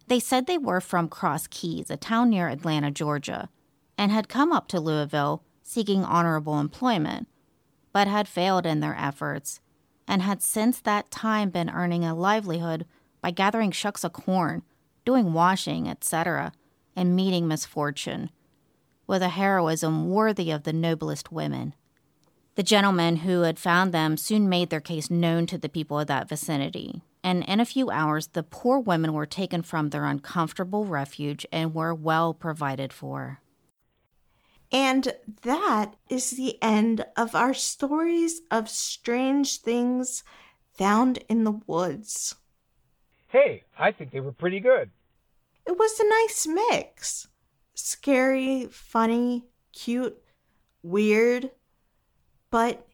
They 0.07 0.19
said 0.19 0.47
they 0.47 0.57
were 0.57 0.81
from 0.81 1.09
Cross 1.09 1.47
Keys, 1.47 1.91
a 1.91 1.97
town 1.97 2.31
near 2.31 2.47
Atlanta, 2.47 2.89
Georgia, 2.89 3.49
and 3.99 4.11
had 4.11 4.29
come 4.29 4.51
up 4.51 4.67
to 4.69 4.79
Louisville 4.79 5.43
seeking 5.61 6.03
honorable 6.03 6.59
employment, 6.59 7.27
but 7.95 8.09
had 8.09 8.27
failed 8.27 8.65
in 8.65 8.81
their 8.81 8.97
efforts, 8.99 9.61
and 10.05 10.21
had 10.21 10.41
since 10.41 10.81
that 10.81 11.09
time 11.09 11.49
been 11.49 11.69
earning 11.69 12.03
a 12.03 12.13
livelihood 12.13 12.85
by 13.21 13.31
gathering 13.31 13.71
shucks 13.71 14.03
of 14.03 14.11
corn, 14.11 14.61
doing 15.05 15.31
washing, 15.31 15.87
etc., 15.87 16.51
and 16.93 17.15
meeting 17.15 17.47
misfortune 17.47 18.29
with 19.07 19.21
a 19.21 19.29
heroism 19.29 20.09
worthy 20.09 20.51
of 20.51 20.63
the 20.63 20.73
noblest 20.73 21.31
women. 21.31 21.73
The 22.55 22.63
gentlemen 22.63 23.17
who 23.17 23.43
had 23.43 23.57
found 23.57 23.93
them 23.93 24.17
soon 24.17 24.49
made 24.49 24.71
their 24.71 24.81
case 24.81 25.09
known 25.09 25.45
to 25.45 25.57
the 25.57 25.69
people 25.69 25.97
of 25.97 26.07
that 26.07 26.27
vicinity, 26.27 27.01
and 27.23 27.45
in 27.45 27.61
a 27.61 27.65
few 27.65 27.89
hours 27.89 28.27
the 28.27 28.43
poor 28.43 28.77
women 28.77 29.13
were 29.13 29.25
taken 29.25 29.61
from 29.61 29.91
their 29.91 30.03
uncomfortable 30.03 30.83
refuge 30.83 31.45
and 31.49 31.73
were 31.73 31.95
well 31.95 32.33
provided 32.33 32.91
for. 32.91 33.39
And 34.75 35.13
that 35.43 35.95
is 36.09 36.31
the 36.31 36.61
end 36.61 37.05
of 37.15 37.33
our 37.33 37.53
stories 37.53 38.41
of 38.51 38.67
strange 38.67 39.61
things 39.61 40.21
found 40.73 41.19
in 41.29 41.45
the 41.45 41.61
woods. 41.65 42.35
Hey, 43.27 43.63
I 43.79 43.93
think 43.93 44.11
they 44.11 44.19
were 44.19 44.33
pretty 44.33 44.59
good. 44.59 44.91
It 45.65 45.79
was 45.79 45.97
a 45.97 46.09
nice 46.09 46.45
mix 46.45 47.29
scary, 47.73 48.67
funny, 48.69 49.45
cute, 49.71 50.21
weird, 50.83 51.51
but 52.49 52.85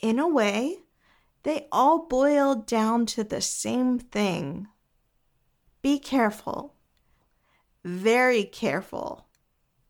in 0.00 0.18
a 0.18 0.26
way, 0.26 0.78
they 1.42 1.68
all 1.70 2.06
boiled 2.06 2.66
down 2.66 3.04
to 3.06 3.22
the 3.22 3.42
same 3.42 3.98
thing. 3.98 4.68
Be 5.82 5.98
careful, 5.98 6.76
very 7.84 8.44
careful, 8.44 9.25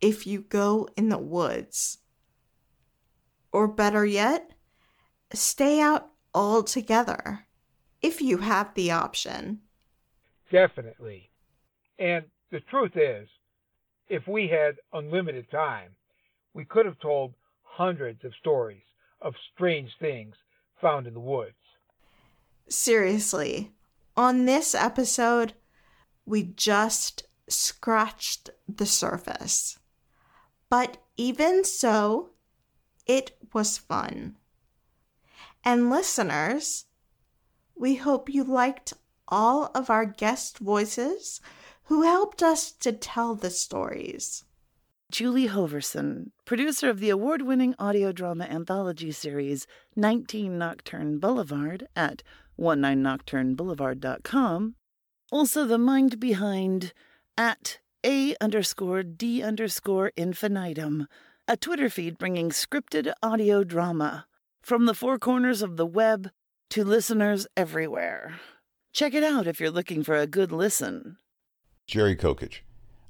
if 0.01 0.27
you 0.27 0.43
go 0.43 0.89
in 0.97 1.09
the 1.09 1.19
woods. 1.19 1.99
Or 3.53 3.69
better 3.69 4.05
yet, 4.05 4.53
stay 5.33 5.81
out 5.81 6.11
altogether 6.35 7.47
if 8.03 8.21
you 8.21 8.39
have 8.39 8.75
the 8.75 8.91
option. 8.91 9.61
Definitely. 10.51 11.31
And 11.99 12.25
the 12.51 12.61
truth 12.61 12.97
is, 12.97 13.29
if 14.09 14.29
we 14.29 14.49
had 14.49 14.77
unlimited 14.93 15.51
time, 15.51 15.91
we 16.55 16.65
could 16.65 16.87
have 16.87 16.99
told 17.01 17.35
hundreds 17.63 18.25
of 18.25 18.33
stories 18.39 18.83
of 19.21 19.35
strange 19.55 19.91
things 19.99 20.35
found 20.81 21.07
in 21.07 21.15
the 21.15 21.21
woods. 21.21 21.55
Seriously, 22.69 23.73
on 24.17 24.45
this 24.45 24.75
episode, 24.75 25.55
we 26.25 26.43
just 26.43 27.25
scratched 27.49 28.51
the 28.69 28.87
surface. 28.87 29.79
But 30.69 30.99
even 31.17 31.65
so, 31.65 32.31
it 33.07 33.39
was 33.53 33.79
fun. 33.79 34.37
And 35.65 35.91
listeners, 35.91 36.87
we 37.75 37.97
hope 37.97 38.29
you 38.29 38.45
liked 38.45 38.93
all 39.29 39.71
of 39.75 39.91
our 39.91 40.07
guest 40.07 40.59
voices 40.59 41.41
who 41.85 42.03
helped 42.03 42.43
us 42.43 42.73
to 42.73 42.93
tell 42.93 43.35
the 43.35 43.51
stories. 43.51 44.45
Julie 45.11 45.49
Hoverson, 45.49 46.33
producer 46.45 46.91
of 46.91 46.99
the 46.99 47.11
award 47.11 47.43
winning 47.43 47.77
audio 47.79 48.11
drama 48.11 48.43
anthology 48.45 49.13
series 49.13 49.69
19 49.95 50.59
Nocturne 50.59 51.19
Boulevard 51.19 51.87
at 51.95 52.25
19nocturneboulevard.com. 52.59 54.75
Also, 55.31 55.65
the 55.65 55.79
mind 55.79 56.19
behind 56.19 56.93
at 57.39 57.79
A 58.05 58.37
underscore 58.41 59.03
D 59.03 59.43
underscore 59.43 60.13
infinitum, 60.17 61.09
a 61.49 61.57
Twitter 61.57 61.89
feed 61.89 62.19
bringing 62.19 62.51
scripted 62.51 63.13
audio 63.23 63.65
drama 63.65 64.27
from 64.63 64.87
the 64.87 64.95
four 64.95 65.19
corners 65.19 65.63
of 65.63 65.77
the 65.77 65.87
web 65.87 66.31
to 66.71 66.85
listeners 66.85 67.47
everywhere. 67.57 68.41
Check 68.93 69.15
it 69.15 69.23
out 69.23 69.47
if 69.47 69.61
you're 69.61 69.71
looking 69.71 70.03
for 70.03 70.17
a 70.17 70.27
good 70.27 70.53
listen. 70.53 71.19
Jerry 71.87 72.17
Kokich. 72.17 72.61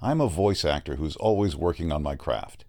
I'm 0.00 0.20
a 0.20 0.28
voice 0.28 0.64
actor 0.64 0.96
who's 0.96 1.16
always 1.16 1.56
working 1.56 1.90
on 1.90 2.02
my 2.02 2.16
craft. 2.16 2.64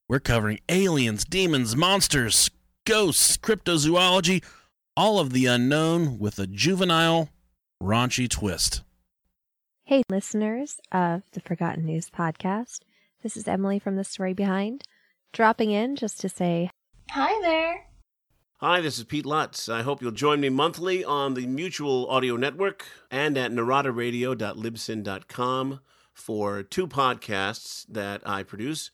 We're 0.09 0.19
covering 0.19 0.59
aliens, 0.69 1.25
demons, 1.25 1.75
monsters, 1.75 2.49
ghosts, 2.85 3.35
cryptozoology, 3.35 4.41
all 4.95 5.19
of 5.19 5.33
the 5.33 5.47
unknown 5.47 6.17
with 6.17 6.39
a 6.39 6.47
juvenile, 6.47 7.27
raunchy 7.83 8.29
twist. 8.29 8.83
Hey, 9.83 10.03
listeners 10.09 10.79
of 10.93 11.23
the 11.33 11.41
Forgotten 11.41 11.85
News 11.85 12.09
podcast. 12.09 12.79
This 13.21 13.35
is 13.35 13.49
Emily 13.49 13.79
from 13.79 13.97
The 13.97 14.05
Story 14.05 14.33
Behind 14.33 14.81
dropping 15.33 15.71
in 15.71 15.97
just 15.97 16.21
to 16.21 16.29
say 16.29 16.69
hi 17.11 17.41
there. 17.41 17.87
Hi, 18.59 18.79
this 18.79 18.97
is 18.97 19.03
Pete 19.03 19.25
Lutz. 19.25 19.67
I 19.67 19.81
hope 19.81 20.01
you'll 20.01 20.11
join 20.11 20.39
me 20.39 20.47
monthly 20.47 21.03
on 21.03 21.33
the 21.33 21.47
Mutual 21.47 22.09
Audio 22.09 22.37
Network 22.37 22.85
and 23.11 23.37
at 23.37 23.51
naradaradio.libsyn.com 23.51 25.79
for 26.13 26.63
two 26.63 26.87
podcasts 26.87 27.85
that 27.89 28.21
I 28.25 28.43
produce. 28.43 28.89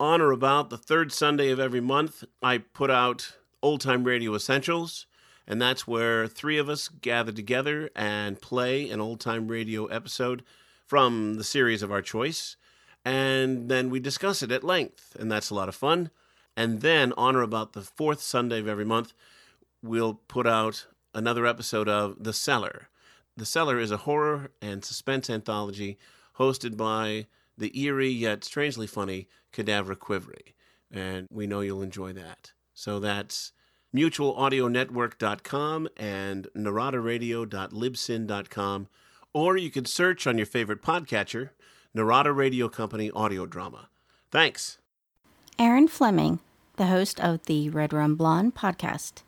On 0.00 0.20
or 0.20 0.30
about 0.30 0.70
the 0.70 0.78
third 0.78 1.12
Sunday 1.12 1.50
of 1.50 1.58
every 1.58 1.80
month, 1.80 2.24
I 2.42 2.58
put 2.58 2.90
out 2.90 3.36
Old 3.62 3.80
Time 3.80 4.04
Radio 4.04 4.34
Essentials, 4.34 5.06
and 5.46 5.60
that's 5.60 5.86
where 5.86 6.26
three 6.26 6.58
of 6.58 6.68
us 6.68 6.88
gather 6.88 7.32
together 7.32 7.90
and 7.96 8.40
play 8.40 8.88
an 8.90 9.00
old 9.00 9.20
time 9.20 9.48
radio 9.48 9.86
episode 9.86 10.44
from 10.86 11.34
the 11.34 11.44
series 11.44 11.82
of 11.82 11.90
our 11.90 12.02
choice 12.02 12.56
and 13.04 13.70
then 13.70 13.88
we 13.88 14.00
discuss 14.00 14.42
it 14.42 14.52
at 14.52 14.62
length, 14.62 15.16
and 15.18 15.32
that's 15.32 15.48
a 15.48 15.54
lot 15.54 15.70
of 15.70 15.74
fun. 15.74 16.10
And 16.56 16.82
then, 16.82 17.14
on 17.16 17.36
or 17.36 17.40
about 17.42 17.72
the 17.72 17.80
fourth 17.80 18.20
Sunday 18.20 18.60
of 18.60 18.68
every 18.68 18.84
month, 18.84 19.14
we'll 19.82 20.20
put 20.28 20.46
out 20.46 20.86
another 21.14 21.46
episode 21.46 21.88
of 21.88 22.22
The 22.22 22.34
Cellar. 22.34 22.88
The 23.34 23.46
Cellar 23.46 23.78
is 23.78 23.90
a 23.90 23.98
horror 23.98 24.50
and 24.60 24.84
suspense 24.84 25.30
anthology 25.30 25.96
hosted 26.38 26.76
by 26.76 27.28
the 27.58 27.78
eerie 27.78 28.08
yet 28.08 28.44
strangely 28.44 28.86
funny 28.86 29.28
Cadaver 29.52 29.94
Quivery, 29.94 30.54
and 30.90 31.26
we 31.30 31.46
know 31.46 31.60
you'll 31.60 31.82
enjoy 31.82 32.14
that. 32.14 32.52
So 32.72 32.98
that's 33.00 33.52
mutualaudionetwork.com 33.94 35.88
and 35.96 36.48
naradaradio.libsyn.com, 36.56 38.88
or 39.32 39.56
you 39.56 39.70
can 39.70 39.84
search 39.84 40.26
on 40.26 40.38
your 40.38 40.46
favorite 40.46 40.82
podcatcher 40.82 41.50
Narada 41.94 42.32
Radio 42.32 42.68
Company 42.68 43.10
audio 43.10 43.46
drama. 43.46 43.88
Thanks. 44.30 44.78
Aaron 45.58 45.88
Fleming, 45.88 46.40
the 46.76 46.86
host 46.86 47.20
of 47.20 47.44
the 47.46 47.70
Red 47.70 47.92
Rum 47.92 48.14
Blonde 48.14 48.54
podcast. 48.54 49.22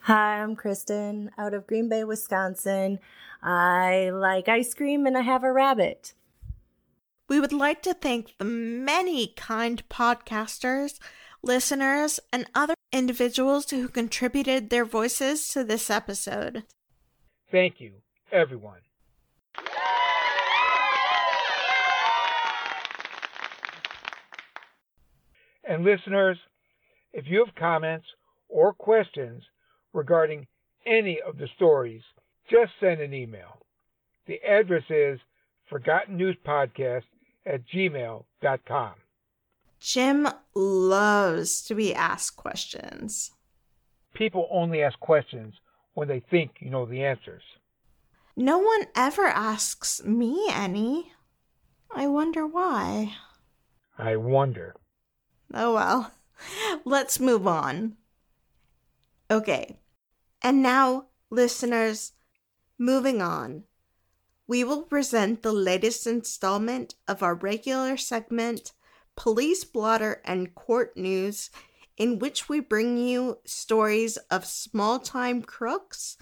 Hi, 0.00 0.40
I'm 0.40 0.56
Kristen 0.56 1.30
out 1.36 1.52
of 1.52 1.66
Green 1.66 1.88
Bay, 1.88 2.04
Wisconsin. 2.04 3.00
I 3.42 4.10
like 4.10 4.48
ice 4.48 4.72
cream 4.72 5.04
and 5.04 5.18
I 5.18 5.22
have 5.22 5.42
a 5.42 5.52
rabbit. 5.52 6.14
We 7.28 7.40
would 7.40 7.52
like 7.52 7.82
to 7.82 7.92
thank 7.92 8.38
the 8.38 8.44
many 8.44 9.28
kind 9.36 9.82
podcasters, 9.88 11.00
listeners, 11.42 12.20
and 12.32 12.46
other 12.54 12.74
individuals 12.92 13.68
who 13.70 13.88
contributed 13.88 14.70
their 14.70 14.84
voices 14.84 15.48
to 15.48 15.64
this 15.64 15.90
episode. 15.90 16.62
Thank 17.50 17.80
you, 17.80 17.94
everyone. 18.30 18.80
And 25.64 25.84
listeners, 25.84 26.38
If 27.12 27.24
you 27.26 27.44
have 27.44 27.54
comments 27.54 28.06
or 28.48 28.74
questions 28.74 29.42
regarding 29.94 30.46
any 30.84 31.18
of 31.26 31.38
the 31.38 31.48
stories, 31.56 32.02
just 32.50 32.72
send 32.78 33.00
an 33.00 33.14
email. 33.14 33.58
The 34.26 34.38
address 34.46 34.84
is 34.90 35.18
forgottennewspodcast 35.72 37.04
at 37.46 37.66
gmail.com. 37.66 38.92
Jim 39.78 40.28
loves 40.54 41.62
to 41.62 41.74
be 41.74 41.94
asked 41.94 42.36
questions. 42.36 43.32
People 44.14 44.48
only 44.50 44.82
ask 44.82 44.98
questions 44.98 45.54
when 45.94 46.08
they 46.08 46.20
think 46.20 46.52
you 46.60 46.70
know 46.70 46.86
the 46.86 47.04
answers. 47.04 47.42
No 48.36 48.58
one 48.58 48.86
ever 48.94 49.26
asks 49.26 50.02
me 50.04 50.48
any. 50.50 51.12
I 51.90 52.06
wonder 52.06 52.46
why. 52.46 53.14
I 53.98 54.16
wonder. 54.16 54.74
Oh 55.54 55.74
well. 55.74 56.12
Let's 56.84 57.20
move 57.20 57.46
on. 57.46 57.96
Okay. 59.30 59.78
And 60.42 60.62
now, 60.62 61.06
listeners, 61.30 62.12
moving 62.78 63.22
on. 63.22 63.64
We 64.46 64.62
will 64.62 64.82
present 64.82 65.42
the 65.42 65.52
latest 65.52 66.06
installment 66.06 66.94
of 67.08 67.22
our 67.22 67.34
regular 67.34 67.96
segment, 67.96 68.72
Police 69.16 69.64
Blotter 69.64 70.22
and 70.24 70.54
Court 70.54 70.96
News, 70.96 71.50
in 71.96 72.18
which 72.18 72.48
we 72.48 72.60
bring 72.60 72.96
you 72.96 73.38
stories 73.44 74.16
of 74.30 74.44
small 74.44 74.98
time 74.98 75.42
crooks 75.42 76.16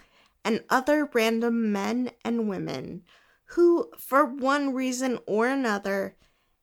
and 0.44 0.64
other 0.70 1.10
random 1.12 1.72
men 1.72 2.12
and 2.24 2.48
women 2.48 3.02
who, 3.46 3.90
for 3.98 4.24
one 4.24 4.72
reason 4.72 5.18
or 5.26 5.46
another, 5.48 6.16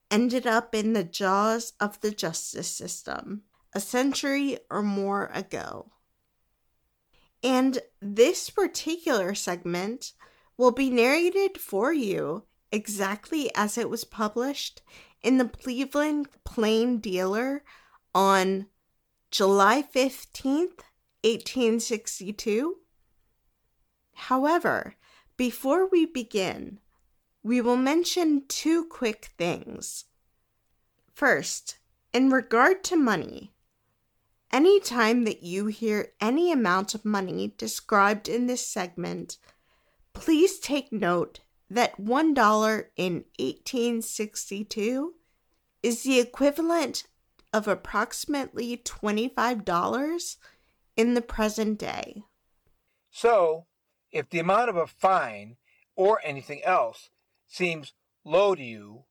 ended 0.09 0.47
up 0.47 0.74
in 0.74 0.93
the 0.93 1.03
jaws 1.03 1.74
of 1.80 1.99
the 2.01 2.12
justice 2.12 2.70
system 2.70 3.43
a 3.74 3.80
century 3.80 4.57
or 4.70 4.82
more 4.82 5.30
ago. 5.34 5.91
And 7.43 7.80
this 8.01 8.49
particular 8.49 9.34
segment 9.34 10.14
will 10.62 10.72
be 10.72 10.91
narrated 10.91 11.59
for 11.59 11.91
you 11.91 12.43
exactly 12.72 13.49
as 13.55 13.80
it 13.80 13.89
was 13.89 14.03
published 14.03 14.84
in 15.24 15.39
the 15.39 15.49
Cleveland 15.49 16.28
Plain 16.43 16.99
Dealer 16.99 17.64
on 18.14 18.68
July 19.32 19.82
15th, 19.82 20.84
1862. 21.24 22.76
However, 24.14 24.93
before 25.36 25.89
we 25.89 26.05
begin, 26.05 26.78
we 27.41 27.59
will 27.59 27.76
mention 27.76 28.43
two 28.47 28.86
quick 28.86 29.32
things. 29.39 30.05
First, 31.12 31.80
in 32.14 32.30
regard 32.30 32.84
to 32.84 32.95
money, 32.95 33.51
any 34.51 34.80
time 34.80 35.24
that 35.24 35.41
you 35.41 35.66
hear 35.66 36.09
any 36.22 36.51
amount 36.51 36.93
of 36.93 37.03
money 37.03 37.55
described 37.57 38.30
in 38.30 38.45
this 38.45 38.68
segment, 38.68 39.38
please 40.14 40.59
take 40.59 40.91
note 40.91 41.39
that 41.70 41.97
$1 41.97 42.86
in 42.97 43.14
1862 43.39 45.14
is 45.84 46.03
the 46.03 46.20
equivalent 46.20 47.05
of 47.53 47.68
approximately 47.68 48.78
$25 48.78 50.38
in 50.97 51.14
the 51.14 51.22
present 51.22 51.80
day. 51.80 52.24
So, 53.09 53.66
if 54.12 54.30
the 54.30 54.39
amount 54.39 54.70
of 54.70 54.76
a 54.76 54.88
fine 54.88 55.57
or 55.95 56.20
anything 56.24 56.62
else 56.64 57.09
seems 57.47 57.93
low 58.24 58.55
to 58.55 58.64
you, 58.64 59.03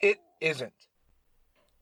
it 0.00 0.18
isn't. 0.40 0.86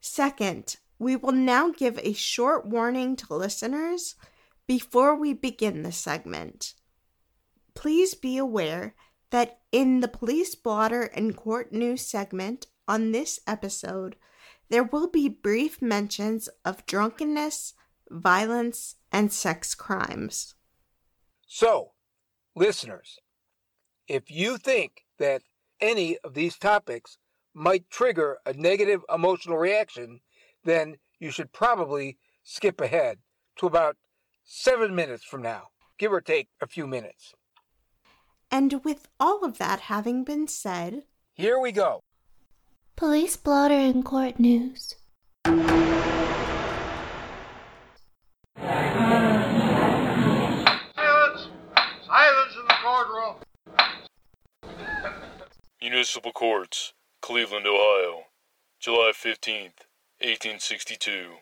Second, 0.00 0.76
we 0.98 1.16
will 1.16 1.32
now 1.32 1.70
give 1.70 1.98
a 2.02 2.12
short 2.12 2.66
warning 2.66 3.16
to 3.16 3.34
listeners 3.34 4.14
before 4.66 5.14
we 5.14 5.32
begin 5.32 5.82
the 5.82 5.92
segment. 5.92 6.74
Please 7.78 8.14
be 8.14 8.36
aware 8.36 8.96
that 9.30 9.60
in 9.70 10.00
the 10.00 10.08
police 10.08 10.56
blotter 10.56 11.02
and 11.02 11.36
court 11.36 11.72
news 11.72 12.04
segment 12.04 12.66
on 12.88 13.12
this 13.12 13.38
episode, 13.46 14.16
there 14.68 14.82
will 14.82 15.06
be 15.06 15.28
brief 15.28 15.80
mentions 15.80 16.48
of 16.64 16.84
drunkenness, 16.86 17.74
violence, 18.10 18.96
and 19.12 19.32
sex 19.32 19.76
crimes. 19.76 20.56
So, 21.46 21.92
listeners, 22.56 23.20
if 24.08 24.28
you 24.28 24.58
think 24.58 25.04
that 25.20 25.42
any 25.80 26.18
of 26.24 26.34
these 26.34 26.58
topics 26.58 27.18
might 27.54 27.88
trigger 27.90 28.38
a 28.44 28.54
negative 28.54 29.02
emotional 29.08 29.56
reaction, 29.56 30.18
then 30.64 30.96
you 31.20 31.30
should 31.30 31.52
probably 31.52 32.18
skip 32.42 32.80
ahead 32.80 33.18
to 33.58 33.66
about 33.66 33.96
seven 34.42 34.96
minutes 34.96 35.22
from 35.22 35.42
now, 35.42 35.68
give 35.96 36.12
or 36.12 36.20
take 36.20 36.48
a 36.60 36.66
few 36.66 36.84
minutes. 36.84 37.34
And 38.50 38.82
with 38.84 39.08
all 39.20 39.44
of 39.44 39.58
that 39.58 39.80
having 39.80 40.24
been 40.24 40.48
said, 40.48 41.02
here 41.34 41.58
we 41.58 41.70
go. 41.70 42.00
Police 42.96 43.36
blotter 43.36 43.74
and 43.74 44.04
court 44.04 44.40
news. 44.40 44.94
Silence! 45.44 45.68
Silence 52.06 52.54
in 52.58 52.66
the 52.66 52.74
courtroom! 52.82 53.36
Municipal 55.80 56.32
Courts, 56.32 56.92
Cleveland, 57.22 57.66
Ohio, 57.66 58.24
July 58.80 59.12
15th, 59.14 59.86
1862. 60.20 61.34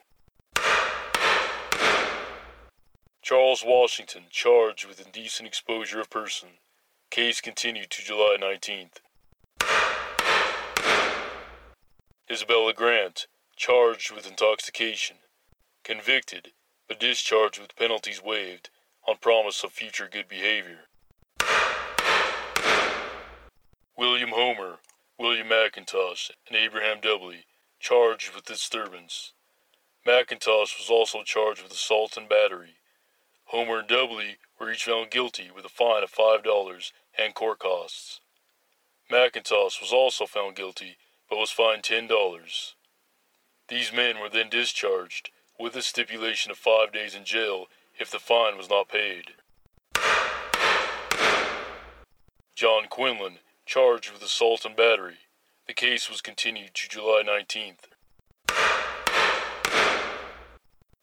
Charles 3.22 3.64
Washington 3.66 4.24
charged 4.30 4.86
with 4.86 5.04
indecent 5.04 5.48
exposure 5.48 6.00
of 6.00 6.10
person. 6.10 6.48
Case 7.10 7.40
continued 7.40 7.90
to 7.90 8.02
July 8.02 8.36
19th. 8.40 9.00
Isabella 12.30 12.74
Grant 12.74 13.26
charged 13.56 14.12
with 14.12 14.26
intoxication. 14.26 15.16
Convicted, 15.84 16.52
but 16.88 17.00
discharged 17.00 17.58
with 17.60 17.76
penalties 17.76 18.22
waived 18.22 18.70
on 19.06 19.16
promise 19.18 19.64
of 19.64 19.72
future 19.72 20.08
good 20.12 20.28
behavior. 20.28 20.80
William 23.96 24.30
Homer, 24.30 24.80
William 25.18 25.48
McIntosh, 25.48 26.30
and 26.48 26.56
Abraham 26.56 27.00
Dudley 27.00 27.46
charged 27.80 28.34
with 28.34 28.44
disturbance. 28.44 29.32
McIntosh 30.06 30.78
was 30.78 30.88
also 30.90 31.22
charged 31.22 31.62
with 31.62 31.72
assault 31.72 32.16
and 32.16 32.28
battery. 32.28 32.76
Homer 33.46 33.78
and 33.78 33.88
Dudley 33.88 34.38
were 34.58 34.72
each 34.72 34.84
found 34.84 35.10
guilty 35.10 35.50
with 35.54 35.64
a 35.64 35.68
fine 35.68 36.02
of 36.02 36.12
$5 36.12 36.92
and 37.16 37.34
court 37.34 37.60
costs. 37.60 38.20
McIntosh 39.10 39.80
was 39.80 39.92
also 39.92 40.26
found 40.26 40.56
guilty 40.56 40.96
but 41.30 41.38
was 41.38 41.50
fined 41.50 41.82
$10. 41.82 42.08
These 43.68 43.92
men 43.92 44.20
were 44.20 44.28
then 44.28 44.48
discharged 44.48 45.30
with 45.58 45.76
a 45.76 45.82
stipulation 45.82 46.50
of 46.50 46.58
five 46.58 46.92
days 46.92 47.14
in 47.14 47.24
jail 47.24 47.66
if 47.98 48.10
the 48.10 48.18
fine 48.18 48.56
was 48.56 48.68
not 48.68 48.88
paid. 48.88 49.34
John 52.54 52.86
Quinlan, 52.88 53.38
charged 53.64 54.12
with 54.12 54.22
assault 54.22 54.64
and 54.64 54.76
battery. 54.76 55.18
The 55.66 55.74
case 55.74 56.08
was 56.08 56.20
continued 56.20 56.74
to 56.74 56.88
July 56.88 57.22
19th. 57.26 57.90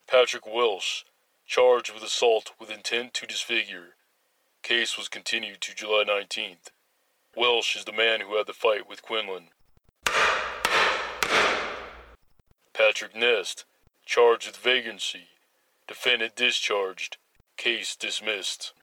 Patrick 0.08 0.46
Welsh, 0.46 1.04
charged 1.54 1.94
with 1.94 2.02
assault 2.02 2.52
with 2.60 2.72
intent 2.72 3.14
to 3.14 3.28
disfigure. 3.28 3.90
Case 4.64 4.98
was 4.98 5.08
continued 5.08 5.62
to 5.62 5.76
July 5.76 6.04
19th. 6.04 6.72
Welsh 7.38 7.76
is 7.76 7.86
the 7.86 7.92
man 7.92 8.22
who 8.22 8.38
had 8.38 8.48
the 8.48 8.54
fight 8.54 8.90
with 8.90 9.04
Quinlan. 9.04 9.50
Patrick 12.74 13.16
Nest, 13.16 13.66
charged 14.04 14.48
with 14.48 14.58
vagrancy. 14.58 15.28
Defendant 15.88 16.36
discharged. 16.36 17.18
Case 17.56 17.96
dismissed. 17.96 18.74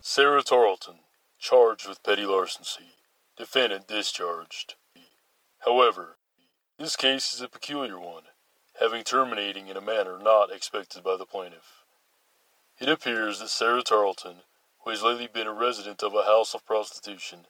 Sarah 0.00 0.42
Tarleton, 0.42 0.98
charged 1.38 1.88
with 1.88 2.02
petty 2.02 2.26
larceny. 2.26 2.96
Defendant 3.38 3.86
discharged. 3.86 4.74
However, 5.60 6.16
this 6.80 6.96
case 6.96 7.32
is 7.32 7.40
a 7.40 7.48
peculiar 7.48 8.00
one, 8.00 8.24
having 8.80 9.02
terminating 9.02 9.68
in 9.68 9.76
a 9.76 9.80
manner 9.80 10.18
not 10.18 10.52
expected 10.52 11.02
by 11.02 11.16
the 11.16 11.24
plaintiff. 11.24 11.84
It 12.78 12.88
appears 12.88 13.38
that 13.38 13.48
Sarah 13.48 13.82
Tarleton, 13.82 14.42
who 14.80 14.90
has 14.90 15.02
lately 15.02 15.26
been 15.26 15.46
a 15.46 15.52
resident 15.52 16.02
of 16.02 16.14
a 16.14 16.24
house 16.24 16.54
of 16.54 16.66
prostitution, 16.66 17.46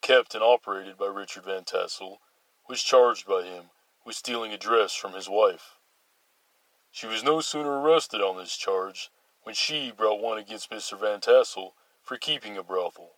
kept 0.00 0.34
and 0.34 0.42
operated 0.42 0.96
by 0.96 1.06
Richard 1.06 1.44
Van 1.44 1.64
Tassel, 1.64 2.20
was 2.68 2.82
charged 2.82 3.26
by 3.26 3.42
him 3.42 3.70
with 4.04 4.16
stealing 4.16 4.52
a 4.52 4.56
dress 4.56 4.94
from 4.94 5.12
his 5.12 5.28
wife. 5.28 5.76
She 6.90 7.06
was 7.06 7.22
no 7.22 7.40
sooner 7.40 7.80
arrested 7.80 8.20
on 8.20 8.36
this 8.36 8.56
charge 8.56 9.10
when 9.42 9.54
she 9.54 9.90
brought 9.90 10.20
one 10.20 10.38
against 10.38 10.70
Mr. 10.70 10.98
Van 10.98 11.20
Tassel 11.20 11.74
for 12.02 12.16
keeping 12.16 12.56
a 12.56 12.62
brothel. 12.62 13.12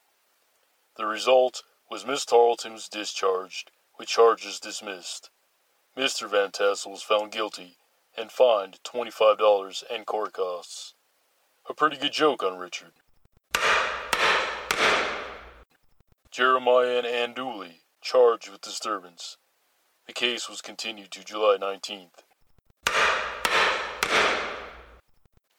The 0.97 1.07
result 1.07 1.63
was 1.91 2.05
Miss 2.05 2.25
Tarleton 2.25 2.75
was 2.75 2.89
discharged 2.89 3.71
with 3.99 4.09
charges 4.09 4.61
dismissed. 4.61 5.31
Mr. 5.97 6.29
Van 6.29 6.51
Tassel 6.51 6.91
was 6.91 7.03
found 7.03 7.33
guilty 7.33 7.77
and 8.17 8.33
fined 8.33 8.79
$25 8.83 9.83
and 9.91 10.07
court 10.07 10.33
costs. 10.33 10.95
A 11.69 11.75
pretty 11.75 11.99
good 11.99 12.13
joke 12.13 12.43
on 12.43 12.57
Richard. 12.57 12.93
Jeremiah 16.31 16.97
and 16.97 17.07
Ann 17.07 17.35
Dooley, 17.35 17.83
charged 18.01 18.51
with 18.51 18.63
disturbance. 18.63 19.37
The 20.07 20.15
case 20.15 20.49
was 20.49 20.63
continued 20.63 21.11
to 21.11 21.25
July 21.25 21.59
19th. 21.61 22.25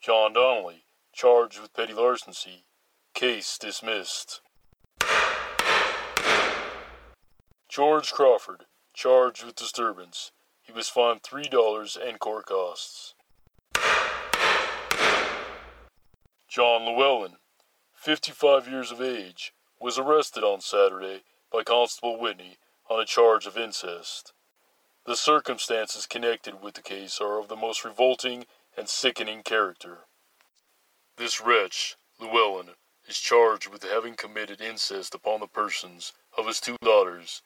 John 0.02 0.34
Donnelly, 0.34 0.86
charged 1.14 1.62
with 1.62 1.76
petty 1.76 1.94
larceny. 1.94 2.66
Case 3.14 3.60
dismissed. 3.60 4.42
George 7.70 8.12
Crawford, 8.12 8.66
charged 8.94 9.44
with 9.44 9.56
disturbance. 9.56 10.32
He 10.62 10.72
was 10.72 10.90
fined 10.90 11.24
$3 11.24 11.98
and 12.08 12.20
court 12.20 12.46
costs. 12.46 13.16
John 16.48 16.86
Llewellyn, 16.86 17.38
55 17.96 18.68
years 18.68 18.92
of 18.92 19.02
age, 19.02 19.54
was 19.80 19.98
arrested 19.98 20.44
on 20.44 20.62
Saturday 20.62 21.24
by 21.52 21.64
Constable 21.64 22.20
Whitney 22.20 22.58
on 22.90 23.00
a 23.00 23.06
charge 23.06 23.46
of 23.48 23.58
incest. 23.58 24.34
The 25.06 25.16
circumstances 25.16 26.06
connected 26.06 26.62
with 26.62 26.76
the 26.76 26.82
case 26.82 27.20
are 27.20 27.40
of 27.40 27.48
the 27.48 27.56
most 27.56 27.84
revolting 27.84 28.46
and 28.78 28.88
sickening 28.88 29.44
character. 29.44 30.06
This 31.18 31.42
wretch, 31.42 31.96
Llewellyn, 32.20 32.76
is 33.08 33.20
charged 33.20 33.68
with 33.68 33.84
having 33.84 34.16
committed 34.16 34.62
incest 34.62 35.14
upon 35.14 35.40
the 35.40 35.48
persons 35.48 36.14
of 36.38 36.48
his 36.48 36.62
two 36.62 36.78
daughters. 36.82 37.42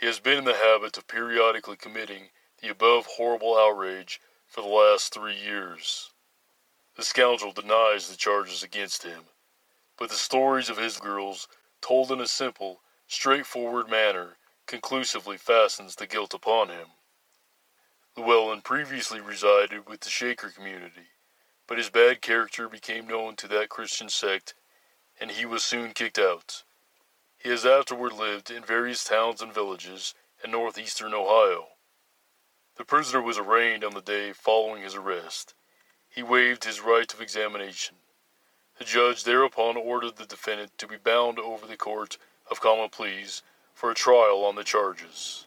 He 0.00 0.06
has 0.06 0.18
been 0.18 0.38
in 0.38 0.44
the 0.44 0.54
habit 0.54 0.96
of 0.96 1.06
periodically 1.06 1.76
committing 1.76 2.30
the 2.62 2.70
above 2.70 3.04
horrible 3.04 3.54
outrage 3.58 4.18
for 4.46 4.62
the 4.62 4.66
last 4.66 5.12
three 5.12 5.36
years. 5.36 6.10
The 6.96 7.02
scoundrel 7.04 7.52
denies 7.52 8.08
the 8.08 8.16
charges 8.16 8.62
against 8.62 9.02
him, 9.02 9.24
but 9.98 10.08
the 10.08 10.16
stories 10.16 10.70
of 10.70 10.78
his 10.78 10.96
girls, 10.96 11.48
told 11.82 12.10
in 12.10 12.18
a 12.18 12.26
simple, 12.26 12.80
straightforward 13.08 13.90
manner, 13.90 14.38
conclusively 14.64 15.36
fastens 15.36 15.96
the 15.96 16.06
guilt 16.06 16.32
upon 16.32 16.70
him. 16.70 16.88
Llewellyn 18.16 18.62
previously 18.62 19.20
resided 19.20 19.86
with 19.86 20.00
the 20.00 20.08
Shaker 20.08 20.48
community, 20.48 21.08
but 21.66 21.76
his 21.76 21.90
bad 21.90 22.22
character 22.22 22.70
became 22.70 23.06
known 23.06 23.36
to 23.36 23.48
that 23.48 23.68
Christian 23.68 24.08
sect, 24.08 24.54
and 25.20 25.30
he 25.30 25.44
was 25.44 25.62
soon 25.62 25.92
kicked 25.92 26.18
out. 26.18 26.62
He 27.40 27.48
has 27.48 27.64
afterward 27.64 28.12
lived 28.12 28.50
in 28.50 28.62
various 28.62 29.02
towns 29.02 29.40
and 29.40 29.52
villages 29.52 30.14
in 30.44 30.50
northeastern 30.50 31.14
Ohio. 31.14 31.68
The 32.76 32.84
prisoner 32.84 33.22
was 33.22 33.38
arraigned 33.38 33.82
on 33.82 33.94
the 33.94 34.02
day 34.02 34.34
following 34.34 34.82
his 34.82 34.94
arrest. 34.94 35.54
He 36.10 36.22
waived 36.22 36.64
his 36.64 36.82
right 36.82 37.10
of 37.12 37.20
examination. 37.22 37.96
The 38.78 38.84
judge 38.84 39.24
thereupon 39.24 39.78
ordered 39.78 40.16
the 40.16 40.26
defendant 40.26 40.76
to 40.76 40.86
be 40.86 40.98
bound 40.98 41.38
over 41.38 41.66
the 41.66 41.78
court 41.78 42.18
of 42.50 42.60
common 42.60 42.90
pleas 42.90 43.42
for 43.72 43.90
a 43.90 43.94
trial 43.94 44.44
on 44.44 44.56
the 44.56 44.64
charges. 44.64 45.46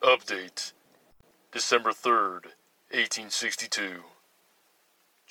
Update 0.00 0.72
December 1.50 1.90
3rd, 1.90 2.44
1862. 2.90 4.02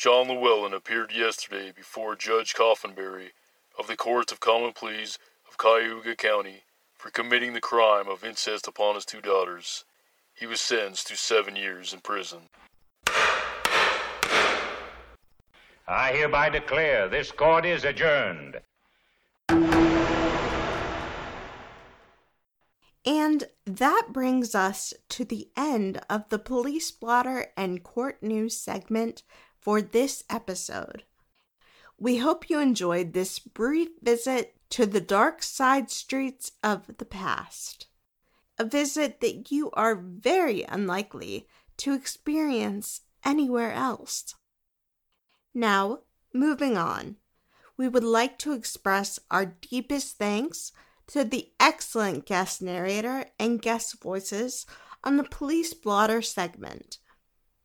John 0.01 0.29
Llewellyn 0.29 0.73
appeared 0.73 1.11
yesterday 1.13 1.71
before 1.71 2.15
Judge 2.15 2.55
Coffinberry 2.55 3.33
of 3.77 3.85
the 3.85 3.95
Court 3.95 4.31
of 4.31 4.39
Common 4.39 4.73
Pleas 4.73 5.19
of 5.47 5.59
Cuyahoga 5.59 6.15
County 6.15 6.63
for 6.95 7.11
committing 7.11 7.53
the 7.53 7.61
crime 7.61 8.09
of 8.09 8.23
incest 8.23 8.67
upon 8.67 8.95
his 8.95 9.05
two 9.05 9.21
daughters. 9.21 9.85
He 10.33 10.47
was 10.47 10.59
sentenced 10.59 11.05
to 11.09 11.15
seven 11.15 11.55
years 11.55 11.93
in 11.93 11.99
prison. 11.99 12.49
I 15.87 16.13
hereby 16.15 16.49
declare 16.49 17.07
this 17.07 17.31
court 17.31 17.67
is 17.67 17.83
adjourned. 17.85 18.59
And 23.05 23.43
that 23.67 24.07
brings 24.09 24.55
us 24.55 24.95
to 25.09 25.25
the 25.25 25.49
end 25.55 26.01
of 26.09 26.27
the 26.29 26.39
police 26.39 26.89
blotter 26.89 27.51
and 27.55 27.83
court 27.83 28.23
news 28.23 28.57
segment 28.57 29.21
for 29.61 29.81
this 29.81 30.23
episode. 30.29 31.03
We 31.97 32.17
hope 32.17 32.49
you 32.49 32.59
enjoyed 32.59 33.13
this 33.13 33.39
brief 33.39 33.89
visit 34.01 34.55
to 34.71 34.85
the 34.85 35.01
dark 35.01 35.43
side 35.43 35.91
streets 35.91 36.51
of 36.63 36.97
the 36.97 37.05
past. 37.05 37.87
A 38.57 38.65
visit 38.65 39.21
that 39.21 39.51
you 39.51 39.69
are 39.71 39.95
very 39.95 40.63
unlikely 40.63 41.47
to 41.77 41.93
experience 41.93 43.01
anywhere 43.23 43.71
else. 43.71 44.35
Now, 45.53 45.99
moving 46.33 46.77
on, 46.77 47.17
we 47.77 47.87
would 47.87 48.03
like 48.03 48.37
to 48.39 48.53
express 48.53 49.19
our 49.29 49.45
deepest 49.45 50.17
thanks 50.17 50.71
to 51.07 51.23
the 51.23 51.49
excellent 51.59 52.25
guest 52.25 52.61
narrator 52.61 53.25
and 53.37 53.61
guest 53.61 54.01
voices 54.01 54.65
on 55.03 55.17
the 55.17 55.23
Police 55.23 55.73
Blotter 55.73 56.21
segment. 56.21 56.99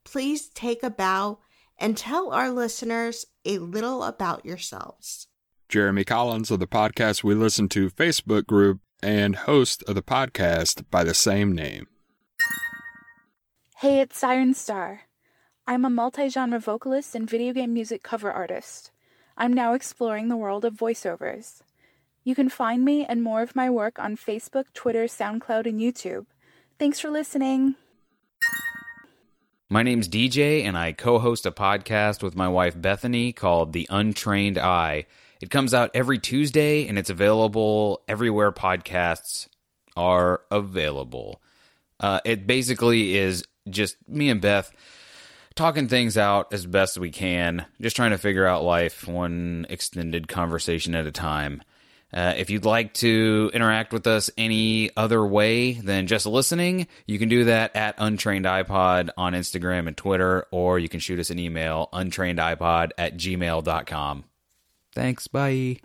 Please 0.04 0.48
take 0.48 0.82
a 0.82 0.90
bow 0.90 1.38
and 1.78 1.96
tell 1.96 2.32
our 2.32 2.50
listeners 2.50 3.26
a 3.44 3.58
little 3.58 4.02
about 4.02 4.44
yourselves. 4.44 5.28
Jeremy 5.68 6.04
Collins 6.04 6.50
of 6.50 6.60
the 6.60 6.66
Podcast 6.66 7.24
We 7.24 7.34
Listen 7.34 7.68
to 7.70 7.90
Facebook 7.90 8.46
group 8.46 8.80
and 9.02 9.36
host 9.36 9.82
of 9.84 9.94
the 9.94 10.02
podcast 10.02 10.84
by 10.90 11.04
the 11.04 11.14
same 11.14 11.52
name. 11.52 11.86
Hey, 13.78 14.00
it's 14.00 14.18
Siren 14.18 14.54
Star. 14.54 15.02
I'm 15.66 15.84
a 15.84 15.90
multi 15.90 16.28
genre 16.28 16.60
vocalist 16.60 17.14
and 17.14 17.28
video 17.28 17.52
game 17.52 17.74
music 17.74 18.02
cover 18.02 18.32
artist. 18.32 18.90
I'm 19.36 19.52
now 19.52 19.74
exploring 19.74 20.28
the 20.28 20.36
world 20.36 20.64
of 20.64 20.74
voiceovers. 20.74 21.60
You 22.24 22.34
can 22.34 22.48
find 22.48 22.84
me 22.84 23.04
and 23.04 23.22
more 23.22 23.42
of 23.42 23.54
my 23.54 23.68
work 23.68 23.98
on 23.98 24.16
Facebook, 24.16 24.64
Twitter, 24.72 25.04
SoundCloud, 25.04 25.66
and 25.66 25.80
YouTube. 25.80 26.26
Thanks 26.78 26.98
for 26.98 27.10
listening. 27.10 27.74
My 29.68 29.82
name's 29.82 30.08
DJ, 30.08 30.62
and 30.62 30.78
I 30.78 30.92
co 30.92 31.18
host 31.18 31.44
a 31.44 31.50
podcast 31.50 32.22
with 32.22 32.36
my 32.36 32.46
wife 32.46 32.80
Bethany 32.80 33.32
called 33.32 33.72
The 33.72 33.88
Untrained 33.90 34.58
Eye. 34.58 35.06
It 35.40 35.50
comes 35.50 35.74
out 35.74 35.90
every 35.92 36.20
Tuesday, 36.20 36.86
and 36.86 36.96
it's 36.96 37.10
available 37.10 38.00
everywhere 38.06 38.52
podcasts 38.52 39.48
are 39.96 40.42
available. 40.52 41.42
Uh, 41.98 42.20
it 42.24 42.46
basically 42.46 43.16
is 43.16 43.44
just 43.68 43.96
me 44.06 44.30
and 44.30 44.40
Beth 44.40 44.70
talking 45.56 45.88
things 45.88 46.16
out 46.16 46.52
as 46.52 46.64
best 46.64 46.96
we 46.96 47.10
can, 47.10 47.66
just 47.80 47.96
trying 47.96 48.12
to 48.12 48.18
figure 48.18 48.46
out 48.46 48.62
life 48.62 49.08
one 49.08 49.66
extended 49.68 50.28
conversation 50.28 50.94
at 50.94 51.06
a 51.06 51.12
time. 51.12 51.60
Uh, 52.16 52.32
if 52.38 52.48
you'd 52.48 52.64
like 52.64 52.94
to 52.94 53.50
interact 53.52 53.92
with 53.92 54.06
us 54.06 54.30
any 54.38 54.90
other 54.96 55.24
way 55.26 55.74
than 55.74 56.06
just 56.06 56.24
listening, 56.24 56.86
you 57.06 57.18
can 57.18 57.28
do 57.28 57.44
that 57.44 57.76
at 57.76 57.94
Untrained 57.98 58.46
iPod 58.46 59.10
on 59.18 59.34
Instagram 59.34 59.86
and 59.86 59.98
Twitter, 59.98 60.46
or 60.50 60.78
you 60.78 60.88
can 60.88 60.98
shoot 60.98 61.18
us 61.18 61.28
an 61.28 61.38
email, 61.38 61.90
untrainedipod 61.92 62.92
at 62.96 63.18
gmail.com. 63.18 64.24
Thanks. 64.94 65.26
Bye. 65.28 65.80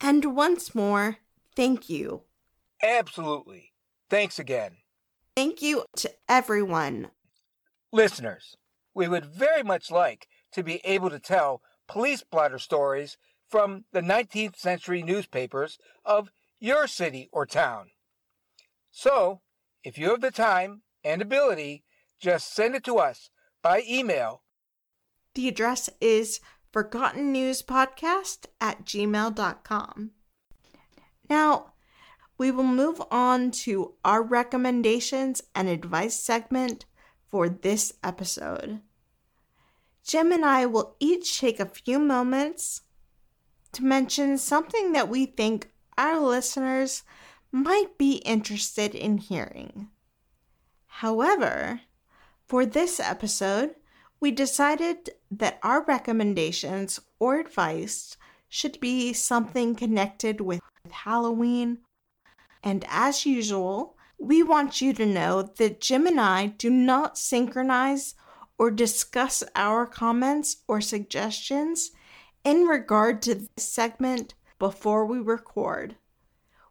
And 0.00 0.36
once 0.36 0.72
more, 0.72 1.18
thank 1.56 1.88
you. 1.88 2.22
Absolutely. 2.80 3.72
Thanks 4.08 4.38
again. 4.38 4.76
Thank 5.34 5.62
you 5.62 5.84
to 5.96 6.12
everyone. 6.28 7.10
Listeners, 7.92 8.56
we 8.98 9.06
would 9.06 9.24
very 9.24 9.62
much 9.62 9.92
like 9.92 10.26
to 10.50 10.60
be 10.60 10.80
able 10.82 11.08
to 11.08 11.20
tell 11.20 11.62
police 11.86 12.24
blotter 12.24 12.58
stories 12.58 13.16
from 13.48 13.84
the 13.92 14.00
19th 14.00 14.56
century 14.56 15.04
newspapers 15.04 15.78
of 16.04 16.32
your 16.58 16.88
city 16.88 17.28
or 17.30 17.46
town. 17.46 17.90
So, 18.90 19.42
if 19.84 19.98
you 19.98 20.10
have 20.10 20.20
the 20.20 20.32
time 20.32 20.82
and 21.04 21.22
ability, 21.22 21.84
just 22.18 22.52
send 22.52 22.74
it 22.74 22.82
to 22.86 22.96
us 22.96 23.30
by 23.62 23.84
email. 23.88 24.42
The 25.36 25.46
address 25.46 25.88
is 26.00 26.40
forgottennewspodcast 26.74 28.46
at 28.60 28.84
gmail.com. 28.84 30.10
Now, 31.30 31.72
we 32.36 32.50
will 32.50 32.64
move 32.64 33.00
on 33.12 33.52
to 33.62 33.94
our 34.04 34.24
recommendations 34.24 35.40
and 35.54 35.68
advice 35.68 36.18
segment 36.18 36.84
for 37.28 37.48
this 37.48 37.92
episode. 38.02 38.80
Jim 40.08 40.32
and 40.32 40.42
I 40.42 40.64
will 40.64 40.96
each 40.98 41.38
take 41.38 41.60
a 41.60 41.66
few 41.66 41.98
moments 41.98 42.80
to 43.72 43.84
mention 43.84 44.38
something 44.38 44.92
that 44.92 45.10
we 45.10 45.26
think 45.26 45.70
our 45.98 46.18
listeners 46.18 47.02
might 47.52 47.98
be 47.98 48.22
interested 48.24 48.94
in 48.94 49.18
hearing. 49.18 49.90
However, 50.86 51.82
for 52.46 52.64
this 52.64 52.98
episode, 52.98 53.74
we 54.18 54.30
decided 54.30 55.10
that 55.30 55.58
our 55.62 55.84
recommendations 55.84 56.98
or 57.18 57.38
advice 57.38 58.16
should 58.48 58.80
be 58.80 59.12
something 59.12 59.74
connected 59.74 60.40
with 60.40 60.62
Halloween. 60.90 61.80
And 62.64 62.86
as 62.88 63.26
usual, 63.26 63.94
we 64.18 64.42
want 64.42 64.80
you 64.80 64.94
to 64.94 65.04
know 65.04 65.42
that 65.42 65.82
Jim 65.82 66.06
and 66.06 66.18
I 66.18 66.46
do 66.46 66.70
not 66.70 67.18
synchronize 67.18 68.14
or 68.58 68.70
discuss 68.70 69.44
our 69.54 69.86
comments 69.86 70.58
or 70.66 70.80
suggestions 70.80 71.92
in 72.44 72.64
regard 72.64 73.22
to 73.22 73.34
this 73.34 73.48
segment 73.56 74.34
before 74.58 75.06
we 75.06 75.18
record. 75.18 75.96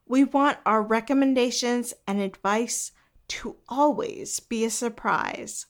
We 0.05 0.23
want 0.23 0.57
our 0.65 0.81
recommendations 0.81 1.93
and 2.05 2.19
advice 2.19 2.91
to 3.29 3.57
always 3.67 4.39
be 4.39 4.63
a 4.65 4.69
surprise 4.69 5.65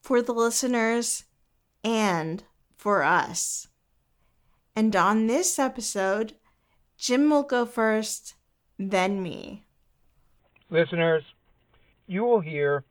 for 0.00 0.22
the 0.22 0.32
listeners 0.32 1.24
and 1.84 2.42
for 2.76 3.02
us. 3.02 3.68
And 4.74 4.94
on 4.96 5.26
this 5.26 5.58
episode, 5.58 6.34
Jim 6.96 7.30
will 7.30 7.42
go 7.42 7.66
first, 7.66 8.34
then 8.78 9.22
me. 9.22 9.64
Listeners, 10.70 11.22
you 12.06 12.24
will 12.24 12.40
hear 12.40 12.84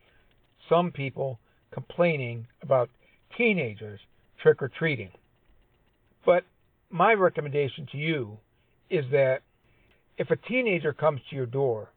some 0.70 0.91
people 0.91 1.39
complaining 1.74 2.47
about 2.61 2.89
teenagers 3.38 3.99
trick 4.41 4.61
or 4.61 4.69
treating. 4.69 5.11
But 6.26 6.43
my 6.89 7.13
recommendation 7.13 7.88
to 7.91 7.97
you 7.97 8.38
is 8.89 9.05
that 9.11 9.41
if 10.17 10.30
a 10.30 10.36
teenager 10.36 10.93
comes 10.93 11.22
to 11.30 11.36
your 11.36 11.45
door 11.45 11.89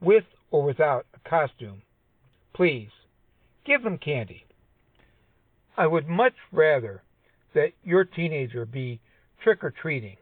with 0.00 0.24
or 0.50 0.62
without 0.62 1.06
a 1.14 1.28
costume, 1.28 1.82
please 2.54 2.90
give 3.64 3.82
them 3.82 3.98
candy. 3.98 4.44
I 5.76 5.86
would 5.86 6.08
much 6.08 6.34
rather 6.52 7.02
that 7.54 7.72
your 7.84 8.04
teenager 8.04 8.64
be 8.64 9.00
trick 9.42 9.62
or 9.62 9.70
treating 9.70 10.16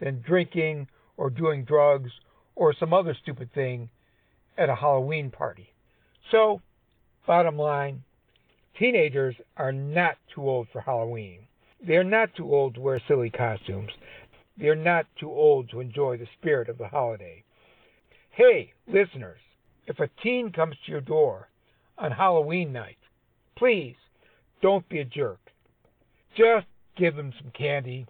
than 0.00 0.22
drinking 0.26 0.88
or 1.16 1.30
doing 1.30 1.64
drugs 1.64 2.10
or 2.54 2.74
some 2.74 2.92
other 2.92 3.16
stupid 3.22 3.52
thing 3.54 3.88
at 4.58 4.68
a 4.68 4.74
Halloween 4.74 5.30
party. 5.30 5.68
So, 6.30 6.60
bottom 7.26 7.56
line, 7.56 8.02
teenagers 8.78 9.36
are 9.56 9.72
not 9.72 10.16
too 10.34 10.48
old 10.48 10.68
for 10.72 10.80
Halloween. 10.80 11.46
They're 11.86 12.04
not 12.04 12.34
too 12.34 12.52
old 12.54 12.74
to 12.74 12.80
wear 12.80 13.00
silly 13.06 13.30
costumes. 13.30 13.90
They're 14.56 14.74
not 14.74 15.06
too 15.18 15.30
old 15.30 15.70
to 15.70 15.80
enjoy 15.80 16.16
the 16.16 16.28
spirit 16.38 16.68
of 16.68 16.78
the 16.78 16.88
holiday. 16.88 17.44
Hey, 18.30 18.72
listeners, 18.86 19.40
if 19.86 20.00
a 20.00 20.10
teen 20.22 20.52
comes 20.52 20.76
to 20.84 20.92
your 20.92 21.00
door 21.00 21.48
on 21.98 22.12
Halloween 22.12 22.72
night, 22.72 22.98
please 23.56 23.96
don't 24.62 24.88
be 24.88 24.98
a 24.98 25.04
jerk. 25.04 25.40
Just 26.36 26.66
give 26.96 27.16
them 27.16 27.32
some 27.40 27.50
candy. 27.50 28.06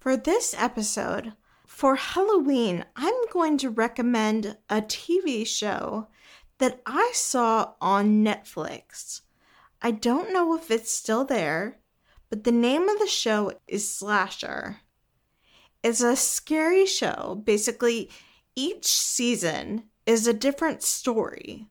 For 0.00 0.16
this 0.16 0.54
episode, 0.56 1.32
for 1.66 1.96
Halloween, 1.96 2.84
I'm 2.94 3.14
going 3.32 3.58
to 3.58 3.70
recommend 3.70 4.56
a 4.68 4.82
TV 4.82 5.46
show 5.46 6.08
that 6.64 6.80
I 6.86 7.10
saw 7.12 7.74
on 7.78 8.24
Netflix. 8.24 9.20
I 9.82 9.90
don't 9.90 10.32
know 10.32 10.56
if 10.56 10.70
it's 10.70 10.90
still 10.90 11.26
there, 11.26 11.76
but 12.30 12.44
the 12.44 12.52
name 12.52 12.88
of 12.88 12.98
the 12.98 13.06
show 13.06 13.52
is 13.68 13.92
Slasher. 13.92 14.78
It's 15.82 16.00
a 16.00 16.16
scary 16.16 16.86
show. 16.86 17.42
Basically, 17.44 18.08
each 18.56 18.86
season 18.86 19.90
is 20.06 20.26
a 20.26 20.32
different 20.32 20.82
story. 20.82 21.68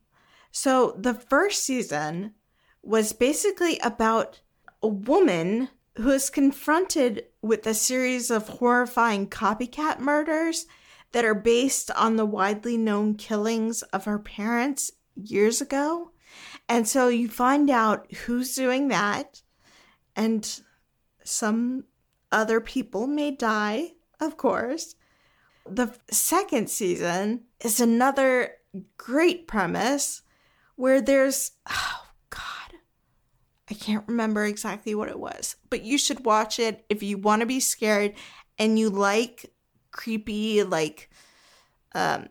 So 0.51 0.93
the 0.95 1.15
first 1.15 1.63
season 1.63 2.35
was 2.83 3.13
basically 3.13 3.79
about 3.79 4.41
a 4.83 4.87
woman 4.87 5.69
who 5.95 6.11
is 6.11 6.29
confronted 6.29 7.25
with 7.41 7.65
a 7.65 7.73
series 7.73 8.29
of 8.29 8.47
horrifying 8.47 9.27
copycat 9.27 9.97
murders 9.97 10.67
that 11.13 11.25
are 11.25 11.33
based 11.33 11.89
on 11.91 12.17
the 12.17 12.25
widely 12.25 12.77
known 12.77 13.15
killings 13.15 13.81
of 13.83 14.05
her 14.05 14.19
parents 14.19 14.91
years 15.15 15.61
ago. 15.61 16.11
And 16.67 16.87
so 16.87 17.07
you 17.07 17.29
find 17.29 17.69
out 17.69 18.11
who's 18.13 18.55
doing 18.55 18.89
that, 18.89 19.41
and 20.15 20.61
some 21.23 21.85
other 22.31 22.59
people 22.59 23.07
may 23.07 23.31
die, 23.31 23.91
of 24.19 24.37
course. 24.37 24.95
The 25.69 25.95
second 26.11 26.69
season 26.69 27.43
is 27.63 27.79
another 27.79 28.53
great 28.97 29.47
premise 29.47 30.23
where 30.75 30.99
there's, 30.99 31.51
oh 31.69 32.07
God, 32.31 32.79
I 33.69 33.75
can't 33.75 34.07
remember 34.07 34.45
exactly 34.45 34.95
what 34.95 35.09
it 35.09 35.19
was, 35.19 35.55
but 35.69 35.83
you 35.83 35.97
should 35.99 36.25
watch 36.25 36.59
it 36.59 36.85
if 36.89 37.03
you 37.03 37.17
want 37.17 37.41
to 37.41 37.45
be 37.45 37.59
scared 37.59 38.15
and 38.57 38.79
you 38.79 38.89
like 38.89 39.52
creepy, 39.93 40.63
like, 40.63 41.09
um, 41.95 42.27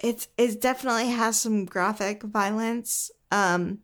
it's 0.00 0.28
it 0.38 0.60
definitely 0.60 1.08
has 1.08 1.38
some 1.38 1.66
graphic 1.66 2.22
violence. 2.22 3.10
Um, 3.30 3.80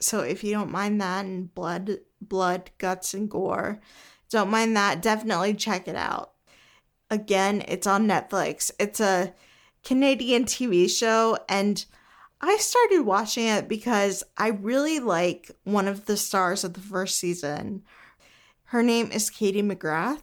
so 0.00 0.20
if 0.20 0.42
you 0.42 0.52
don't 0.52 0.70
mind 0.70 1.00
that 1.00 1.24
and 1.24 1.52
blood, 1.54 1.98
blood, 2.22 2.70
guts, 2.78 3.12
and 3.12 3.28
gore, 3.28 3.80
don't 4.30 4.50
mind 4.50 4.76
that. 4.76 5.02
Definitely 5.02 5.54
check 5.54 5.88
it 5.88 5.96
out. 5.96 6.32
Again, 7.10 7.64
it's 7.66 7.86
on 7.86 8.06
Netflix. 8.06 8.70
It's 8.78 9.00
a 9.00 9.34
Canadian 9.82 10.44
TV 10.44 10.88
show, 10.88 11.38
and 11.48 11.84
I 12.40 12.56
started 12.58 13.00
watching 13.02 13.46
it 13.46 13.68
because 13.68 14.22
I 14.36 14.48
really 14.48 15.00
like 15.00 15.50
one 15.64 15.88
of 15.88 16.06
the 16.06 16.16
stars 16.16 16.62
of 16.62 16.74
the 16.74 16.80
first 16.80 17.18
season. 17.18 17.82
Her 18.64 18.82
name 18.82 19.10
is 19.10 19.30
Katie 19.30 19.62
McGrath. 19.62 20.22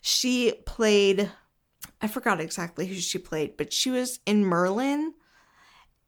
She 0.00 0.52
played, 0.64 1.30
I 2.00 2.08
forgot 2.08 2.40
exactly 2.40 2.86
who 2.86 2.94
she 2.94 3.18
played, 3.18 3.56
but 3.56 3.72
she 3.72 3.90
was 3.90 4.20
in 4.26 4.44
Merlin, 4.44 5.14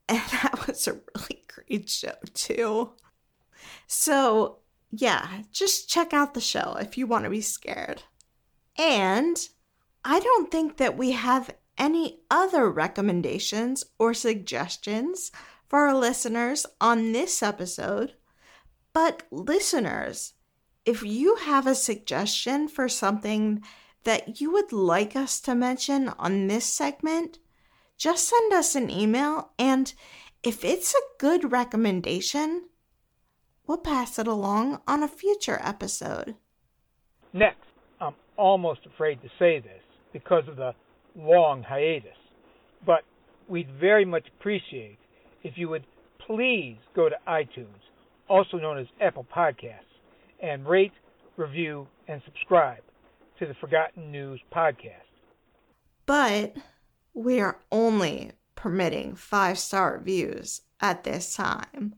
and 0.08 0.18
that 0.32 0.66
was 0.66 0.86
a 0.86 1.00
really 1.14 1.44
great 1.48 1.88
show, 1.88 2.14
too. 2.34 2.92
So, 3.86 4.58
yeah, 4.90 5.42
just 5.52 5.88
check 5.88 6.12
out 6.12 6.34
the 6.34 6.40
show 6.40 6.76
if 6.80 6.96
you 6.98 7.06
want 7.06 7.24
to 7.24 7.30
be 7.30 7.40
scared. 7.40 8.02
And 8.78 9.36
I 10.04 10.20
don't 10.20 10.50
think 10.50 10.78
that 10.78 10.96
we 10.96 11.12
have 11.12 11.54
any 11.76 12.20
other 12.30 12.70
recommendations 12.70 13.84
or 13.98 14.14
suggestions 14.14 15.30
for 15.68 15.80
our 15.80 15.94
listeners 15.94 16.66
on 16.80 17.12
this 17.12 17.42
episode. 17.42 18.14
But, 18.92 19.22
listeners, 19.30 20.34
if 20.84 21.02
you 21.02 21.36
have 21.36 21.66
a 21.66 21.74
suggestion 21.74 22.68
for 22.68 22.88
something 22.88 23.62
that 24.04 24.40
you 24.40 24.52
would 24.52 24.72
like 24.72 25.14
us 25.14 25.40
to 25.40 25.54
mention 25.54 26.08
on 26.18 26.46
this 26.46 26.64
segment, 26.64 27.38
just 27.96 28.28
send 28.28 28.52
us 28.52 28.74
an 28.74 28.90
email. 28.90 29.50
And 29.58 29.92
if 30.42 30.64
it's 30.64 30.94
a 30.94 31.18
good 31.18 31.52
recommendation, 31.52 32.68
we'll 33.66 33.78
pass 33.78 34.18
it 34.18 34.26
along 34.26 34.80
on 34.86 35.02
a 35.02 35.08
future 35.08 35.60
episode. 35.62 36.34
Next, 37.32 37.66
I'm 38.00 38.14
almost 38.36 38.80
afraid 38.86 39.20
to 39.22 39.28
say 39.38 39.60
this 39.60 39.82
because 40.12 40.48
of 40.48 40.56
the 40.56 40.74
long 41.14 41.62
hiatus, 41.62 42.16
but 42.86 43.02
we'd 43.48 43.70
very 43.78 44.04
much 44.04 44.26
appreciate 44.38 44.98
if 45.42 45.54
you 45.56 45.68
would 45.68 45.84
please 46.26 46.76
go 46.94 47.08
to 47.08 47.16
iTunes, 47.28 47.66
also 48.28 48.56
known 48.56 48.78
as 48.78 48.86
Apple 49.00 49.26
Podcasts, 49.34 49.84
and 50.42 50.66
rate, 50.66 50.92
review, 51.36 51.86
and 52.08 52.22
subscribe 52.24 52.80
to 53.40 53.46
the 53.46 53.54
Forgotten 53.54 54.12
News 54.12 54.38
podcast. 54.54 55.08
But 56.04 56.56
we 57.14 57.40
are 57.40 57.58
only 57.72 58.32
permitting 58.54 59.14
five 59.14 59.58
star 59.58 59.94
reviews 59.94 60.60
at 60.78 61.04
this 61.04 61.34
time. 61.34 61.94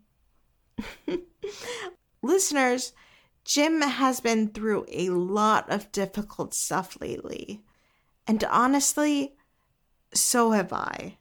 Listeners, 2.23 2.93
Jim 3.45 3.81
has 3.81 4.21
been 4.21 4.51
through 4.51 4.87
a 4.87 5.09
lot 5.11 5.69
of 5.69 5.91
difficult 5.91 6.55
stuff 6.55 6.97
lately. 7.01 7.65
And 8.25 8.45
honestly, 8.45 9.35
so 10.15 10.53
have 10.53 10.73
I. 10.73 11.19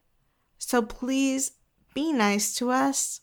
So 0.59 0.83
please 0.83 1.53
be 1.95 2.13
nice 2.13 2.53
to 2.57 2.69
us. 2.69 3.21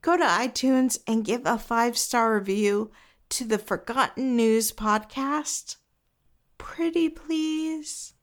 Go 0.00 0.16
to 0.16 0.24
iTunes 0.24 0.98
and 1.06 1.22
give 1.22 1.42
a 1.44 1.58
five 1.58 1.98
star 1.98 2.34
review 2.34 2.92
to 3.28 3.44
the 3.44 3.58
Forgotten 3.58 4.36
News 4.36 4.72
podcast. 4.72 5.76
Pretty 6.58 7.08
please. 7.08 8.14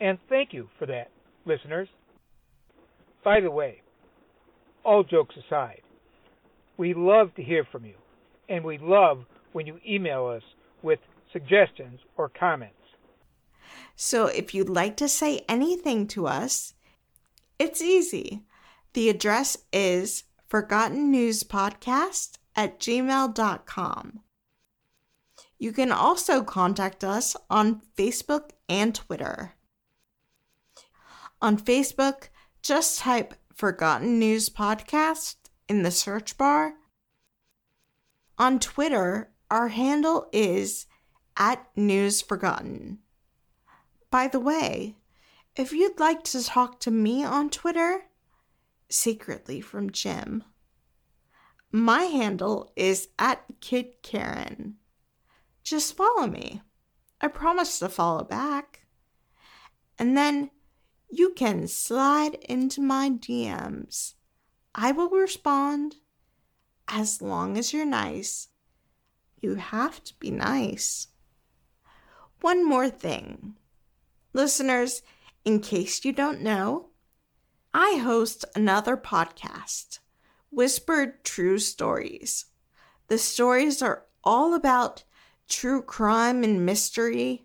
And 0.00 0.18
thank 0.28 0.52
you 0.52 0.68
for 0.78 0.86
that, 0.86 1.10
listeners. 1.44 1.88
By 3.24 3.40
the 3.40 3.50
way, 3.50 3.82
all 4.84 5.04
jokes 5.04 5.36
aside, 5.36 5.82
we 6.76 6.92
love 6.92 7.34
to 7.36 7.42
hear 7.42 7.64
from 7.70 7.84
you, 7.84 7.94
and 8.48 8.64
we 8.64 8.78
love 8.78 9.24
when 9.52 9.66
you 9.66 9.78
email 9.88 10.26
us 10.26 10.42
with 10.82 10.98
suggestions 11.32 12.00
or 12.16 12.28
comments. 12.28 12.74
So 13.94 14.26
if 14.26 14.54
you'd 14.54 14.68
like 14.68 14.96
to 14.96 15.08
say 15.08 15.44
anything 15.48 16.06
to 16.08 16.26
us, 16.26 16.74
it's 17.58 17.80
easy. 17.80 18.42
The 18.94 19.08
address 19.08 19.56
is 19.72 20.24
forgottennewspodcast 20.50 21.10
news 21.10 21.44
podcast 21.44 22.38
at 22.56 22.80
gmail.com. 22.80 24.20
You 25.62 25.70
can 25.70 25.92
also 25.92 26.42
contact 26.42 27.04
us 27.04 27.36
on 27.48 27.82
Facebook 27.96 28.50
and 28.68 28.92
Twitter. 28.92 29.52
On 31.40 31.56
Facebook, 31.56 32.30
just 32.64 32.98
type 32.98 33.34
Forgotten 33.54 34.18
News 34.18 34.48
Podcast 34.48 35.36
in 35.68 35.84
the 35.84 35.92
search 35.92 36.36
bar. 36.36 36.74
On 38.38 38.58
Twitter, 38.58 39.30
our 39.52 39.68
handle 39.68 40.28
is 40.32 40.86
at 41.36 41.64
News 41.76 42.20
Forgotten. 42.20 42.98
By 44.10 44.26
the 44.26 44.40
way, 44.40 44.96
if 45.54 45.72
you'd 45.72 46.00
like 46.00 46.24
to 46.24 46.42
talk 46.42 46.80
to 46.80 46.90
me 46.90 47.22
on 47.22 47.50
Twitter, 47.50 48.06
secretly 48.88 49.60
from 49.60 49.90
Jim, 49.90 50.42
my 51.70 52.02
handle 52.02 52.72
is 52.74 53.10
at 53.16 53.44
Kid 53.60 54.02
Karen. 54.02 54.78
Just 55.62 55.96
follow 55.96 56.26
me. 56.26 56.62
I 57.20 57.28
promise 57.28 57.78
to 57.78 57.88
follow 57.88 58.24
back. 58.24 58.86
And 59.98 60.16
then 60.16 60.50
you 61.08 61.30
can 61.30 61.68
slide 61.68 62.34
into 62.48 62.80
my 62.80 63.10
DMs. 63.10 64.14
I 64.74 64.92
will 64.92 65.10
respond 65.10 65.96
as 66.88 67.22
long 67.22 67.56
as 67.56 67.72
you're 67.72 67.84
nice. 67.86 68.48
You 69.40 69.56
have 69.56 70.02
to 70.04 70.14
be 70.18 70.30
nice. 70.30 71.08
One 72.40 72.66
more 72.66 72.88
thing. 72.88 73.54
Listeners, 74.32 75.02
in 75.44 75.60
case 75.60 76.04
you 76.04 76.12
don't 76.12 76.40
know, 76.40 76.88
I 77.74 78.00
host 78.02 78.44
another 78.54 78.96
podcast, 78.96 79.98
Whispered 80.50 81.24
True 81.24 81.58
Stories. 81.58 82.46
The 83.08 83.18
stories 83.18 83.82
are 83.82 84.04
all 84.24 84.54
about 84.54 85.04
true 85.52 85.82
crime 85.82 86.42
and 86.42 86.64
mystery, 86.64 87.44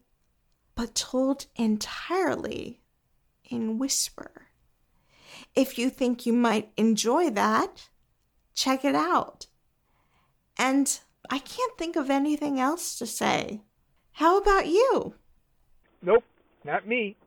but 0.75 0.95
told 0.95 1.45
entirely 1.57 2.81
in 3.43 3.77
whisper. 3.77 4.47
If 5.53 5.77
you 5.77 5.89
think 5.89 6.25
you 6.25 6.31
might 6.31 6.71
enjoy 6.77 7.29
that, 7.31 7.89
check 8.55 8.85
it 8.85 8.95
out. 8.95 9.47
And 10.57 10.99
I 11.29 11.39
can't 11.39 11.77
think 11.77 11.97
of 11.97 12.09
anything 12.09 12.59
else 12.59 12.97
to 12.97 13.05
say. 13.05 13.61
How 14.13 14.37
about 14.37 14.67
you? 14.67 15.15
Nope, 16.01 16.23
not 16.63 16.87
me. 16.87 17.17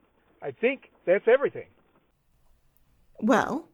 I 0.42 0.50
think 0.50 0.90
that's 1.04 1.28
everything. 1.28 1.66
Well, 3.20 3.68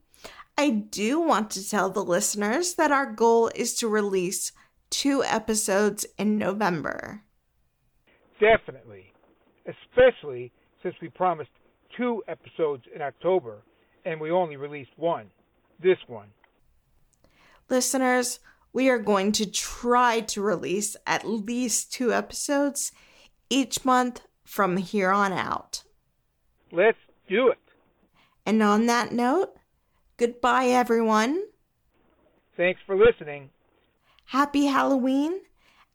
I 0.59 0.71
do 0.71 1.21
want 1.21 1.51
to 1.53 1.69
tell 1.69 1.89
the 1.89 2.05
listeners 2.05 2.75
that 2.75 2.91
our 2.91 3.07
goal 3.07 3.51
is 3.55 3.75
to 3.77 3.89
release 3.89 4.51
two 4.91 5.23
episodes 5.25 6.07
in 6.19 6.39
November. 6.39 7.23
Definitely. 8.41 9.13
Especially 9.67 10.53
since 10.83 10.95
we 11.01 11.09
promised 11.09 11.51
two 11.97 12.23
episodes 12.29 12.85
in 12.95 13.03
October 13.03 13.63
and 14.05 14.21
we 14.21 14.31
only 14.31 14.57
released 14.57 14.91
one. 14.97 15.27
This 15.83 15.99
one. 16.07 16.29
Listeners, 17.69 18.39
we 18.73 18.89
are 18.89 18.99
going 18.99 19.33
to 19.33 19.51
try 19.51 20.21
to 20.21 20.41
release 20.41 20.97
at 21.07 21.27
least 21.27 21.93
two 21.93 22.13
episodes 22.13 22.93
each 23.51 23.85
month 23.85 24.23
from 24.45 24.77
here 24.77 25.11
on 25.11 25.33
out. 25.33 25.83
Let's 26.71 26.99
do 27.29 27.49
it. 27.49 27.59
And 28.45 28.63
on 28.63 28.87
that 28.87 29.13
note, 29.13 29.57
goodbye, 30.17 30.67
everyone. 30.67 31.43
Thanks 32.57 32.81
for 32.87 32.97
listening. 32.97 33.51
Happy 34.31 34.67
Halloween 34.67 35.41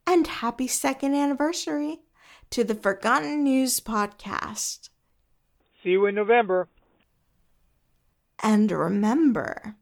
and 0.06 0.26
happy 0.26 0.66
second 0.66 1.14
anniversary 1.14 2.00
to 2.48 2.64
the 2.64 2.74
Forgotten 2.74 3.44
News 3.44 3.78
Podcast. 3.78 4.88
See 5.82 5.90
you 5.90 6.06
in 6.06 6.14
November. 6.14 6.68
And 8.42 8.70
remember, 8.70 9.76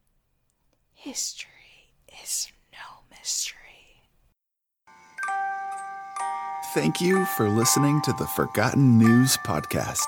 history 0.92 1.94
is 2.22 2.48
no 2.72 3.04
mystery. 3.16 3.56
Thank 6.74 7.00
you 7.00 7.24
for 7.36 7.48
listening 7.48 8.02
to 8.02 8.12
the 8.18 8.26
Forgotten 8.26 8.98
News 8.98 9.36
Podcast. 9.46 10.06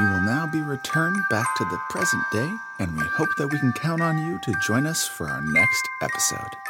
You 0.00 0.04
will 0.04 0.20
now 0.20 0.48
be 0.52 0.60
returned 0.60 1.18
back 1.30 1.46
to 1.58 1.64
the 1.64 1.78
present 1.90 2.24
day, 2.32 2.50
and 2.80 2.96
we 2.96 3.04
hope 3.04 3.30
that 3.38 3.52
we 3.52 3.58
can 3.58 3.72
count 3.72 4.00
on 4.00 4.18
you 4.18 4.40
to 4.42 4.58
join 4.64 4.84
us 4.84 5.06
for 5.06 5.28
our 5.28 5.42
next 5.42 5.88
episode. 6.02 6.67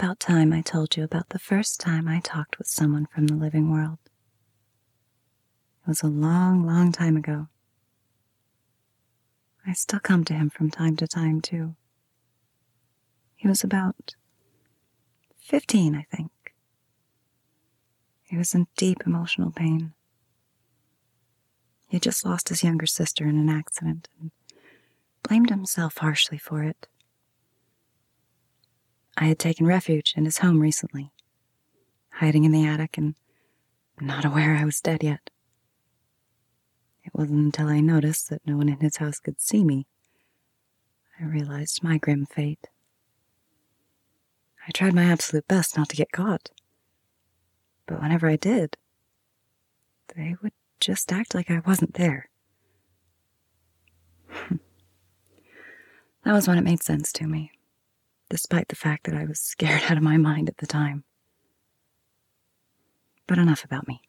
About 0.00 0.20
time 0.20 0.52
I 0.52 0.60
told 0.60 0.96
you 0.96 1.02
about 1.02 1.30
the 1.30 1.40
first 1.40 1.80
time 1.80 2.06
I 2.06 2.20
talked 2.20 2.56
with 2.56 2.68
someone 2.68 3.06
from 3.12 3.26
the 3.26 3.34
living 3.34 3.68
world. 3.68 3.98
It 5.82 5.88
was 5.88 6.02
a 6.04 6.06
long, 6.06 6.64
long 6.64 6.92
time 6.92 7.16
ago. 7.16 7.48
I 9.66 9.72
still 9.72 9.98
come 9.98 10.24
to 10.26 10.34
him 10.34 10.50
from 10.50 10.70
time 10.70 10.94
to 10.98 11.08
time, 11.08 11.40
too. 11.40 11.74
He 13.34 13.48
was 13.48 13.64
about 13.64 14.14
15, 15.40 15.96
I 15.96 16.06
think. 16.14 16.30
He 18.22 18.36
was 18.36 18.54
in 18.54 18.68
deep 18.76 18.98
emotional 19.04 19.50
pain. 19.50 19.94
He 21.88 21.96
had 21.96 22.04
just 22.04 22.24
lost 22.24 22.50
his 22.50 22.62
younger 22.62 22.86
sister 22.86 23.26
in 23.26 23.36
an 23.36 23.48
accident 23.48 24.08
and 24.20 24.30
blamed 25.24 25.50
himself 25.50 25.98
harshly 25.98 26.38
for 26.38 26.62
it. 26.62 26.86
I 29.20 29.24
had 29.24 29.38
taken 29.40 29.66
refuge 29.66 30.14
in 30.16 30.24
his 30.26 30.38
home 30.38 30.60
recently, 30.60 31.10
hiding 32.12 32.44
in 32.44 32.52
the 32.52 32.64
attic 32.64 32.96
and 32.96 33.16
not 34.00 34.24
aware 34.24 34.54
I 34.54 34.64
was 34.64 34.80
dead 34.80 35.02
yet. 35.02 35.30
It 37.02 37.12
wasn't 37.12 37.46
until 37.46 37.66
I 37.66 37.80
noticed 37.80 38.30
that 38.30 38.46
no 38.46 38.56
one 38.56 38.68
in 38.68 38.78
his 38.78 38.98
house 38.98 39.18
could 39.18 39.40
see 39.40 39.64
me 39.64 39.88
I 41.20 41.24
realized 41.24 41.82
my 41.82 41.98
grim 41.98 42.26
fate. 42.26 42.68
I 44.68 44.70
tried 44.70 44.94
my 44.94 45.02
absolute 45.02 45.48
best 45.48 45.76
not 45.76 45.88
to 45.88 45.96
get 45.96 46.12
caught, 46.12 46.52
but 47.86 48.00
whenever 48.00 48.28
I 48.28 48.36
did, 48.36 48.76
they 50.14 50.36
would 50.40 50.52
just 50.78 51.12
act 51.12 51.34
like 51.34 51.50
I 51.50 51.60
wasn't 51.66 51.94
there. 51.94 52.28
that 54.50 56.32
was 56.32 56.46
when 56.46 56.56
it 56.58 56.62
made 56.64 56.84
sense 56.84 57.10
to 57.14 57.26
me 57.26 57.50
despite 58.28 58.68
the 58.68 58.76
fact 58.76 59.04
that 59.04 59.14
I 59.14 59.24
was 59.24 59.40
scared 59.40 59.82
out 59.88 59.96
of 59.96 60.02
my 60.02 60.16
mind 60.16 60.48
at 60.48 60.58
the 60.58 60.66
time. 60.66 61.04
But 63.26 63.38
enough 63.38 63.64
about 63.64 63.88
me. 63.88 64.02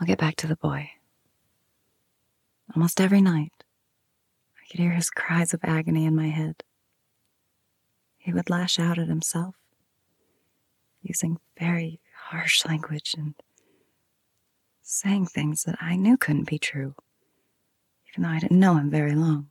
I'll 0.00 0.06
get 0.06 0.18
back 0.18 0.36
to 0.36 0.46
the 0.46 0.56
boy. 0.56 0.90
Almost 2.74 3.00
every 3.00 3.20
night, 3.20 3.64
I 4.60 4.70
could 4.70 4.80
hear 4.80 4.92
his 4.92 5.10
cries 5.10 5.54
of 5.54 5.60
agony 5.62 6.04
in 6.04 6.14
my 6.14 6.28
head. 6.28 6.62
He 8.18 8.32
would 8.32 8.50
lash 8.50 8.78
out 8.78 8.98
at 8.98 9.08
himself, 9.08 9.54
using 11.00 11.38
very 11.58 12.00
harsh 12.28 12.64
language 12.64 13.14
and 13.16 13.34
saying 14.82 15.26
things 15.26 15.62
that 15.62 15.76
I 15.80 15.96
knew 15.96 16.16
couldn't 16.16 16.48
be 16.48 16.58
true, 16.58 16.94
even 18.08 18.24
though 18.24 18.34
I 18.34 18.40
didn't 18.40 18.60
know 18.60 18.76
him 18.76 18.90
very 18.90 19.14
long. 19.14 19.48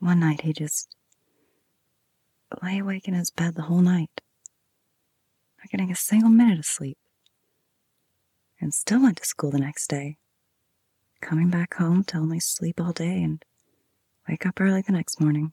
One 0.00 0.20
night 0.20 0.42
he 0.42 0.52
just 0.52 0.95
lay 2.62 2.78
awake 2.78 3.08
in 3.08 3.14
his 3.14 3.30
bed 3.30 3.54
the 3.54 3.62
whole 3.62 3.80
night, 3.80 4.20
not 5.58 5.70
getting 5.70 5.90
a 5.90 5.96
single 5.96 6.30
minute 6.30 6.58
of 6.58 6.64
sleep, 6.64 6.98
and 8.60 8.72
still 8.72 9.02
went 9.02 9.18
to 9.18 9.24
school 9.24 9.50
the 9.50 9.58
next 9.58 9.88
day, 9.88 10.16
coming 11.20 11.50
back 11.50 11.74
home 11.74 12.04
to 12.04 12.18
only 12.18 12.40
sleep 12.40 12.80
all 12.80 12.92
day 12.92 13.22
and 13.22 13.44
wake 14.28 14.46
up 14.46 14.60
early 14.60 14.82
the 14.82 14.92
next 14.92 15.20
morning. 15.20 15.52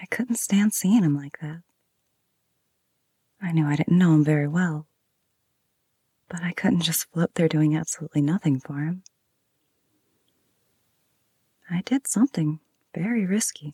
I 0.00 0.06
couldn't 0.06 0.36
stand 0.36 0.74
seeing 0.74 1.02
him 1.02 1.16
like 1.16 1.38
that. 1.40 1.60
I 3.40 3.52
knew 3.52 3.66
I 3.66 3.76
didn't 3.76 3.98
know 3.98 4.14
him 4.14 4.24
very 4.24 4.48
well, 4.48 4.86
but 6.28 6.42
I 6.42 6.52
couldn't 6.52 6.80
just 6.80 7.10
float 7.12 7.34
there 7.34 7.48
doing 7.48 7.76
absolutely 7.76 8.22
nothing 8.22 8.58
for 8.58 8.80
him. 8.80 9.02
I 11.70 11.82
did 11.82 12.06
something 12.06 12.60
very 12.94 13.26
risky. 13.26 13.72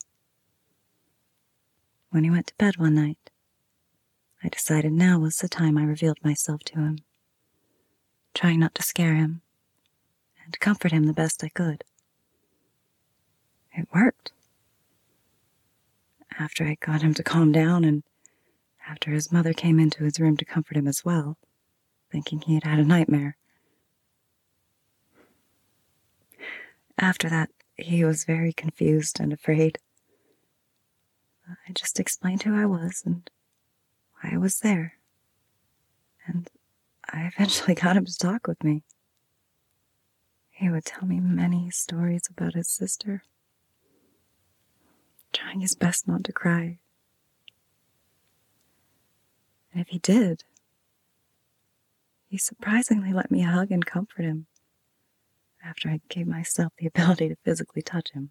When 2.11 2.25
he 2.25 2.31
went 2.31 2.49
to 2.49 2.55
bed 2.57 2.77
one 2.77 2.97
night, 2.97 3.31
I 4.43 4.49
decided 4.49 4.93
now 4.93 5.21
was 5.21 5.37
the 5.37 5.49
time 5.49 5.79
I 5.79 5.85
revealed 5.85 6.19
myself 6.25 6.63
to 6.65 6.75
him, 6.81 6.99
trying 8.35 8.59
not 8.59 8.75
to 8.77 8.83
scare 8.83 9.15
him 9.15 9.43
and 10.45 10.59
comfort 10.59 10.93
him 10.93 11.05
the 11.05 11.13
best 11.13 11.45
I 11.45 11.49
could. 11.49 11.85
It 13.73 13.87
worked. 13.95 14.33
After 16.39 16.65
I 16.65 16.77
got 16.81 17.03
him 17.03 17.15
to 17.15 17.23
calm 17.23 17.53
down 17.53 17.85
and 17.85 18.03
after 18.89 19.13
his 19.13 19.31
mother 19.31 19.53
came 19.53 19.79
into 19.79 20.03
his 20.03 20.19
room 20.19 20.37
to 20.39 20.45
comfort 20.45 20.77
him 20.77 20.89
as 20.89 21.05
well, 21.05 21.37
thinking 22.11 22.41
he 22.41 22.55
had 22.55 22.65
had 22.65 22.81
a 22.81 22.85
nightmare. 22.85 23.37
After 26.99 27.29
that, 27.29 27.51
he 27.77 28.05
was 28.05 28.25
very 28.25 28.53
confused 28.53 29.21
and 29.21 29.33
afraid. 29.33 29.79
I 31.69 31.73
just 31.73 32.01
explained 32.01 32.43
who 32.43 32.57
I 32.57 32.67
was 32.67 33.03
and 33.05 33.29
why 34.15 34.31
I 34.35 34.39
was 34.39 34.61
there. 34.61 34.95
And 36.27 36.49
I 37.09 37.23
eventually 37.35 37.75
got 37.75 37.97
him 37.97 38.05
to 38.05 38.17
talk 38.17 38.47
with 38.47 38.63
me. 38.63 38.83
He 40.51 40.69
would 40.69 40.85
tell 40.85 41.07
me 41.09 41.21
many 41.21 41.71
stories 41.71 42.29
about 42.31 42.55
his 42.55 42.69
sister, 42.69 43.23
trying 45.33 45.61
his 45.61 45.75
best 45.75 46.07
not 46.07 46.25
to 46.25 46.33
cry. 46.33 46.79
And 49.73 49.81
if 49.81 49.89
he 49.89 49.99
did, 49.99 50.45
he 52.29 52.37
surprisingly 52.37 53.13
let 53.13 53.31
me 53.31 53.41
hug 53.41 53.71
and 53.71 53.87
comfort 53.87 54.25
him 54.25 54.47
after 55.65 55.89
I 55.89 56.01
gave 56.09 56.27
myself 56.27 56.73
the 56.79 56.87
ability 56.95 57.29
to 57.31 57.37
physically 57.37 57.83
touch 57.83 58.11
him. 58.13 58.31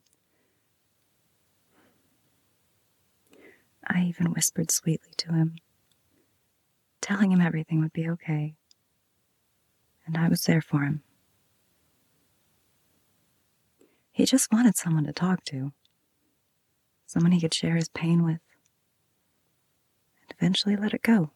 I 3.90 4.04
even 4.04 4.32
whispered 4.32 4.70
sweetly 4.72 5.14
to 5.18 5.34
him, 5.34 5.56
telling 7.02 7.32
him 7.32 7.42
everything 7.42 7.82
would 7.82 7.94
be 7.94 8.08
okay, 8.10 8.56
and 10.06 10.16
I 10.16 10.30
was 10.30 10.44
there 10.44 10.62
for 10.62 10.82
him. 10.82 11.02
He 14.12 14.26
just 14.26 14.52
wanted 14.52 14.78
someone 14.78 15.06
to 15.06 15.14
talk 15.14 15.44
to, 15.46 15.72
someone 17.08 17.32
he 17.32 17.42
could 17.42 17.54
share 17.54 17.76
his 17.76 17.90
pain 17.90 18.24
with, 18.24 18.42
and 20.22 20.34
eventually 20.38 20.76
let 20.76 20.94
it 20.94 21.02
go. 21.02 21.32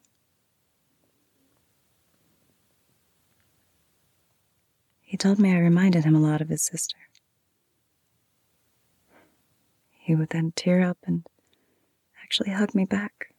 He 5.00 5.16
told 5.16 5.38
me 5.38 5.54
I 5.54 5.58
reminded 5.58 6.04
him 6.04 6.14
a 6.14 6.20
lot 6.20 6.40
of 6.40 6.48
his 6.48 6.62
sister. 6.62 6.96
He 9.90 10.14
would 10.14 10.30
then 10.30 10.52
tear 10.54 10.82
up 10.82 10.98
and 11.06 11.24
actually 12.34 12.52
hug 12.52 12.74
me 12.74 12.84
back, 12.84 13.32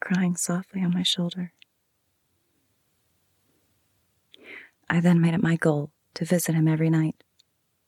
crying 0.00 0.34
softly 0.34 0.82
on 0.82 0.92
my 0.92 1.04
shoulder. 1.04 1.52
I 4.90 4.98
then 4.98 5.20
made 5.20 5.34
it 5.34 5.42
my 5.42 5.54
goal 5.54 5.92
to 6.14 6.24
visit 6.24 6.56
him 6.56 6.66
every 6.66 6.90
night 6.90 7.14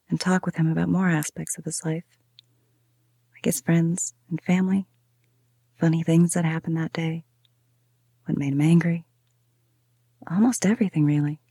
and 0.09 0.21
talk 0.21 0.45
with 0.45 0.55
him 0.55 0.71
about 0.71 0.87
more 0.87 1.09
aspects 1.09 1.57
of 1.57 1.65
his 1.65 1.83
life, 1.83 2.05
like 3.33 3.43
his 3.43 3.59
friends 3.59 4.13
and 4.29 4.39
family, 4.41 4.87
funny 5.77 6.01
things 6.01 6.31
that 6.31 6.45
happened 6.45 6.77
that 6.77 6.93
day, 6.93 7.25
what 8.23 8.37
made 8.37 8.53
him 8.53 8.61
angry, 8.61 9.05
almost 10.31 10.65
everything 10.65 11.03
really. 11.03 11.41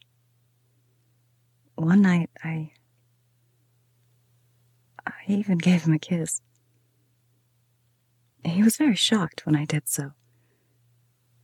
One 1.75 2.01
night 2.01 2.31
I 2.43 2.73
I 5.07 5.13
even 5.29 5.59
gave 5.59 5.83
him 5.83 5.93
a 5.93 5.99
kiss. 5.99 6.41
He 8.47 8.63
was 8.63 8.77
very 8.77 8.95
shocked 8.95 9.45
when 9.45 9.55
I 9.55 9.65
did 9.65 9.89
so, 9.89 10.13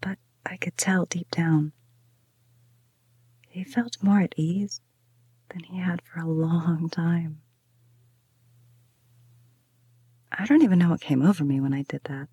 but 0.01 0.19
I 0.47 0.57
could 0.57 0.77
tell 0.79 1.05
deep 1.05 1.31
down 1.31 1.73
he 3.53 3.65
felt 3.65 4.03
more 4.03 4.21
at 4.21 4.33
ease 4.39 4.81
than 5.51 5.65
he 5.65 5.77
had 5.77 6.01
for 6.01 6.21
a 6.21 6.27
long 6.27 6.89
time. 6.89 7.43
I 10.33 10.47
don't 10.47 10.63
even 10.63 10.79
know 10.79 10.89
what 10.89 11.03
came 11.03 11.21
over 11.21 11.45
me 11.45 11.61
when 11.61 11.75
I 11.75 11.83
did 11.83 12.01
that. 12.05 12.29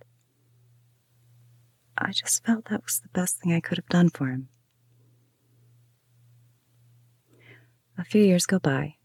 I 1.97 2.13
just 2.13 2.45
felt 2.45 2.65
that 2.69 2.85
was 2.85 3.01
the 3.01 3.09
best 3.09 3.39
thing 3.39 3.51
I 3.51 3.59
could 3.59 3.77
have 3.77 3.89
done 3.89 4.07
for 4.07 4.27
him. 4.27 4.47
A 7.97 8.05
few 8.05 8.23
years 8.23 8.45
go 8.45 8.59
by. 8.59 8.95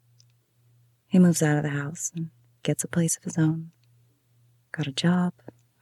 He 1.08 1.18
moves 1.18 1.42
out 1.42 1.56
of 1.56 1.64
the 1.64 1.70
house 1.70 2.12
and 2.14 2.30
gets 2.62 2.84
a 2.84 2.88
place 2.88 3.16
of 3.16 3.24
his 3.24 3.36
own. 3.36 3.72
Got 4.76 4.88
a 4.88 4.92
job, 4.92 5.34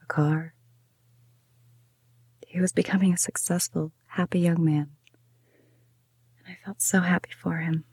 a 0.02 0.06
car. 0.06 0.52
He 2.47 2.60
was 2.60 2.73
becoming 2.73 3.14
a 3.14 3.16
successful, 3.16 3.90
happy 4.06 4.40
young 4.40 4.62
man. 4.62 4.90
And 6.39 6.48
I 6.48 6.59
felt 6.62 6.82
so 6.82 7.01
happy 7.01 7.31
for 7.31 7.56
him 7.56 7.85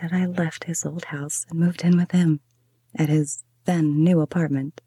that 0.00 0.14
I 0.14 0.24
left 0.24 0.64
his 0.64 0.86
old 0.86 1.04
house 1.06 1.44
and 1.50 1.60
moved 1.60 1.84
in 1.84 1.98
with 1.98 2.12
him 2.12 2.40
at 2.94 3.10
his 3.10 3.44
then 3.66 4.02
new 4.02 4.22
apartment. 4.22 4.80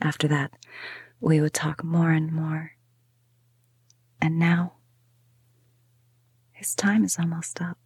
After 0.00 0.28
that, 0.28 0.52
we 1.20 1.40
would 1.40 1.52
talk 1.52 1.82
more 1.82 2.12
and 2.12 2.32
more. 2.32 2.76
And 4.22 4.38
now, 4.38 4.74
his 6.52 6.76
time 6.76 7.02
is 7.02 7.18
almost 7.18 7.60
up. 7.60 7.76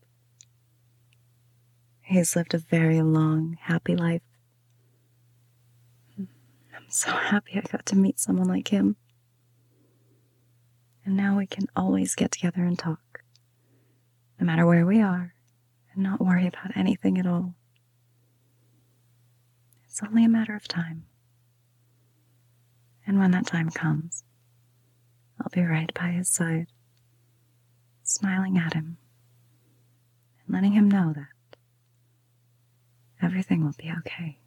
He 2.12 2.18
has 2.18 2.36
lived 2.36 2.52
a 2.52 2.58
very 2.58 3.00
long, 3.00 3.56
happy 3.58 3.96
life. 3.96 4.20
I'm 6.18 6.90
so 6.90 7.10
happy 7.10 7.52
I 7.56 7.62
got 7.62 7.86
to 7.86 7.96
meet 7.96 8.20
someone 8.20 8.48
like 8.48 8.68
him. 8.68 8.96
And 11.06 11.16
now 11.16 11.38
we 11.38 11.46
can 11.46 11.68
always 11.74 12.14
get 12.14 12.30
together 12.30 12.64
and 12.64 12.78
talk, 12.78 13.22
no 14.38 14.44
matter 14.44 14.66
where 14.66 14.84
we 14.84 15.00
are, 15.00 15.32
and 15.94 16.02
not 16.02 16.20
worry 16.20 16.46
about 16.46 16.76
anything 16.76 17.16
at 17.16 17.26
all. 17.26 17.54
It's 19.86 20.02
only 20.02 20.26
a 20.26 20.28
matter 20.28 20.54
of 20.54 20.68
time. 20.68 21.06
And 23.06 23.18
when 23.18 23.30
that 23.30 23.46
time 23.46 23.70
comes, 23.70 24.22
I'll 25.40 25.48
be 25.50 25.62
right 25.62 25.90
by 25.94 26.08
his 26.08 26.28
side, 26.28 26.66
smiling 28.02 28.58
at 28.58 28.74
him 28.74 28.98
and 30.44 30.54
letting 30.54 30.72
him 30.72 30.90
know 30.90 31.14
that 31.16 31.28
everything 33.22 33.64
will 33.64 33.74
be 33.78 33.92
okay. 34.00 34.38